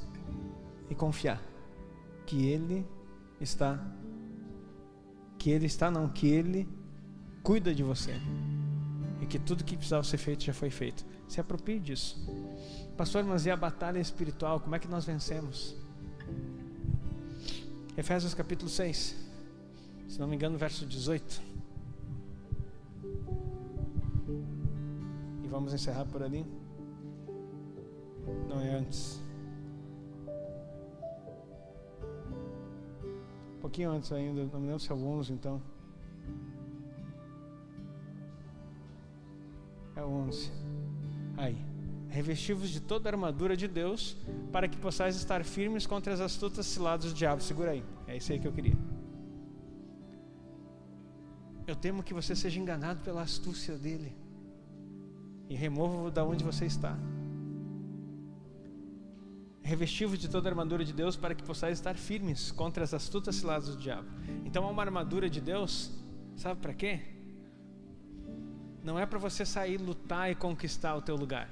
e 0.90 0.94
confiar 0.94 1.42
que 2.26 2.48
ele 2.48 2.86
está 3.40 3.80
que 5.40 5.50
ele 5.50 5.66
está 5.66 5.90
não, 5.90 6.08
que 6.08 6.28
ele 6.28 6.70
cuida 7.42 7.74
de 7.74 7.82
você. 7.82 8.14
E 9.22 9.26
que 9.26 9.40
tudo 9.40 9.64
que 9.64 9.76
precisava 9.76 10.04
ser 10.04 10.18
feito 10.18 10.44
já 10.44 10.54
foi 10.54 10.70
feito. 10.70 11.04
Se 11.28 11.40
aproprie 11.40 11.80
disso. 11.80 12.18
Pastor, 12.96 13.24
mas 13.24 13.46
e 13.46 13.52
a 13.52 13.56
batalha 13.56 14.00
espiritual? 14.00 14.60
Como 14.60 14.76
é 14.76 14.80
que 14.80 14.88
nós 14.88 15.06
vencemos? 15.06 15.76
Efésios 17.98 18.34
capítulo 18.34 18.70
6. 18.70 19.16
Se 20.10 20.20
não 20.20 20.28
me 20.28 20.36
engano, 20.36 20.58
verso 20.58 20.86
18. 20.86 21.51
Vamos 25.62 25.74
encerrar 25.76 26.06
por 26.06 26.24
ali. 26.24 26.44
Não 28.50 28.60
é 28.60 28.74
antes. 28.76 29.22
Um 33.56 33.60
pouquinho 33.62 33.92
antes 33.92 34.12
ainda, 34.12 34.44
não 34.46 34.60
me 34.60 34.66
lembro 34.66 34.80
se 34.80 34.92
é 34.92 34.96
o 34.96 34.98
11 34.98 35.34
então. 35.34 35.62
É 39.96 40.04
11. 40.04 40.52
Aí. 41.38 41.56
Revestivos 42.10 42.70
de 42.70 42.82
toda 42.82 43.08
a 43.08 43.12
armadura 43.12 43.56
de 43.56 43.68
Deus, 43.68 44.18
para 44.52 44.68
que 44.68 44.78
possais 44.78 45.16
estar 45.16 45.46
firmes 45.46 45.86
contra 45.86 46.12
as 46.12 46.20
astutas 46.20 46.66
ciladas 46.66 47.14
do 47.14 47.16
diabo. 47.16 47.42
Segura 47.42 47.72
aí. 47.72 47.84
É 48.08 48.18
isso 48.18 48.32
aí 48.34 48.40
que 48.40 48.48
eu 48.48 48.52
queria. 48.52 48.78
Eu 51.68 51.76
temo 51.76 52.04
que 52.04 52.14
você 52.14 52.36
seja 52.36 52.60
enganado 52.60 53.02
pela 53.02 53.22
astúcia 53.22 53.78
dele. 53.78 54.12
E 55.52 55.56
remova-o 55.56 56.10
da 56.10 56.24
onde 56.24 56.44
você 56.44 56.66
está. 56.66 56.98
Revestivos 59.62 60.18
de 60.18 60.28
toda 60.30 60.50
a 60.50 60.52
armadura 60.52 60.84
de 60.84 60.94
Deus, 60.94 61.16
para 61.16 61.36
que 61.36 61.44
possais 61.44 61.78
estar 61.78 61.96
firmes 61.96 62.52
contra 62.52 62.84
as 62.84 62.94
astutas 62.94 63.36
ciladas 63.36 63.68
do 63.76 63.78
diabo. 63.78 64.08
Então, 64.46 64.70
uma 64.70 64.82
armadura 64.82 65.30
de 65.30 65.40
Deus, 65.40 65.92
sabe 66.36 66.60
para 66.62 66.74
quê? 66.74 67.02
não 68.84 68.98
é 68.98 69.06
para 69.06 69.20
você 69.20 69.46
sair 69.46 69.78
lutar 69.78 70.32
e 70.32 70.36
conquistar 70.36 70.96
o 70.96 71.02
teu 71.02 71.16
lugar. 71.16 71.50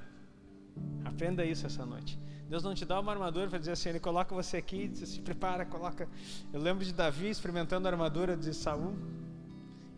Aprenda 1.04 1.44
isso 1.44 1.66
essa 1.66 1.86
noite. 1.86 2.18
Deus 2.48 2.64
não 2.64 2.74
te 2.74 2.84
dá 2.84 2.98
uma 2.98 3.12
armadura 3.12 3.48
para 3.48 3.58
dizer 3.58 3.72
assim, 3.72 3.90
ele 3.90 4.00
coloca 4.00 4.34
você 4.34 4.56
aqui, 4.56 4.88
você 4.88 5.06
se 5.06 5.20
prepara, 5.20 5.64
coloca. 5.64 6.08
Eu 6.52 6.60
lembro 6.60 6.84
de 6.84 6.92
Davi 6.92 7.30
experimentando 7.30 7.86
a 7.86 7.90
armadura 7.90 8.36
de 8.36 8.52
Saul 8.52 8.96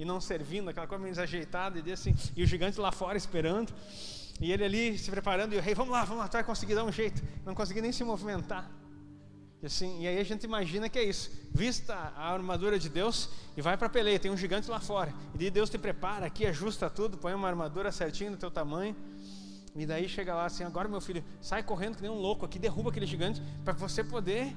e 0.03 0.05
não 0.05 0.21
servindo, 0.21 0.69
aquela 0.69 0.85
coisa 0.85 1.01
meio 1.01 1.15
desajeitada 1.15 1.81
e 1.85 1.93
assim, 1.93 2.13
e 2.35 2.43
o 2.43 2.47
gigante 2.47 2.81
lá 2.81 2.91
fora 2.91 3.17
esperando. 3.17 3.73
E 4.41 4.51
ele 4.51 4.65
ali 4.65 4.99
se 4.99 5.09
preparando 5.09 5.53
e 5.53 5.57
o 5.57 5.61
rei, 5.61 5.77
vamos 5.77 5.93
lá, 5.93 6.03
vamos 6.05 6.23
lá, 6.23 6.29
tu 6.29 6.33
vai 6.33 6.43
conseguir 6.43 6.75
dar 6.75 6.83
um 6.83 6.91
jeito. 6.91 7.23
Não 7.47 7.55
conseguia 7.55 7.81
nem 7.81 7.93
se 7.93 8.03
movimentar. 8.03 8.69
E, 9.63 9.67
assim, 9.67 10.03
e 10.03 10.09
aí 10.09 10.19
a 10.19 10.25
gente 10.25 10.43
imagina 10.43 10.89
que 10.89 10.99
é 10.99 11.05
isso. 11.05 11.31
Vista 11.53 11.95
a 11.95 12.33
armadura 12.33 12.81
de 12.81 12.89
Deus 12.89 13.29
e 13.57 13.63
vai 13.63 13.77
para 13.77 13.87
a 13.87 13.91
peleia. 13.91 14.19
Tem 14.19 14.29
um 14.29 14.37
gigante 14.37 14.69
lá 14.69 14.81
fora. 14.81 15.15
E 15.39 15.49
Deus 15.49 15.71
te 15.71 15.79
prepara 15.79 16.27
aqui, 16.27 16.47
ajusta 16.47 16.91
tudo, 16.91 17.17
põe 17.17 17.33
uma 17.33 17.47
armadura 17.47 17.93
certinho 17.93 18.33
no 18.33 18.37
teu 18.37 18.51
tamanho. 18.51 18.97
E 19.77 19.87
daí 19.87 20.09
chega 20.09 20.35
lá 20.35 20.47
assim, 20.47 20.65
agora 20.65 20.89
meu 20.89 21.01
filho, 21.01 21.23
sai 21.41 21.63
correndo 21.63 21.95
que 21.95 22.03
nem 22.03 22.11
um 22.11 22.19
louco 22.19 22.45
aqui, 22.45 22.59
derruba 22.59 22.91
aquele 22.91 23.07
gigante 23.07 23.41
para 23.65 23.73
você 23.73 24.03
poder 24.03 24.53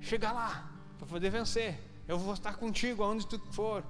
chegar 0.00 0.30
lá, 0.30 0.70
para 0.96 1.08
poder 1.08 1.30
vencer. 1.30 1.76
Eu 2.06 2.20
vou 2.20 2.34
estar 2.34 2.54
contigo 2.54 3.02
aonde 3.02 3.26
tu 3.26 3.40
for. 3.50 3.82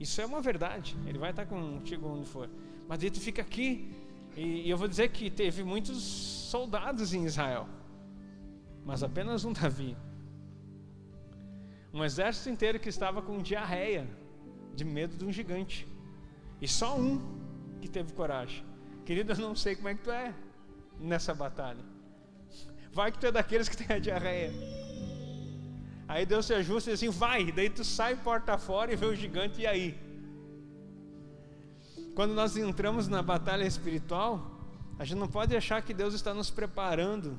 Isso 0.00 0.20
é 0.20 0.26
uma 0.26 0.40
verdade. 0.40 0.96
Ele 1.06 1.18
vai 1.18 1.30
estar 1.30 1.46
contigo 1.46 2.08
onde 2.08 2.26
for. 2.26 2.50
Mas 2.88 2.98
daí 2.98 3.10
tu 3.10 3.20
fica 3.20 3.42
aqui 3.42 3.92
e, 4.36 4.66
e 4.66 4.70
eu 4.70 4.76
vou 4.76 4.88
dizer 4.88 5.10
que 5.10 5.30
teve 5.30 5.62
muitos 5.62 6.02
soldados 6.02 7.14
em 7.14 7.24
Israel 7.26 7.68
mas 8.84 9.02
apenas 9.02 9.44
um 9.44 9.52
Davi. 9.52 9.96
Um 11.92 12.04
exército 12.04 12.48
inteiro 12.50 12.78
que 12.78 12.88
estava 12.88 13.20
com 13.20 13.38
diarreia, 13.38 14.08
de 14.74 14.84
medo 14.84 15.16
de 15.16 15.24
um 15.24 15.32
gigante. 15.32 15.86
E 16.60 16.68
só 16.68 16.98
um 16.98 17.20
que 17.80 17.88
teve 17.88 18.12
coragem. 18.12 18.64
Querido, 19.04 19.32
eu 19.32 19.36
não 19.38 19.56
sei 19.56 19.74
como 19.74 19.88
é 19.88 19.94
que 19.94 20.02
tu 20.02 20.10
é 20.10 20.34
nessa 20.98 21.34
batalha. 21.34 21.84
Vai 22.92 23.10
que 23.10 23.18
tu 23.18 23.26
é 23.26 23.32
daqueles 23.32 23.68
que 23.68 23.76
tem 23.76 23.96
a 23.96 23.98
diarreia. 23.98 24.52
Aí 26.10 26.26
Deus 26.26 26.44
se 26.46 26.52
ajusta 26.52 26.90
e 26.90 26.92
diz 26.92 27.00
assim: 27.00 27.16
vai. 27.16 27.52
Daí 27.52 27.70
tu 27.70 27.84
sai 27.84 28.16
porta 28.16 28.58
fora 28.58 28.92
e 28.92 28.96
vê 28.96 29.06
o 29.06 29.14
gigante, 29.14 29.60
e 29.60 29.66
aí? 29.66 29.96
Quando 32.16 32.34
nós 32.34 32.56
entramos 32.56 33.06
na 33.06 33.22
batalha 33.22 33.64
espiritual, 33.64 34.44
a 34.98 35.04
gente 35.04 35.18
não 35.18 35.28
pode 35.28 35.56
achar 35.56 35.80
que 35.82 35.94
Deus 35.94 36.12
está 36.12 36.34
nos 36.34 36.50
preparando 36.50 37.38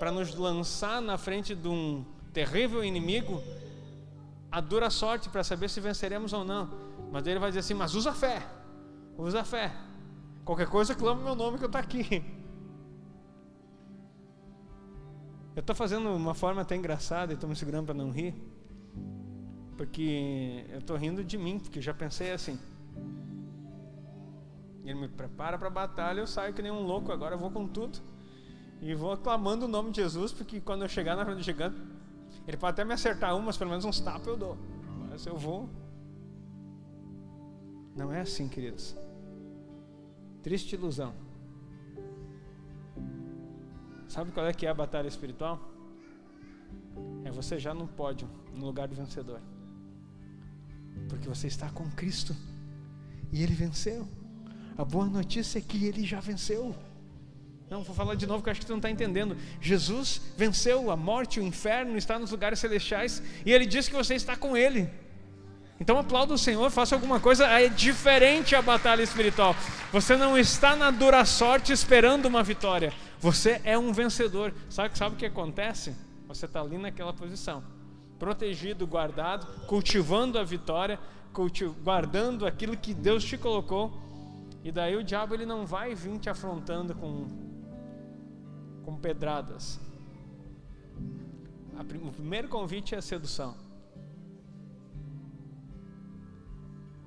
para 0.00 0.10
nos 0.10 0.34
lançar 0.34 1.00
na 1.00 1.16
frente 1.16 1.54
de 1.54 1.68
um 1.68 2.04
terrível 2.32 2.84
inimigo 2.84 3.40
a 4.50 4.60
dura 4.60 4.90
sorte 4.90 5.28
para 5.28 5.44
saber 5.44 5.70
se 5.70 5.80
venceremos 5.80 6.32
ou 6.32 6.44
não. 6.44 6.68
Mas 7.12 7.24
ele 7.28 7.38
vai 7.38 7.50
dizer 7.50 7.60
assim: 7.60 7.74
mas 7.74 7.94
usa 7.94 8.12
fé, 8.12 8.44
usa 9.16 9.44
fé. 9.44 9.72
Qualquer 10.44 10.66
coisa 10.66 10.96
clama 10.96 11.22
meu 11.22 11.36
nome 11.36 11.58
que 11.58 11.64
eu 11.64 11.68
estou 11.68 11.80
aqui. 11.80 12.24
Eu 15.60 15.62
estou 15.62 15.76
fazendo 15.76 16.08
uma 16.08 16.32
forma 16.32 16.62
até 16.62 16.74
engraçada 16.74 17.32
e 17.32 17.34
estou 17.34 17.46
me 17.46 17.54
segurando 17.54 17.84
para 17.84 17.94
não 17.94 18.10
rir. 18.10 18.34
Porque 19.76 20.64
eu 20.70 20.78
estou 20.78 20.96
rindo 20.96 21.22
de 21.22 21.36
mim, 21.36 21.58
porque 21.58 21.82
já 21.82 21.92
pensei 21.92 22.32
assim. 22.32 22.58
Ele 24.82 24.94
me 24.94 25.06
prepara 25.06 25.58
para 25.58 25.66
a 25.66 25.70
batalha, 25.70 26.20
eu 26.20 26.26
saio 26.26 26.54
que 26.54 26.62
nem 26.62 26.72
um 26.72 26.80
louco, 26.80 27.12
agora 27.12 27.34
eu 27.34 27.38
vou 27.38 27.50
com 27.50 27.68
tudo. 27.68 27.98
E 28.80 28.94
vou 28.94 29.12
aclamando 29.12 29.66
o 29.66 29.68
nome 29.68 29.90
de 29.90 30.00
Jesus, 30.00 30.32
porque 30.32 30.62
quando 30.62 30.80
eu 30.80 30.88
chegar 30.88 31.14
na 31.14 31.26
frente 31.26 31.36
do 31.36 31.42
gigante, 31.42 31.76
ele 32.48 32.56
pode 32.56 32.72
até 32.72 32.82
me 32.82 32.94
acertar 32.94 33.36
umas, 33.36 33.58
pelo 33.58 33.68
menos 33.68 33.84
uns 33.84 34.00
tapas 34.00 34.28
eu 34.28 34.38
dou. 34.38 34.56
Mas 35.10 35.26
eu 35.26 35.36
vou. 35.36 35.68
Não 37.94 38.10
é 38.10 38.22
assim, 38.22 38.48
queridos. 38.48 38.96
Triste 40.42 40.74
ilusão. 40.74 41.12
Sabe 44.10 44.32
qual 44.32 44.44
é 44.44 44.52
que 44.52 44.66
é 44.66 44.68
a 44.68 44.74
batalha 44.74 45.06
espiritual? 45.06 45.56
É 47.24 47.30
você 47.30 47.60
já 47.60 47.72
no 47.72 47.86
pódio, 47.86 48.28
no 48.52 48.66
lugar 48.66 48.88
do 48.88 48.94
vencedor. 48.96 49.40
Porque 51.08 51.28
você 51.28 51.46
está 51.46 51.70
com 51.70 51.88
Cristo. 51.92 52.34
E 53.32 53.40
Ele 53.40 53.54
venceu. 53.54 54.08
A 54.76 54.84
boa 54.84 55.06
notícia 55.06 55.60
é 55.60 55.62
que 55.62 55.86
Ele 55.86 56.04
já 56.04 56.18
venceu. 56.18 56.74
Não, 57.70 57.84
vou 57.84 57.94
falar 57.94 58.16
de 58.16 58.26
novo 58.26 58.42
que 58.42 58.50
acho 58.50 58.58
que 58.58 58.66
tu 58.66 58.70
não 58.70 58.78
está 58.78 58.90
entendendo. 58.90 59.36
Jesus 59.60 60.20
venceu 60.36 60.90
a 60.90 60.96
morte, 60.96 61.38
o 61.38 61.44
inferno, 61.44 61.96
está 61.96 62.18
nos 62.18 62.32
lugares 62.32 62.58
celestiais 62.58 63.22
e 63.46 63.52
Ele 63.52 63.64
diz 63.64 63.86
que 63.86 63.94
você 63.94 64.16
está 64.16 64.34
com 64.34 64.56
Ele. 64.56 64.90
Então 65.78 65.96
aplauda 65.96 66.34
o 66.34 66.38
Senhor, 66.38 66.68
faça 66.68 66.96
alguma 66.96 67.20
coisa. 67.20 67.46
É 67.46 67.68
diferente 67.68 68.56
a 68.56 68.60
batalha 68.60 69.04
espiritual. 69.04 69.54
Você 69.92 70.16
não 70.16 70.36
está 70.36 70.74
na 70.74 70.90
dura 70.90 71.24
sorte 71.24 71.72
esperando 71.72 72.26
uma 72.26 72.42
vitória. 72.42 72.92
Você 73.20 73.60
é 73.64 73.78
um 73.78 73.92
vencedor. 73.92 74.52
Sabe, 74.68 74.96
sabe 74.96 75.14
o 75.14 75.18
que 75.18 75.26
acontece? 75.26 75.94
Você 76.26 76.46
está 76.46 76.60
ali 76.60 76.78
naquela 76.78 77.12
posição, 77.12 77.62
protegido, 78.18 78.86
guardado, 78.86 79.46
cultivando 79.66 80.38
a 80.38 80.44
vitória, 80.44 80.98
guardando 81.82 82.46
aquilo 82.46 82.76
que 82.76 82.94
Deus 82.94 83.24
te 83.24 83.36
colocou. 83.36 83.92
E 84.62 84.70
daí 84.70 84.96
o 84.96 85.04
diabo 85.04 85.34
ele 85.34 85.46
não 85.46 85.66
vai 85.66 85.94
vir 85.94 86.18
te 86.18 86.28
afrontando 86.28 86.94
com 86.94 87.50
com 88.84 88.96
pedradas. 88.96 89.78
O 92.02 92.12
primeiro 92.12 92.48
convite 92.48 92.94
é 92.94 92.98
a 92.98 93.02
sedução. 93.02 93.54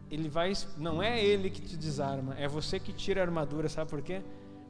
Ele 0.10 0.30
vai, 0.30 0.54
não 0.78 1.02
é 1.02 1.24
ele 1.24 1.50
que 1.50 1.62
te 1.62 1.76
desarma, 1.76 2.36
é 2.38 2.48
você 2.48 2.80
que 2.80 2.94
tira 2.94 3.22
a 3.22 3.24
armadura, 3.24 3.68
sabe 3.68 3.90
por 3.90 4.02
quê? 4.02 4.22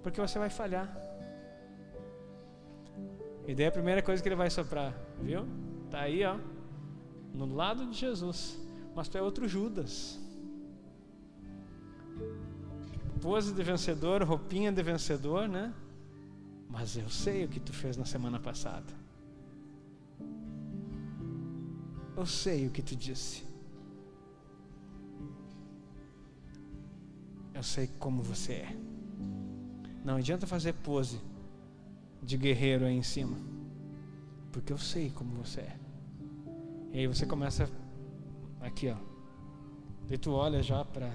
Porque 0.02 0.20
você 0.20 0.40
vai 0.40 0.50
falhar. 0.50 0.90
E 3.48 3.54
daí 3.54 3.66
a 3.66 3.72
primeira 3.72 4.02
coisa 4.02 4.22
que 4.22 4.30
ele 4.30 4.36
vai 4.36 4.50
soprar, 4.50 4.96
viu? 5.22 5.46
Tá 5.90 6.02
aí, 6.02 6.24
ó, 6.24 6.38
no 7.34 7.54
lado 7.54 7.86
de 7.88 7.98
Jesus. 7.98 8.60
Mas 8.96 9.10
tu 9.10 9.18
é 9.18 9.22
outro 9.22 9.48
Judas. 9.48 10.20
Pose 13.22 13.54
de 13.54 13.64
vencedor, 13.64 14.24
roupinha 14.24 14.72
de 14.72 14.84
vencedor, 14.84 15.48
né? 15.48 15.74
Mas 16.70 16.96
eu 16.98 17.10
sei 17.10 17.46
o 17.46 17.48
que 17.50 17.60
tu 17.60 17.74
fez 17.74 17.98
na 17.98 18.06
semana 18.06 18.40
passada. 18.40 18.92
Eu 22.16 22.26
sei 22.26 22.68
o 22.68 22.72
que 22.72 22.82
tu 22.82 22.96
disse. 22.96 23.44
Eu 27.54 27.64
sei 27.64 27.88
como 28.00 28.22
você 28.22 28.54
é. 28.54 28.78
Não 30.04 30.18
adianta 30.18 30.46
fazer 30.46 30.74
pose 30.74 31.20
de 32.24 32.38
guerreiro 32.38 32.86
aí 32.86 32.96
em 32.96 33.04
cima. 33.04 33.38
Porque 34.52 34.72
eu 34.72 34.78
sei 34.78 35.10
como 35.10 35.36
você 35.36 35.62
é. 35.62 35.76
E 36.92 37.00
aí 37.00 37.08
você 37.08 37.26
começa 37.26 37.70
aqui, 38.62 38.90
ó. 38.90 38.96
E 40.10 40.18
tu 40.18 40.32
olha 40.32 40.62
já 40.62 40.84
para 40.86 41.12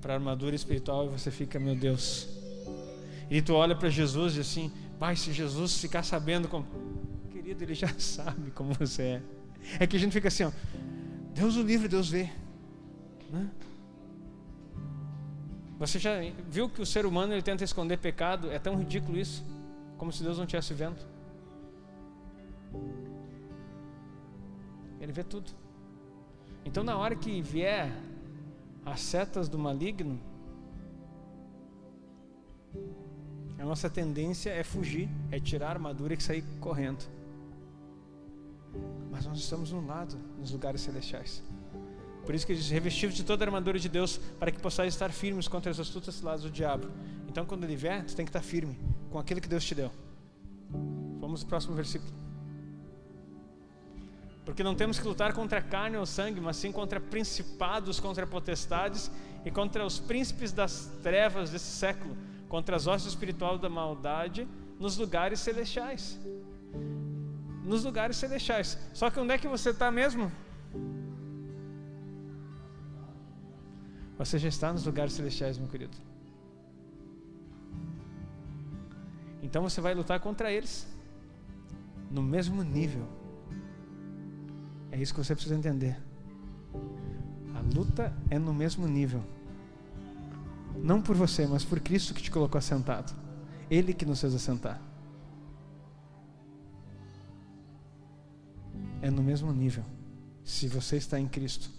para 0.00 0.14
armadura 0.14 0.56
espiritual 0.56 1.04
e 1.04 1.08
você 1.10 1.30
fica, 1.30 1.60
meu 1.60 1.76
Deus, 1.76 2.26
e 3.30 3.40
tu 3.42 3.54
olha 3.54 3.76
para 3.76 3.90
Jesus 3.90 4.36
e 4.36 4.40
assim, 4.40 4.72
pai, 4.98 5.14
se 5.14 5.32
Jesus 5.32 5.78
ficar 5.78 6.02
sabendo 6.02 6.48
como. 6.48 6.66
Querido, 7.30 7.62
ele 7.62 7.74
já 7.74 7.88
sabe 7.98 8.50
como 8.50 8.72
você 8.72 9.02
é. 9.02 9.22
É 9.78 9.86
que 9.86 9.96
a 9.96 10.00
gente 10.00 10.12
fica 10.12 10.28
assim, 10.28 10.44
ó, 10.44 10.52
Deus 11.34 11.56
o 11.56 11.62
livre, 11.62 11.86
Deus 11.86 12.08
vê. 12.08 12.30
Né? 13.30 13.48
Você 15.78 15.98
já 15.98 16.12
viu 16.50 16.68
que 16.68 16.82
o 16.82 16.86
ser 16.86 17.06
humano 17.06 17.32
ele 17.32 17.42
tenta 17.42 17.62
esconder 17.62 17.98
pecado? 17.98 18.50
É 18.50 18.58
tão 18.58 18.76
ridículo 18.76 19.18
isso, 19.18 19.44
como 20.00 20.10
se 20.10 20.22
Deus 20.22 20.38
não 20.38 20.44
estivesse 20.44 20.72
vendo. 20.72 20.98
Ele 24.98 25.12
vê 25.12 25.22
tudo. 25.22 25.50
Então, 26.64 26.82
na 26.82 26.96
hora 26.96 27.14
que 27.14 27.42
vier 27.42 27.92
as 28.82 29.02
setas 29.02 29.46
do 29.46 29.58
maligno, 29.58 30.18
a 33.58 33.64
nossa 33.66 33.90
tendência 33.90 34.48
é 34.48 34.64
fugir, 34.64 35.06
é 35.30 35.38
tirar 35.38 35.66
a 35.66 35.70
armadura 35.72 36.14
e 36.14 36.20
sair 36.20 36.44
correndo. 36.60 37.04
Mas 39.10 39.26
nós 39.26 39.36
estamos 39.36 39.70
no 39.70 39.86
lado, 39.86 40.16
nos 40.38 40.50
lugares 40.50 40.80
celestiais. 40.80 41.42
Por 42.24 42.34
isso 42.34 42.46
que 42.46 42.54
diz: 42.54 42.70
revestidos 42.70 43.16
de 43.16 43.22
toda 43.22 43.44
a 43.44 43.46
armadura 43.46 43.78
de 43.78 43.88
Deus, 43.90 44.16
para 44.16 44.50
que 44.50 44.62
possais 44.62 44.94
estar 44.94 45.12
firmes 45.12 45.46
contra 45.46 45.70
as 45.70 45.78
astutas 45.78 46.22
lados 46.22 46.44
do 46.44 46.50
diabo. 46.50 46.88
Então, 47.28 47.44
quando 47.44 47.64
ele 47.64 47.76
vier, 47.76 48.08
você 48.08 48.16
tem 48.16 48.24
que 48.24 48.30
estar 48.30 48.40
firme 48.40 48.78
com 49.10 49.18
aquilo 49.18 49.40
que 49.40 49.48
Deus 49.48 49.64
te 49.64 49.74
deu. 49.74 49.90
Vamos 51.20 51.42
ao 51.42 51.48
próximo 51.48 51.74
versículo. 51.74 52.12
Porque 54.44 54.62
não 54.62 54.74
temos 54.74 54.98
que 54.98 55.06
lutar 55.06 55.32
contra 55.32 55.58
a 55.58 55.62
carne 55.62 55.96
ou 55.96 56.06
sangue, 56.06 56.40
mas 56.40 56.56
sim 56.56 56.72
contra 56.72 56.98
principados, 57.00 58.00
contra 58.00 58.26
potestades 58.26 59.10
e 59.44 59.50
contra 59.50 59.84
os 59.84 59.98
príncipes 59.98 60.52
das 60.52 60.90
trevas 61.02 61.50
desse 61.50 61.70
século 61.70 62.16
contra 62.50 62.74
as 62.74 62.88
hostes 62.88 63.12
espiritual 63.12 63.56
da 63.56 63.68
maldade 63.68 64.46
nos 64.78 64.98
lugares 64.98 65.38
celestiais. 65.38 66.18
Nos 67.64 67.84
lugares 67.84 68.16
celestiais. 68.16 68.76
Só 68.92 69.08
que 69.08 69.20
onde 69.20 69.32
é 69.32 69.38
que 69.38 69.46
você 69.46 69.70
está 69.70 69.90
mesmo? 69.90 70.30
Você 74.18 74.36
já 74.36 74.48
está 74.48 74.72
nos 74.72 74.84
lugares 74.84 75.12
celestiais, 75.12 75.56
meu 75.56 75.68
querido. 75.68 75.96
Então 79.50 79.62
você 79.64 79.80
vai 79.80 79.92
lutar 79.94 80.20
contra 80.20 80.52
eles 80.52 80.86
no 82.08 82.22
mesmo 82.22 82.62
nível. 82.62 83.04
É 84.92 84.96
isso 84.96 85.12
que 85.12 85.18
você 85.18 85.34
precisa 85.34 85.56
entender. 85.56 86.00
A 87.52 87.60
luta 87.60 88.16
é 88.30 88.38
no 88.38 88.54
mesmo 88.54 88.86
nível. 88.86 89.24
Não 90.76 91.02
por 91.02 91.16
você, 91.16 91.48
mas 91.48 91.64
por 91.64 91.80
Cristo 91.80 92.14
que 92.14 92.22
te 92.22 92.30
colocou 92.30 92.58
assentado. 92.58 93.12
Ele 93.68 93.92
que 93.92 94.06
nos 94.06 94.20
fez 94.20 94.32
assentar. 94.32 94.80
É 99.02 99.10
no 99.10 99.22
mesmo 99.22 99.52
nível. 99.52 99.84
Se 100.44 100.68
você 100.68 100.96
está 100.96 101.18
em 101.18 101.26
Cristo. 101.26 101.70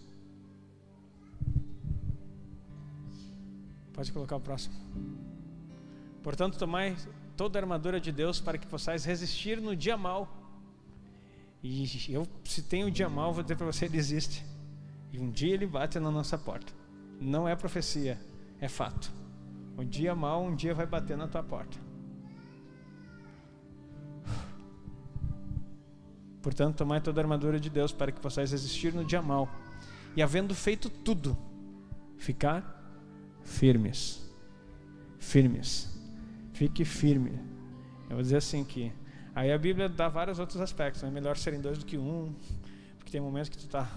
Pode 3.93 4.11
colocar 4.11 4.35
o 4.35 4.41
próximo. 4.41 4.75
Portanto, 6.21 6.57
tomai 6.57 6.97
toda 7.41 7.57
a 7.57 7.61
armadura 7.63 7.99
de 7.99 8.11
Deus 8.11 8.39
para 8.39 8.55
que 8.55 8.67
possais 8.67 9.03
resistir 9.03 9.59
no 9.59 9.75
dia 9.75 9.97
mal. 9.97 10.31
E 11.63 11.89
eu, 12.07 12.27
se 12.43 12.61
tem 12.61 12.83
o 12.83 12.91
dia 12.91 13.09
mal, 13.09 13.33
vou 13.33 13.41
dizer 13.41 13.55
para 13.55 13.65
você: 13.65 13.85
ele 13.85 13.97
existe. 13.97 14.45
E 15.11 15.17
um 15.17 15.31
dia 15.31 15.55
ele 15.55 15.65
bate 15.65 15.99
na 15.99 16.11
nossa 16.11 16.37
porta. 16.37 16.71
Não 17.19 17.47
é 17.47 17.55
profecia, 17.55 18.21
é 18.59 18.67
fato. 18.67 19.11
O 19.75 19.83
dia 19.83 20.13
mal 20.13 20.43
um 20.43 20.55
dia 20.55 20.75
vai 20.75 20.85
bater 20.85 21.17
na 21.17 21.27
tua 21.27 21.41
porta. 21.41 21.79
Portanto, 26.43 26.75
tomai 26.75 27.01
toda 27.01 27.21
a 27.21 27.23
armadura 27.23 27.59
de 27.59 27.71
Deus 27.71 27.91
para 27.91 28.11
que 28.11 28.19
possais 28.19 28.51
resistir 28.51 28.93
no 28.93 29.03
dia 29.03 29.21
mal. 29.21 29.49
E 30.15 30.21
havendo 30.21 30.53
feito 30.53 30.91
tudo, 30.91 31.35
ficar 32.19 32.61
firmes. 33.43 34.29
Firmes. 35.17 35.90
Fique 36.61 36.85
firme. 36.85 37.31
Eu 38.07 38.17
vou 38.17 38.21
dizer 38.21 38.37
assim 38.37 38.63
que 38.63 38.93
aí 39.33 39.51
a 39.51 39.57
Bíblia 39.57 39.89
dá 39.89 40.07
vários 40.07 40.37
outros 40.37 40.61
aspectos. 40.61 41.03
É 41.03 41.09
melhor 41.09 41.35
serem 41.35 41.59
dois 41.59 41.79
do 41.79 41.85
que 41.87 41.97
um, 41.97 42.35
porque 42.99 43.11
tem 43.11 43.19
momentos 43.19 43.49
que 43.49 43.57
tu 43.57 43.67
tá, 43.67 43.89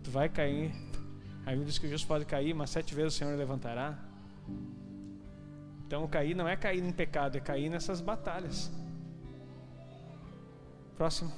tu 0.00 0.12
vai 0.12 0.28
cair. 0.28 0.72
A 1.44 1.50
Bíblia 1.50 1.64
diz 1.64 1.76
que 1.76 1.88
o 1.88 1.90
justo 1.90 2.06
pode 2.06 2.24
cair, 2.24 2.54
mas 2.54 2.70
sete 2.70 2.94
vezes 2.94 3.14
o 3.14 3.16
Senhor 3.18 3.36
levantará. 3.36 3.98
Então, 5.84 6.06
cair 6.06 6.36
não 6.36 6.46
é 6.46 6.54
cair 6.54 6.84
em 6.84 6.92
pecado, 6.92 7.36
é 7.36 7.40
cair 7.40 7.68
nessas 7.68 8.00
batalhas. 8.00 8.70
Próximo. 10.96 11.32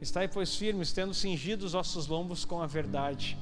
Estai, 0.00 0.26
pois, 0.26 0.56
firmes, 0.56 0.92
tendo 0.92 1.14
cingido 1.14 1.64
os 1.64 1.74
vossos 1.74 2.08
lombos 2.08 2.44
com 2.44 2.60
a 2.60 2.66
verdade. 2.66 3.38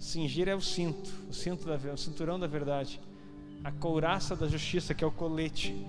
Cingir 0.00 0.48
é 0.48 0.54
o 0.56 0.60
cinto, 0.60 1.08
o 1.28 1.32
cinto 1.32 1.64
da, 1.64 1.76
o 1.92 1.96
cinturão 1.96 2.36
da 2.36 2.48
verdade. 2.48 3.00
A 3.62 3.70
couraça 3.70 4.34
da 4.34 4.48
justiça, 4.48 4.94
que 4.94 5.04
é 5.04 5.06
o 5.06 5.12
colete. 5.12 5.86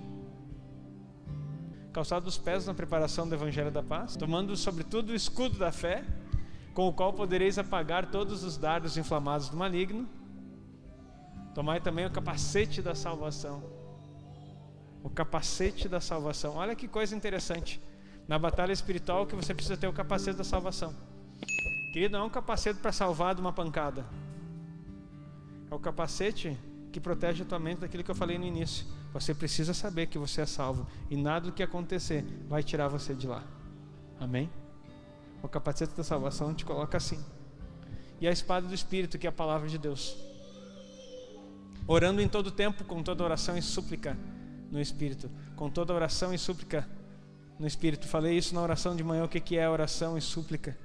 Calçado 1.92 2.28
os 2.28 2.38
pés 2.38 2.66
na 2.66 2.74
preparação 2.74 3.28
do 3.28 3.34
evangelho 3.34 3.70
da 3.70 3.82
paz, 3.82 4.16
tomando 4.16 4.56
sobretudo 4.56 5.10
o 5.10 5.14
escudo 5.14 5.58
da 5.58 5.70
fé, 5.70 6.04
com 6.74 6.88
o 6.88 6.92
qual 6.92 7.12
podereis 7.12 7.58
apagar 7.58 8.10
todos 8.10 8.44
os 8.44 8.56
dardos 8.56 8.96
inflamados 8.96 9.48
do 9.48 9.56
maligno 9.56 10.08
Tomai 11.54 11.80
também 11.80 12.06
o 12.06 12.10
capacete 12.10 12.80
da 12.80 12.94
salvação. 12.94 13.62
O 15.02 15.10
capacete 15.10 15.88
da 15.88 16.00
salvação. 16.00 16.56
Olha 16.56 16.74
que 16.74 16.88
coisa 16.88 17.14
interessante. 17.14 17.80
Na 18.26 18.38
batalha 18.38 18.72
espiritual 18.72 19.26
que 19.26 19.36
você 19.36 19.52
precisa 19.52 19.76
ter 19.76 19.86
o 19.86 19.92
capacete 19.92 20.38
da 20.38 20.44
salvação. 20.44 20.94
Querido, 21.92 22.12
não 22.12 22.20
é 22.20 22.26
um 22.26 22.30
capacete 22.30 22.80
para 22.80 22.92
salvar 22.92 23.34
de 23.34 23.40
uma 23.40 23.52
pancada. 23.52 24.06
É 25.70 25.74
o 25.74 25.78
capacete 25.78 26.56
que 26.92 27.00
protege 27.00 27.42
a 27.42 27.46
tua 27.46 27.58
mente 27.58 27.80
daquilo 27.80 28.04
que 28.04 28.10
eu 28.10 28.14
falei 28.14 28.38
no 28.38 28.44
início. 28.44 28.86
Você 29.12 29.34
precisa 29.34 29.74
saber 29.74 30.06
que 30.06 30.18
você 30.18 30.42
é 30.42 30.46
salvo 30.46 30.86
e 31.10 31.16
nada 31.16 31.46
do 31.46 31.52
que 31.52 31.62
acontecer 31.62 32.24
vai 32.48 32.62
tirar 32.62 32.88
você 32.88 33.14
de 33.14 33.26
lá. 33.26 33.42
Amém? 34.20 34.50
O 35.42 35.48
capacete 35.48 35.94
da 35.96 36.04
salvação 36.04 36.54
te 36.54 36.64
coloca 36.64 36.96
assim. 36.96 37.18
E 38.20 38.28
a 38.28 38.30
espada 38.30 38.68
do 38.68 38.74
Espírito, 38.74 39.18
que 39.18 39.26
é 39.26 39.30
a 39.30 39.32
palavra 39.32 39.68
de 39.68 39.78
Deus 39.78 40.30
orando 41.86 42.20
em 42.20 42.28
todo 42.28 42.50
tempo 42.50 42.84
com 42.84 43.02
toda 43.02 43.24
oração 43.24 43.56
e 43.56 43.62
súplica 43.62 44.16
no 44.70 44.80
Espírito, 44.80 45.30
com 45.56 45.68
toda 45.68 45.92
oração 45.92 46.32
e 46.32 46.38
súplica 46.38 46.88
no 47.58 47.66
Espírito. 47.66 48.06
Falei 48.06 48.36
isso 48.36 48.54
na 48.54 48.62
oração 48.62 48.96
de 48.96 49.04
manhã, 49.04 49.24
o 49.24 49.28
que 49.28 49.56
é 49.56 49.68
oração 49.68 50.16
e 50.16 50.20
súplica. 50.20 50.76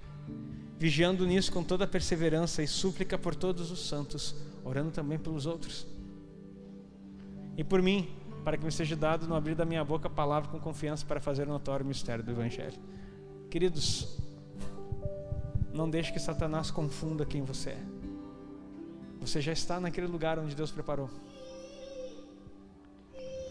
Vigiando 0.78 1.26
nisso 1.26 1.52
com 1.52 1.64
toda 1.64 1.88
perseverança 1.88 2.62
e 2.62 2.68
súplica 2.68 3.18
por 3.18 3.34
todos 3.34 3.72
os 3.72 3.88
santos, 3.88 4.36
orando 4.64 4.92
também 4.92 5.18
pelos 5.18 5.46
outros. 5.46 5.88
E 7.58 7.64
por 7.64 7.82
mim, 7.82 8.08
para 8.44 8.56
que 8.56 8.64
me 8.64 8.72
seja 8.72 8.96
dado 8.96 9.28
no 9.28 9.36
abrir 9.36 9.56
da 9.56 9.66
minha 9.66 9.84
boca 9.84 10.08
a 10.08 10.12
palavra 10.12 10.50
com 10.50 10.60
confiança 10.60 11.06
para 11.06 11.20
fazer 11.20 11.48
notório 11.48 11.84
o 11.84 11.88
mistério 11.88 12.24
do 12.24 12.32
Evangelho. 12.32 12.80
Queridos, 13.50 14.20
não 15.74 15.90
deixe 15.90 16.14
que 16.14 16.20
Satanás 16.20 16.70
confunda 16.72 17.26
quem 17.26 17.42
você 17.42 17.72
é. 17.72 17.84
Você 19.20 19.42
já 19.42 19.52
está 19.52 19.80
naquele 19.80 20.08
lugar 20.08 20.38
onde 20.38 20.56
Deus 20.56 20.72
preparou. 20.72 21.10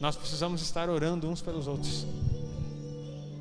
Nós 0.00 0.14
precisamos 0.16 0.62
estar 0.62 0.88
orando 0.88 1.28
uns 1.28 1.42
pelos 1.42 1.66
outros 1.66 2.06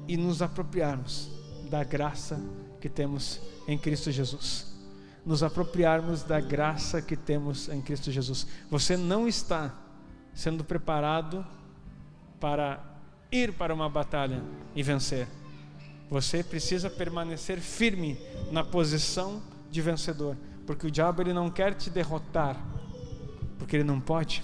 e 0.07 0.17
nos 0.17 0.41
apropriarmos 0.41 1.29
da 1.69 1.83
graça 1.83 2.41
que 2.81 2.89
temos 2.89 3.39
em 3.67 3.77
Cristo 3.77 4.11
Jesus. 4.11 4.73
Nos 5.25 5.43
apropriarmos 5.43 6.23
da 6.23 6.39
graça 6.39 7.01
que 7.01 7.15
temos 7.15 7.69
em 7.69 7.81
Cristo 7.81 8.11
Jesus. 8.11 8.47
Você 8.69 8.97
não 8.97 9.27
está 9.27 9.84
sendo 10.35 10.63
preparado 10.63 11.43
para 12.39 12.79
ir 13.31 13.53
para 13.53 13.73
uma 13.73 13.89
batalha 13.89 14.43
e 14.75 14.83
vencer. 14.83 15.27
Você 16.11 16.43
precisa 16.43 16.91
permanecer 16.91 17.59
firme 17.59 18.19
na 18.51 18.63
posição 18.63 19.41
de 19.71 19.81
vencedor 19.81 20.37
porque 20.65 20.87
o 20.87 20.91
diabo 20.91 21.21
ele 21.21 21.33
não 21.33 21.49
quer 21.49 21.75
te 21.75 21.89
derrotar, 21.89 22.57
porque 23.57 23.75
ele 23.75 23.83
não 23.83 23.99
pode. 23.99 24.43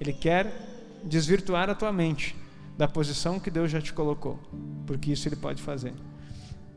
Ele 0.00 0.12
quer 0.12 0.52
desvirtuar 1.04 1.70
a 1.70 1.74
tua 1.74 1.92
mente 1.92 2.36
da 2.76 2.88
posição 2.88 3.38
que 3.38 3.50
Deus 3.50 3.70
já 3.70 3.80
te 3.80 3.92
colocou, 3.92 4.38
porque 4.86 5.12
isso 5.12 5.28
ele 5.28 5.36
pode 5.36 5.62
fazer. 5.62 5.94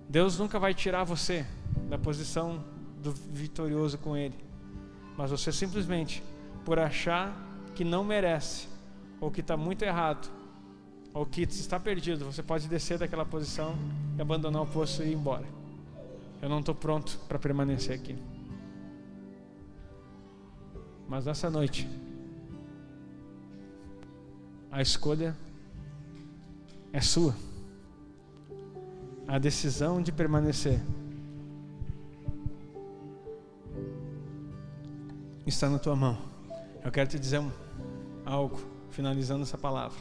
Deus 0.07 0.37
nunca 0.37 0.59
vai 0.59 0.73
tirar 0.73 1.03
você 1.03 1.45
da 1.89 1.97
posição 1.97 2.63
do 3.01 3.11
vitorioso 3.11 3.97
com 3.97 4.15
ele, 4.15 4.35
mas 5.17 5.31
você 5.31 5.51
simplesmente 5.51 6.23
por 6.63 6.77
achar 6.77 7.35
que 7.75 7.83
não 7.83 8.03
merece 8.03 8.67
ou 9.19 9.29
que 9.29 9.41
está 9.41 9.55
muito 9.57 9.83
errado 9.83 10.29
ou 11.13 11.25
que 11.25 11.43
está 11.43 11.79
perdido, 11.79 12.25
você 12.25 12.41
pode 12.41 12.67
descer 12.67 12.97
daquela 12.97 13.25
posição 13.25 13.75
e 14.17 14.21
abandonar 14.21 14.61
o 14.63 14.67
posto 14.67 15.03
e 15.03 15.11
ir 15.11 15.13
embora. 15.13 15.45
Eu 16.41 16.49
não 16.49 16.59
estou 16.59 16.75
pronto 16.75 17.17
para 17.27 17.39
permanecer 17.39 17.95
aqui. 17.95 18.17
Mas 21.07 21.25
nessa 21.25 21.49
noite, 21.49 21.87
a 24.71 24.81
escolha 24.81 25.35
é 26.91 26.99
sua. 26.99 27.35
A 29.27 29.39
decisão 29.39 30.01
de 30.01 30.11
permanecer 30.11 30.81
está 35.45 35.69
na 35.69 35.79
tua 35.79 35.95
mão. 35.95 36.17
Eu 36.83 36.91
quero 36.91 37.09
te 37.09 37.17
dizer 37.17 37.39
um, 37.39 37.51
algo, 38.25 38.59
finalizando 38.89 39.43
essa 39.43 39.57
palavra. 39.57 39.97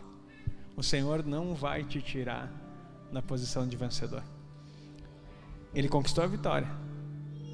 O 0.76 0.82
Senhor 0.82 1.24
não 1.24 1.54
vai 1.54 1.84
te 1.84 2.00
tirar 2.00 2.50
da 3.12 3.22
posição 3.22 3.66
de 3.66 3.76
vencedor. 3.76 4.22
Ele 5.74 5.88
conquistou 5.88 6.24
a 6.24 6.26
vitória, 6.26 6.68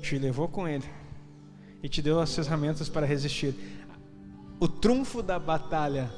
te 0.03 0.19
levou 0.19 0.49
com 0.49 0.69
ele 0.69 0.85
e 1.83 1.89
te 1.89 2.01
deu 2.01 2.21
as 2.21 2.35
ferramentas 2.35 2.89
para 2.89 3.07
resistir. 3.07 3.55
O 4.59 4.69
trunfo 4.69 5.23
da 5.23 5.39
batalha 5.39 6.11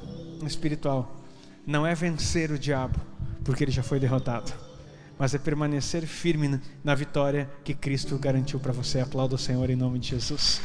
espiritual 0.45 1.21
não 1.65 1.87
é 1.87 1.95
vencer 1.95 2.51
o 2.51 2.59
diabo, 2.59 2.99
porque 3.43 3.63
ele 3.63 3.71
já 3.71 3.81
foi 3.83 3.99
derrotado, 3.99 4.53
mas 5.17 5.33
é 5.33 5.37
permanecer 5.37 6.05
firme 6.05 6.59
na 6.83 6.93
vitória 6.93 7.49
que 7.63 7.73
Cristo 7.73 8.17
garantiu 8.17 8.59
para 8.59 8.73
você. 8.73 8.99
Aplauda 8.99 9.35
o 9.35 9.37
Senhor 9.37 9.69
em 9.69 9.75
nome 9.75 9.99
de 9.99 10.09
Jesus. 10.09 10.61